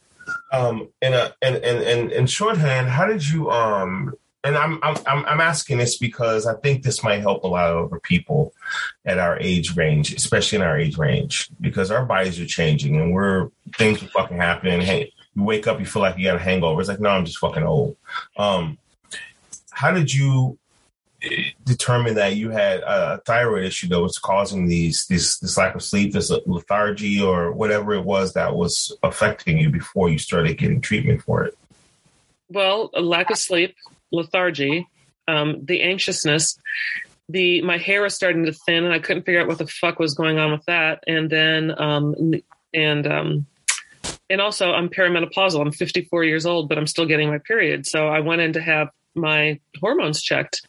Um, 0.56 0.90
in 1.02 1.14
a 1.14 1.34
in 1.42 1.56
in 1.56 1.82
in, 1.82 2.12
in 2.12 2.28
shorthand, 2.28 2.88
how 2.88 3.06
did 3.06 3.28
you 3.28 3.50
um? 3.52 4.14
And 4.44 4.56
I'm 4.56 4.80
I'm 4.84 4.96
I'm 5.08 5.26
I'm 5.26 5.42
asking 5.42 5.80
this 5.80 5.98
because 5.98 6.46
I 6.46 6.54
think 6.54 6.84
this 6.84 7.04
might 7.04 7.22
help 7.22 7.44
a 7.44 7.48
lot 7.48 7.72
of 7.72 7.88
other 7.88 8.00
people 8.00 8.54
at 9.04 9.18
our 9.18 9.40
age 9.40 9.76
range, 9.76 10.14
especially 10.14 10.58
in 10.58 10.62
our 10.62 10.78
age 10.78 10.98
range, 11.00 11.50
because 11.60 11.90
our 11.90 12.06
bodies 12.06 12.40
are 12.40 12.46
changing 12.46 12.96
and 13.02 13.12
we're 13.12 13.50
things 13.76 14.04
are 14.04 14.08
fucking 14.08 14.38
happening. 14.38 14.82
Hey, 14.82 15.12
you 15.36 15.44
wake 15.44 15.66
up, 15.66 15.80
you 15.80 15.86
feel 15.88 16.04
like 16.04 16.18
you 16.18 16.26
got 16.26 16.36
a 16.36 16.40
hangover. 16.40 16.80
It's 16.80 16.90
like, 16.90 17.00
no, 17.00 17.10
I'm 17.10 17.26
just 17.26 17.40
fucking 17.40 17.64
old. 17.64 17.98
Um, 18.38 18.78
how 19.72 19.92
did 19.92 20.14
you 20.14 20.60
eh, 21.26 21.52
determine 21.64 22.16
that 22.16 22.36
you 22.36 22.50
had 22.50 22.82
a 22.82 23.20
thyroid 23.26 23.66
issue 23.66 23.88
that 23.90 24.02
was 24.02 24.18
causing 24.18 24.68
these 24.68 25.06
this 25.08 25.40
this 25.40 25.58
lack 25.58 25.76
of 25.76 25.84
sleep, 25.84 26.14
this 26.14 26.32
lethargy, 26.46 27.22
or 27.22 27.52
whatever 27.52 27.94
it 27.94 28.04
was 28.04 28.34
that 28.34 28.56
was 28.56 28.96
affecting 29.04 29.58
you 29.58 29.70
before 29.70 30.10
you 30.10 30.18
started 30.18 30.58
getting 30.58 30.82
treatment 30.82 31.22
for 31.22 31.44
it? 31.44 31.58
well 32.50 32.90
lack 32.94 33.30
of 33.30 33.38
sleep 33.38 33.76
lethargy 34.12 34.88
um, 35.28 35.66
the 35.66 35.82
anxiousness 35.82 36.58
the 37.28 37.62
my 37.62 37.78
hair 37.78 38.04
was 38.04 38.14
starting 38.14 38.46
to 38.46 38.54
thin 38.54 38.84
and 38.84 38.94
i 38.94 39.00
couldn't 39.00 39.24
figure 39.24 39.42
out 39.42 39.48
what 39.48 39.58
the 39.58 39.68
fuck 39.68 39.98
was 39.98 40.14
going 40.14 40.38
on 40.38 40.52
with 40.52 40.64
that. 40.66 41.04
And 41.08 41.28
then 41.28 41.74
um, 41.82 42.34
and 42.74 43.08
um, 43.08 43.46
and 44.30 44.42
also 44.42 44.74
i'm 44.74 44.90
perimenopausal. 44.90 45.60
I'm 45.60 45.72
54 45.72 46.24
years 46.24 46.46
old 46.46 46.70
but 46.70 46.78
i'm 46.78 46.88
still 46.88 47.08
getting 47.08 47.30
my 47.30 47.40
period. 47.40 47.88
So 47.88 48.08
i 48.08 48.20
went 48.20 48.42
in 48.42 48.54
to 48.54 48.62
have 48.62 48.90
my 49.16 49.60
hormones 49.80 50.22
checked 50.22 50.62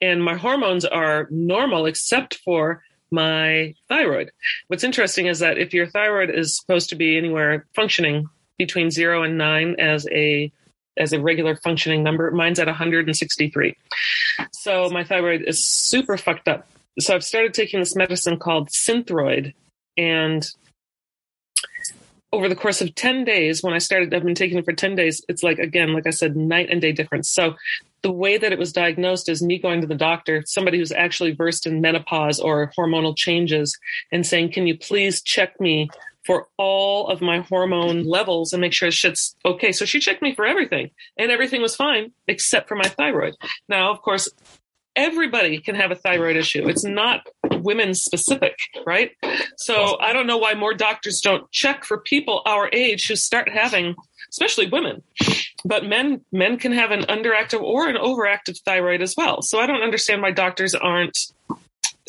and 0.00 0.22
my 0.22 0.34
hormones 0.34 0.84
are 0.84 1.28
normal 1.30 1.86
except 1.86 2.36
for 2.36 2.82
my 3.10 3.74
thyroid. 3.88 4.30
What's 4.68 4.84
interesting 4.84 5.26
is 5.26 5.38
that 5.38 5.58
if 5.58 5.72
your 5.72 5.86
thyroid 5.86 6.30
is 6.30 6.56
supposed 6.56 6.88
to 6.90 6.96
be 6.96 7.16
anywhere 7.16 7.66
functioning 7.74 8.28
between 8.58 8.90
0 8.90 9.22
and 9.22 9.38
9 9.38 9.76
as 9.78 10.06
a 10.10 10.52
as 10.96 11.12
a 11.12 11.20
regular 11.20 11.56
functioning 11.56 12.04
number 12.04 12.30
mine's 12.30 12.60
at 12.60 12.68
163 12.68 13.76
so 14.52 14.88
my 14.90 15.02
thyroid 15.02 15.42
is 15.42 15.68
super 15.68 16.16
fucked 16.16 16.48
up. 16.48 16.66
So 17.00 17.14
i've 17.14 17.24
started 17.24 17.52
taking 17.52 17.80
this 17.80 17.96
medicine 17.96 18.38
called 18.38 18.68
synthroid 18.68 19.54
and 19.96 20.48
over 22.32 22.48
the 22.48 22.56
course 22.56 22.80
of 22.80 22.94
10 22.94 23.24
days 23.24 23.62
when 23.62 23.74
i 23.74 23.78
started 23.78 24.14
i've 24.14 24.24
been 24.24 24.34
taking 24.34 24.58
it 24.58 24.64
for 24.64 24.72
10 24.72 24.94
days 24.94 25.24
it's 25.28 25.42
like 25.42 25.58
again 25.58 25.92
like 25.92 26.06
i 26.06 26.10
said 26.10 26.36
night 26.36 26.68
and 26.70 26.80
day 26.80 26.92
difference. 26.92 27.28
So 27.28 27.56
the 28.04 28.12
way 28.12 28.36
that 28.36 28.52
it 28.52 28.58
was 28.58 28.70
diagnosed 28.70 29.30
is 29.30 29.42
me 29.42 29.58
going 29.58 29.80
to 29.80 29.86
the 29.86 29.94
doctor 29.94 30.42
somebody 30.44 30.76
who's 30.76 30.92
actually 30.92 31.32
versed 31.32 31.66
in 31.66 31.80
menopause 31.80 32.38
or 32.38 32.70
hormonal 32.78 33.16
changes 33.16 33.78
and 34.12 34.26
saying 34.26 34.52
can 34.52 34.66
you 34.66 34.76
please 34.76 35.22
check 35.22 35.58
me 35.58 35.88
for 36.26 36.46
all 36.58 37.08
of 37.08 37.22
my 37.22 37.40
hormone 37.40 38.04
levels 38.04 38.52
and 38.52 38.60
make 38.60 38.74
sure 38.74 38.90
shit's 38.90 39.34
okay? 39.44 39.72
So 39.72 39.86
she 39.86 40.00
checked 40.00 40.22
me 40.22 40.34
for 40.34 40.44
everything 40.44 40.90
and 41.16 41.30
everything 41.30 41.62
was 41.62 41.74
fine 41.76 42.12
except 42.28 42.68
for 42.68 42.76
my 42.76 42.88
thyroid. 42.88 43.34
Now 43.70 43.90
of 43.90 44.02
course 44.02 44.28
everybody 44.94 45.58
can 45.58 45.74
have 45.74 45.90
a 45.90 45.96
thyroid 45.96 46.36
issue. 46.36 46.68
It's 46.68 46.84
not 46.84 47.26
women 47.50 47.94
specific 47.94 48.54
right? 48.86 49.12
So 49.56 49.98
i 49.98 50.12
don't 50.12 50.26
know 50.26 50.36
why 50.36 50.52
more 50.52 50.74
doctors 50.74 51.22
don't 51.22 51.50
check 51.50 51.84
for 51.84 51.98
people 52.00 52.42
our 52.44 52.68
age 52.70 53.08
who 53.08 53.16
start 53.16 53.48
having 53.48 53.94
especially 54.28 54.68
women 54.68 55.02
but 55.64 55.84
men 55.84 56.20
men 56.30 56.58
can 56.58 56.72
have 56.72 56.90
an 56.90 57.02
underactive 57.02 57.62
or 57.62 57.88
an 57.88 57.96
overactive 57.96 58.60
thyroid 58.64 59.02
as 59.02 59.14
well. 59.16 59.42
So 59.42 59.58
i 59.58 59.66
don't 59.66 59.82
understand 59.82 60.22
why 60.22 60.30
doctors 60.30 60.74
aren't 60.74 61.18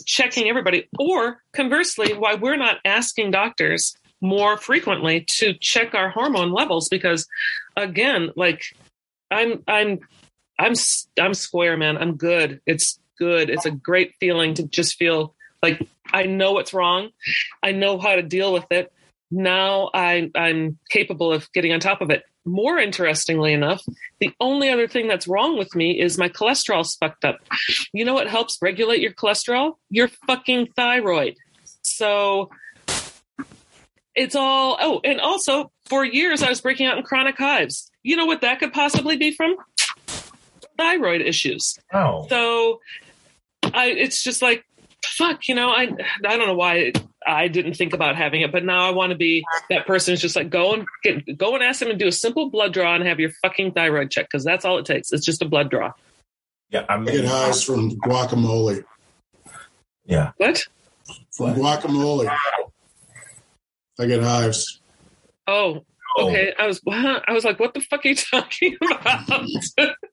checking 0.05 0.47
everybody. 0.47 0.87
Or 0.99 1.41
conversely 1.53 2.13
why 2.13 2.35
we're 2.35 2.57
not 2.57 2.77
asking 2.85 3.31
doctors 3.31 3.95
more 4.21 4.57
frequently 4.57 5.25
to 5.27 5.53
check 5.59 5.93
our 5.93 6.09
hormone 6.09 6.51
levels 6.51 6.89
because 6.89 7.27
again 7.75 8.31
like 8.35 8.63
i'm 9.29 9.61
i'm 9.67 9.99
i'm 10.59 10.73
i'm 11.19 11.33
square 11.33 11.77
man. 11.77 11.97
I'm 11.97 12.17
good. 12.17 12.61
It's 12.65 12.99
good. 13.17 13.49
It's 13.49 13.65
a 13.65 13.71
great 13.71 14.13
feeling 14.19 14.53
to 14.55 14.63
just 14.63 14.97
feel 14.97 15.33
like 15.63 15.87
i 16.11 16.23
know 16.23 16.51
what's 16.53 16.73
wrong. 16.73 17.09
I 17.63 17.71
know 17.71 17.99
how 17.99 18.15
to 18.15 18.21
deal 18.21 18.51
with 18.51 18.65
it. 18.71 18.91
Now 19.31 19.89
I, 19.93 20.29
i'm 20.35 20.77
capable 20.89 21.33
of 21.33 21.51
getting 21.51 21.73
on 21.73 21.79
top 21.79 22.01
of 22.01 22.09
it 22.09 22.23
more 22.45 22.77
interestingly 22.77 23.53
enough 23.53 23.81
the 24.19 24.33
only 24.39 24.69
other 24.69 24.87
thing 24.87 25.07
that's 25.07 25.27
wrong 25.27 25.57
with 25.57 25.75
me 25.75 25.99
is 25.99 26.17
my 26.17 26.29
cholesterol's 26.29 26.95
fucked 26.95 27.25
up. 27.25 27.39
You 27.93 28.05
know 28.05 28.13
what 28.13 28.27
helps 28.27 28.57
regulate 28.61 29.01
your 29.01 29.11
cholesterol? 29.11 29.73
Your 29.89 30.07
fucking 30.27 30.69
thyroid. 30.75 31.35
So 31.81 32.49
it's 34.15 34.35
all 34.35 34.77
oh 34.79 35.01
and 35.03 35.19
also 35.19 35.69
for 35.87 36.05
years 36.05 36.41
i 36.41 36.47
was 36.47 36.61
breaking 36.61 36.85
out 36.87 36.97
in 36.97 37.03
chronic 37.03 37.37
hives. 37.37 37.91
You 38.03 38.15
know 38.15 38.25
what 38.25 38.41
that 38.41 38.59
could 38.59 38.71
possibly 38.71 39.17
be 39.17 39.31
from? 39.31 39.55
Thyroid 40.77 41.21
issues. 41.21 41.77
Oh, 41.93 42.25
so 42.29 42.79
i 43.73 43.87
it's 43.87 44.23
just 44.23 44.41
like 44.41 44.63
fuck 45.03 45.47
you 45.47 45.55
know 45.55 45.69
i 45.69 45.83
i 46.25 46.37
don't 46.37 46.47
know 46.47 46.55
why 46.55 46.91
I 47.27 47.47
didn't 47.47 47.73
think 47.75 47.93
about 47.93 48.15
having 48.15 48.41
it, 48.41 48.51
but 48.51 48.63
now 48.63 48.87
I 48.87 48.91
want 48.91 49.11
to 49.11 49.17
be 49.17 49.43
that 49.69 49.87
person 49.87 50.11
who's 50.11 50.21
just 50.21 50.35
like 50.35 50.49
go 50.49 50.73
and 50.73 50.85
get 51.03 51.37
go 51.37 51.55
and 51.55 51.63
ask 51.63 51.79
them 51.79 51.89
to 51.89 51.95
do 51.95 52.07
a 52.07 52.11
simple 52.11 52.49
blood 52.49 52.73
draw 52.73 52.95
and 52.95 53.05
have 53.05 53.19
your 53.19 53.31
fucking 53.41 53.71
thyroid 53.73 54.11
check 54.11 54.25
because 54.25 54.43
that's 54.43 54.65
all 54.65 54.77
it 54.77 54.85
takes. 54.85 55.11
It's 55.11 55.25
just 55.25 55.41
a 55.41 55.45
blood 55.45 55.69
draw. 55.69 55.91
Yeah, 56.69 56.85
I'm 56.89 57.07
I 57.07 57.11
get 57.11 57.25
highs 57.25 57.63
from 57.63 57.91
guacamole. 58.01 58.83
yeah. 60.05 60.31
What? 60.37 60.63
From 61.31 61.53
guacamole. 61.55 62.29
I 63.99 64.05
get 64.05 64.21
hives. 64.21 64.81
Oh, 65.47 65.85
Oh, 66.17 66.29
okay. 66.29 66.53
I 66.57 66.67
was 66.67 66.81
I 66.89 67.31
was 67.33 67.43
like, 67.43 67.59
what 67.59 67.73
the 67.73 67.81
fuck 67.81 68.05
are 68.05 68.09
you 68.09 68.15
talking 68.31 68.77
about? 68.81 69.29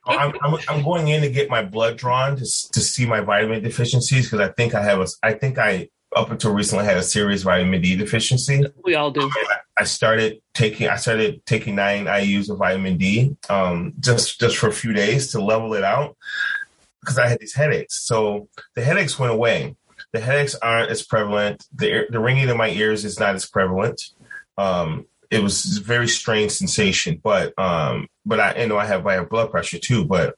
I'm, 0.06 0.32
I'm, 0.42 0.58
I'm 0.68 0.82
going 0.82 1.08
in 1.08 1.22
to 1.22 1.30
get 1.30 1.48
my 1.48 1.62
blood 1.62 1.96
drawn 1.96 2.36
to, 2.36 2.44
to 2.44 2.80
see 2.80 3.06
my 3.06 3.20
vitamin 3.20 3.62
deficiencies 3.62 4.26
because 4.26 4.40
I 4.40 4.52
think 4.52 4.74
I 4.74 4.82
have 4.82 5.00
a 5.00 5.06
I 5.22 5.34
think 5.34 5.58
I 5.58 5.88
up 6.14 6.30
until 6.30 6.52
recently 6.52 6.84
had 6.84 6.96
a 6.96 7.02
serious 7.02 7.42
vitamin 7.42 7.80
D 7.80 7.96
deficiency. 7.96 8.64
we 8.84 8.94
all 8.94 9.10
do. 9.10 9.30
I 9.78 9.84
started 9.84 10.40
taking 10.54 10.88
I 10.88 10.96
started 10.96 11.44
taking 11.46 11.74
nine 11.74 12.06
IU's 12.06 12.50
of 12.50 12.58
vitamin 12.58 12.98
D 12.98 13.36
um, 13.48 13.94
just 14.00 14.38
just 14.40 14.56
for 14.56 14.68
a 14.68 14.72
few 14.72 14.92
days 14.92 15.32
to 15.32 15.40
level 15.42 15.74
it 15.74 15.84
out 15.84 16.16
because 17.00 17.18
I 17.18 17.28
had 17.28 17.40
these 17.40 17.54
headaches. 17.54 18.04
So 18.04 18.48
the 18.74 18.82
headaches 18.82 19.18
went 19.18 19.32
away. 19.32 19.74
The 20.12 20.20
headaches 20.20 20.54
aren't 20.56 20.90
as 20.90 21.02
prevalent. 21.02 21.66
The 21.74 22.06
the 22.10 22.20
ringing 22.20 22.48
in 22.48 22.56
my 22.56 22.68
ears 22.68 23.04
is 23.04 23.18
not 23.18 23.34
as 23.34 23.46
prevalent. 23.46 24.02
Um, 24.58 25.06
it 25.30 25.42
was 25.42 25.78
a 25.78 25.82
very 25.82 26.08
strange 26.08 26.52
sensation, 26.52 27.18
but 27.22 27.58
um, 27.58 28.08
but 28.26 28.38
I 28.38 28.60
you 28.60 28.68
know 28.68 28.78
I 28.78 28.84
have 28.84 29.06
I 29.06 29.14
have 29.14 29.30
blood 29.30 29.50
pressure 29.50 29.78
too. 29.78 30.04
But 30.04 30.36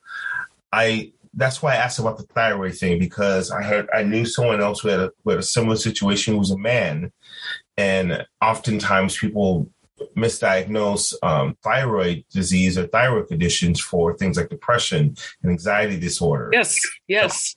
I 0.73 1.13
that's 1.37 1.63
why 1.63 1.73
I 1.73 1.77
asked 1.77 1.99
about 1.99 2.17
the 2.17 2.25
thyroid 2.25 2.75
thing 2.77 2.99
because 2.99 3.51
I 3.51 3.63
had 3.63 3.89
I 3.93 4.03
knew 4.03 4.25
someone 4.25 4.61
else 4.61 4.81
who 4.81 4.89
had 4.89 5.01
a, 5.01 5.11
who 5.25 5.31
had 5.31 5.39
a 5.41 5.43
similar 5.43 5.77
situation 5.77 6.35
who 6.35 6.39
was 6.41 6.51
a 6.51 6.59
man 6.59 7.13
and 7.77 8.25
oftentimes 8.41 9.17
people 9.19 9.69
misdiagnose 10.17 11.15
um, 11.23 11.57
thyroid 11.63 12.25
disease 12.33 12.77
or 12.79 12.87
thyroid 12.89 13.29
conditions 13.29 13.81
for 13.81 14.17
things 14.17 14.37
like 14.37 14.49
depression 14.49 15.15
and 15.43 15.53
anxiety 15.53 15.99
disorder 15.99 16.51
Yes, 16.53 16.81
yes. 17.09 17.57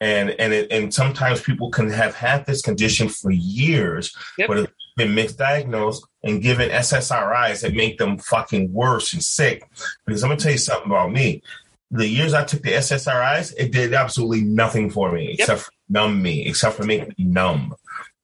and 0.00 0.30
and 0.38 0.52
it, 0.52 0.70
and 0.70 0.92
sometimes 0.92 1.40
people 1.40 1.70
can 1.70 1.88
have 1.90 2.14
had 2.14 2.46
this 2.46 2.62
condition 2.62 3.08
for 3.08 3.30
years 3.30 4.14
Yep. 4.38 4.48
but 4.48 4.58
it's 4.58 4.72
been 4.96 5.14
misdiagnosed 5.14 6.02
and 6.24 6.42
given 6.42 6.70
ssris 6.70 7.60
that 7.62 7.74
make 7.74 7.98
them 7.98 8.18
fucking 8.18 8.72
worse 8.72 9.12
and 9.12 9.22
sick 9.22 9.68
because 10.06 10.22
i'm 10.22 10.30
gonna 10.30 10.40
tell 10.40 10.52
you 10.52 10.58
something 10.58 10.90
about 10.90 11.12
me 11.12 11.42
the 11.90 12.06
years 12.06 12.34
i 12.34 12.42
took 12.44 12.62
the 12.62 12.72
ssris 12.72 13.54
it 13.56 13.72
did 13.72 13.94
absolutely 13.94 14.42
nothing 14.42 14.90
for 14.90 15.12
me 15.12 15.26
Yep. 15.30 15.34
except 15.40 15.60
for 15.62 15.70
numb 15.88 16.20
me 16.20 16.46
except 16.46 16.76
for 16.76 16.84
making 16.84 17.14
me 17.16 17.24
numb 17.24 17.74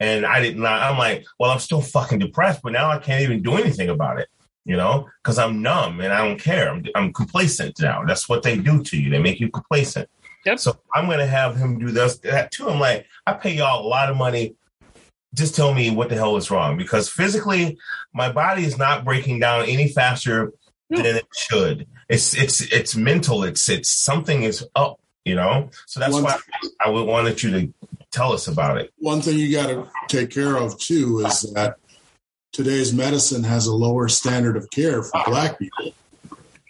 and 0.02 0.26
I 0.26 0.42
didn't. 0.42 0.66
I'm 0.66 0.98
like, 0.98 1.24
well, 1.38 1.52
I'm 1.52 1.60
still 1.60 1.80
fucking 1.80 2.18
depressed, 2.18 2.60
but 2.62 2.72
now 2.72 2.90
I 2.90 2.98
can't 2.98 3.22
even 3.22 3.40
do 3.40 3.54
anything 3.54 3.88
about 3.88 4.18
it, 4.18 4.28
you 4.64 4.76
know, 4.76 5.08
because 5.22 5.38
I'm 5.38 5.62
numb 5.62 6.00
and 6.00 6.12
I 6.12 6.26
don't 6.26 6.40
care. 6.40 6.70
I'm, 6.70 6.84
I'm 6.96 7.12
complacent 7.12 7.78
now. 7.80 8.04
That's 8.04 8.28
what 8.28 8.42
they 8.42 8.58
do 8.58 8.82
to 8.82 9.00
you. 9.00 9.10
They 9.10 9.20
make 9.20 9.38
you 9.38 9.48
complacent. 9.48 10.08
Yep. 10.44 10.58
So 10.58 10.76
I'm 10.92 11.08
gonna 11.08 11.24
have 11.26 11.56
him 11.56 11.78
do 11.78 11.92
this 11.92 12.18
that 12.18 12.50
too. 12.50 12.68
I'm 12.68 12.80
like, 12.80 13.06
I 13.28 13.34
pay 13.34 13.54
y'all 13.54 13.86
a 13.86 13.88
lot 13.88 14.10
of 14.10 14.16
money. 14.16 14.56
Just 15.34 15.54
tell 15.54 15.72
me 15.72 15.90
what 15.90 16.08
the 16.08 16.16
hell 16.16 16.36
is 16.36 16.50
wrong 16.50 16.76
because 16.76 17.08
physically, 17.08 17.78
my 18.12 18.30
body 18.30 18.64
is 18.64 18.76
not 18.76 19.04
breaking 19.04 19.38
down 19.38 19.66
any 19.66 19.86
faster. 19.86 20.52
Than 20.96 21.16
it 21.16 21.26
should. 21.34 21.86
It's 22.08 22.34
it's 22.34 22.60
it's 22.72 22.94
mental. 22.96 23.42
It's 23.44 23.68
it's 23.68 23.88
something 23.90 24.42
is 24.42 24.66
up, 24.74 25.00
you 25.24 25.34
know. 25.34 25.70
So 25.86 26.00
that's 26.00 26.12
One- 26.12 26.24
why 26.24 26.38
I 26.84 26.90
would 26.90 27.06
wanted 27.06 27.42
you 27.42 27.50
to 27.50 27.72
tell 28.10 28.32
us 28.32 28.46
about 28.48 28.78
it. 28.78 28.92
One 28.98 29.20
thing 29.22 29.38
you 29.38 29.50
got 29.52 29.68
to 29.68 29.88
take 30.08 30.30
care 30.30 30.56
of 30.56 30.78
too 30.78 31.20
is 31.26 31.42
that 31.54 31.76
today's 32.52 32.92
medicine 32.92 33.44
has 33.44 33.66
a 33.66 33.74
lower 33.74 34.08
standard 34.08 34.56
of 34.56 34.70
care 34.70 35.02
for 35.02 35.22
black 35.24 35.58
people. 35.58 35.94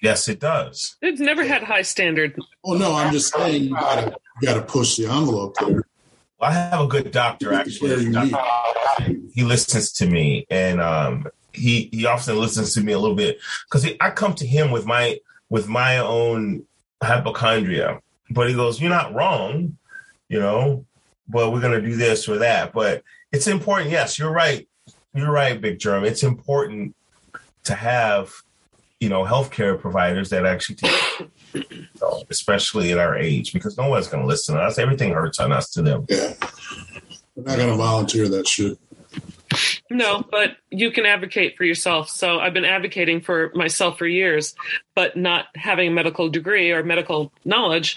Yes, 0.00 0.28
it 0.28 0.40
does. 0.40 0.96
It's 1.00 1.20
never 1.20 1.44
had 1.44 1.62
high 1.62 1.82
standard. 1.82 2.36
Oh 2.64 2.74
no, 2.74 2.94
I'm 2.94 3.12
just 3.12 3.32
saying 3.32 3.64
you 3.64 3.70
got 3.70 4.04
to 4.04 4.16
got 4.40 4.54
to 4.54 4.62
push 4.62 4.96
the 4.96 5.06
envelope 5.06 5.54
there. 5.60 5.82
I 6.40 6.52
have 6.52 6.80
a 6.80 6.86
good 6.88 7.12
doctor 7.12 7.50
Get 7.50 7.66
the 7.66 7.70
care 7.78 7.98
you 8.00 8.16
actually. 8.18 9.22
He 9.32 9.44
listens 9.44 9.92
to 9.92 10.06
me, 10.06 10.44
and 10.50 10.80
um, 10.80 11.28
he 11.52 11.88
he 11.92 12.06
often 12.06 12.38
listens 12.38 12.74
to 12.74 12.82
me 12.82 12.92
a 12.92 12.98
little 12.98 13.16
bit 13.16 13.38
because 13.64 13.86
I 14.00 14.10
come 14.10 14.34
to 14.34 14.46
him 14.46 14.70
with 14.70 14.86
my 14.86 15.18
with 15.48 15.68
my 15.68 15.98
own 15.98 16.64
hypochondria, 17.02 18.00
but 18.30 18.48
he 18.48 18.54
goes, 18.54 18.80
"You're 18.80 18.90
not 18.90 19.14
wrong," 19.14 19.76
you 20.28 20.40
know. 20.40 20.86
But 21.28 21.52
we're 21.52 21.60
gonna 21.60 21.80
do 21.80 21.96
this 21.96 22.28
or 22.28 22.38
that. 22.38 22.72
But 22.72 23.02
it's 23.30 23.46
important. 23.46 23.90
Yes, 23.90 24.18
you're 24.18 24.32
right. 24.32 24.68
You're 25.14 25.30
right, 25.30 25.60
Big 25.60 25.78
Germ. 25.78 26.04
It's 26.04 26.22
important 26.22 26.94
to 27.64 27.74
have 27.74 28.32
you 29.00 29.08
know 29.08 29.24
healthcare 29.24 29.78
providers 29.78 30.30
that 30.30 30.46
actually 30.46 30.76
take, 30.76 31.66
so, 31.96 32.22
especially 32.30 32.92
at 32.92 32.98
our 32.98 33.16
age, 33.16 33.52
because 33.52 33.76
no 33.76 33.88
one's 33.88 34.08
gonna 34.08 34.26
listen 34.26 34.54
to 34.54 34.60
us. 34.62 34.78
Everything 34.78 35.12
hurts 35.12 35.38
on 35.38 35.52
us 35.52 35.70
to 35.70 35.82
them. 35.82 36.06
Yeah, 36.08 36.34
we're 37.34 37.44
not 37.44 37.56
going 37.56 37.70
to 37.70 37.76
volunteer 37.76 38.28
that 38.28 38.46
shit. 38.46 38.78
No, 39.90 40.24
but 40.30 40.56
you 40.70 40.90
can 40.90 41.06
advocate 41.06 41.56
for 41.56 41.64
yourself. 41.64 42.08
So 42.08 42.38
I've 42.38 42.54
been 42.54 42.64
advocating 42.64 43.20
for 43.20 43.50
myself 43.54 43.98
for 43.98 44.06
years, 44.06 44.54
but 44.94 45.16
not 45.16 45.46
having 45.54 45.88
a 45.88 45.94
medical 45.94 46.28
degree 46.28 46.70
or 46.70 46.82
medical 46.82 47.32
knowledge. 47.44 47.94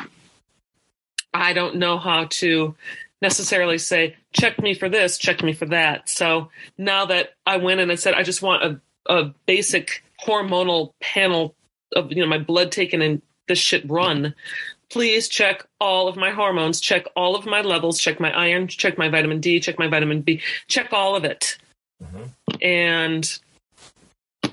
I 1.33 1.53
don't 1.53 1.75
know 1.77 1.97
how 1.97 2.25
to 2.25 2.75
necessarily 3.21 3.77
say, 3.77 4.15
check 4.33 4.61
me 4.61 4.73
for 4.73 4.89
this, 4.89 5.17
check 5.17 5.43
me 5.43 5.53
for 5.53 5.65
that. 5.65 6.09
So 6.09 6.49
now 6.77 7.05
that 7.05 7.29
I 7.45 7.57
went 7.57 7.79
in 7.79 7.89
and 7.89 7.99
said, 7.99 8.13
I 8.13 8.23
just 8.23 8.41
want 8.41 8.63
a, 8.63 8.81
a 9.11 9.33
basic 9.45 10.03
hormonal 10.25 10.91
panel 11.01 11.55
of, 11.95 12.11
you 12.11 12.21
know, 12.21 12.27
my 12.27 12.37
blood 12.37 12.71
taken 12.71 13.01
and 13.01 13.21
this 13.47 13.59
shit 13.59 13.89
run, 13.89 14.33
please 14.89 15.27
check 15.27 15.65
all 15.79 16.07
of 16.07 16.15
my 16.15 16.31
hormones, 16.31 16.79
check 16.79 17.05
all 17.15 17.36
of 17.36 17.45
my 17.45 17.61
levels, 17.61 17.99
check 17.99 18.19
my 18.19 18.31
iron, 18.31 18.67
check 18.67 18.97
my 18.97 19.09
vitamin 19.09 19.39
D, 19.39 19.59
check 19.59 19.77
my 19.79 19.88
vitamin 19.88 20.21
B, 20.21 20.41
check 20.67 20.93
all 20.93 21.15
of 21.15 21.23
it. 21.25 21.57
Mhm. 22.03 22.29
And 22.61 23.39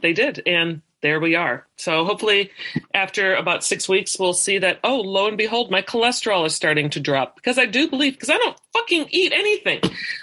they 0.01 0.13
did. 0.13 0.43
And 0.47 0.83
there 1.01 1.21
we 1.21 1.35
are. 1.35 1.67
So 1.79 2.05
hopefully, 2.05 2.51
after 2.95 3.35
about 3.35 3.65
six 3.65 3.89
weeks, 3.89 4.19
we'll 4.19 4.35
see 4.35 4.59
that, 4.59 4.79
oh, 4.85 5.01
lo 5.01 5.27
and 5.27 5.37
behold, 5.37 5.71
my 5.71 5.83
cholesterol 5.83 6.47
is 6.47 6.55
starting 6.55 6.91
to 6.91 7.01
drop. 7.01 7.35
Because 7.37 7.59
I 7.59 7.67
do 7.67 7.89
believe, 7.89 8.15
because 8.15 8.31
I 8.31 8.39
don't 8.39 8.57
fucking 8.73 9.09
eat 9.11 9.33
anything. 9.33 9.81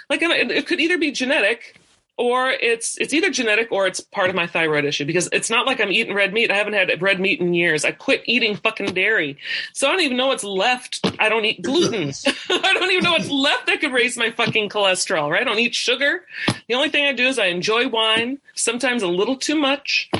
Like, 0.08 0.22
it 0.22 0.66
could 0.66 0.80
either 0.80 0.98
be 0.98 1.10
genetic 1.10 1.79
or 2.20 2.50
it's 2.50 2.98
it's 2.98 3.14
either 3.14 3.30
genetic 3.30 3.72
or 3.72 3.86
it's 3.86 3.98
part 3.98 4.28
of 4.28 4.36
my 4.36 4.46
thyroid 4.46 4.84
issue 4.84 5.06
because 5.06 5.30
it's 5.32 5.48
not 5.48 5.66
like 5.66 5.80
I'm 5.80 5.90
eating 5.90 6.14
red 6.14 6.34
meat. 6.34 6.50
I 6.50 6.56
haven't 6.56 6.74
had 6.74 7.00
red 7.00 7.18
meat 7.18 7.40
in 7.40 7.54
years. 7.54 7.82
I 7.82 7.92
quit 7.92 8.22
eating 8.26 8.56
fucking 8.56 8.92
dairy. 8.92 9.38
So 9.72 9.88
I 9.88 9.92
don't 9.92 10.02
even 10.02 10.18
know 10.18 10.26
what's 10.26 10.44
left. 10.44 11.00
I 11.18 11.30
don't 11.30 11.46
eat 11.46 11.62
gluten. 11.62 12.12
I 12.50 12.74
don't 12.74 12.90
even 12.90 13.04
know 13.04 13.12
what's 13.12 13.30
left 13.30 13.68
that 13.68 13.80
could 13.80 13.94
raise 13.94 14.18
my 14.18 14.30
fucking 14.32 14.68
cholesterol, 14.68 15.30
right? 15.30 15.40
I 15.40 15.44
don't 15.44 15.58
eat 15.58 15.74
sugar. 15.74 16.26
The 16.68 16.74
only 16.74 16.90
thing 16.90 17.06
I 17.06 17.14
do 17.14 17.26
is 17.26 17.38
I 17.38 17.46
enjoy 17.46 17.88
wine, 17.88 18.38
sometimes 18.54 19.02
a 19.02 19.08
little 19.08 19.36
too 19.36 19.54
much, 19.54 20.10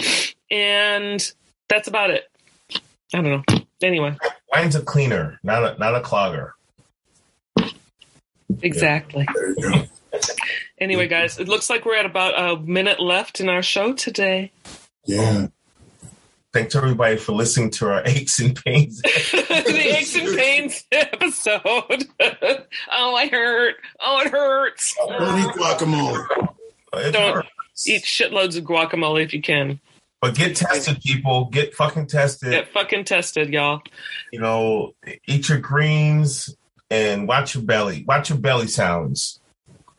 and 0.51 1.33
that's 1.69 1.87
about 1.87 2.09
it. 2.09 2.31
I 3.13 3.21
don't 3.21 3.25
know. 3.25 3.59
Anyway, 3.83 4.17
Wine's 4.55 4.75
a 4.75 4.81
cleaner, 4.81 5.39
not 5.43 5.65
a 5.65 5.79
not 5.79 5.95
a 5.95 6.01
clogger. 6.01 6.53
exactly. 8.63 9.29
There 9.35 9.51
you 9.51 9.71
go. 9.71 9.83
Anyway, 10.81 11.07
guys, 11.07 11.39
it 11.39 11.47
looks 11.47 11.69
like 11.69 11.85
we're 11.85 11.97
at 11.97 12.07
about 12.07 12.39
a 12.39 12.59
minute 12.59 13.01
left 13.01 13.39
in 13.39 13.51
our 13.51 13.63
show 13.63 13.93
today. 13.93 14.51
Yeah. 15.05 15.49
Thanks 16.53 16.73
to 16.73 16.79
everybody 16.79 17.17
for 17.17 17.33
listening 17.33 17.71
to 17.73 17.89
our 17.91 18.03
aches 18.07 18.41
and 18.41 18.57
pains. 18.65 19.01
the 19.03 19.95
aches 19.97 20.17
and 20.17 20.37
pains 20.37 20.85
episode. 20.91 21.63
oh, 22.93 23.15
I 23.15 23.29
hurt. 23.31 23.77
Oh, 24.01 24.21
it 24.21 24.33
hurts. 24.33 24.97
Don't 25.07 25.39
eat 25.39 25.55
guacamole. 25.55 26.27
It 26.95 27.13
Don't 27.13 27.35
hurts. 27.35 27.87
Eat 27.87 28.03
shitloads 28.03 28.57
of 28.57 28.65
guacamole 28.65 29.23
if 29.23 29.35
you 29.35 29.43
can. 29.43 29.81
But 30.21 30.35
get 30.35 30.57
tested, 30.57 31.01
people. 31.01 31.47
Get 31.47 31.75
fucking 31.75 32.07
tested. 32.07 32.51
Get 32.51 32.73
fucking 32.73 33.05
tested, 33.05 33.51
y'all. 33.51 33.81
You 34.33 34.41
know, 34.41 34.95
eat 35.27 35.49
your 35.49 35.59
greens 35.59 36.55
and 36.91 37.29
watch 37.29 37.55
your 37.55 37.65
belly. 37.65 38.05
Watch 38.07 38.29
your 38.29 38.39
belly 38.39 38.67
sounds. 38.67 39.41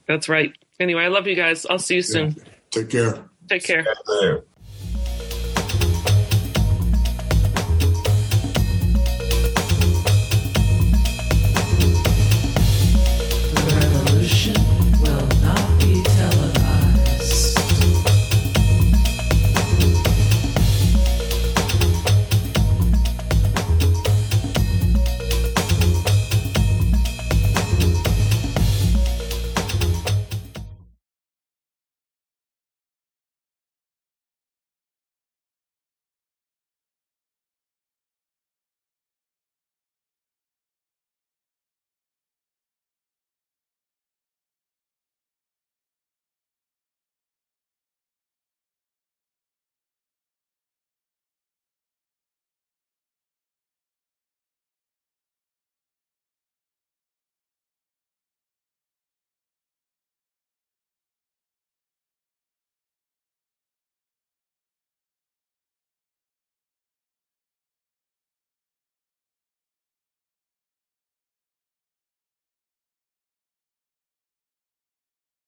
That's 0.08 0.28
right. 0.30 0.54
Anyway, 0.82 1.04
I 1.04 1.08
love 1.08 1.28
you 1.28 1.36
guys. 1.36 1.66
I'll 1.68 1.80
see 1.80 1.96
you 1.96 2.02
soon. 2.02 2.36
Take 2.72 2.90
care. 2.90 3.24
Take 3.48 3.64
care. 3.64 3.86
There. 4.22 4.44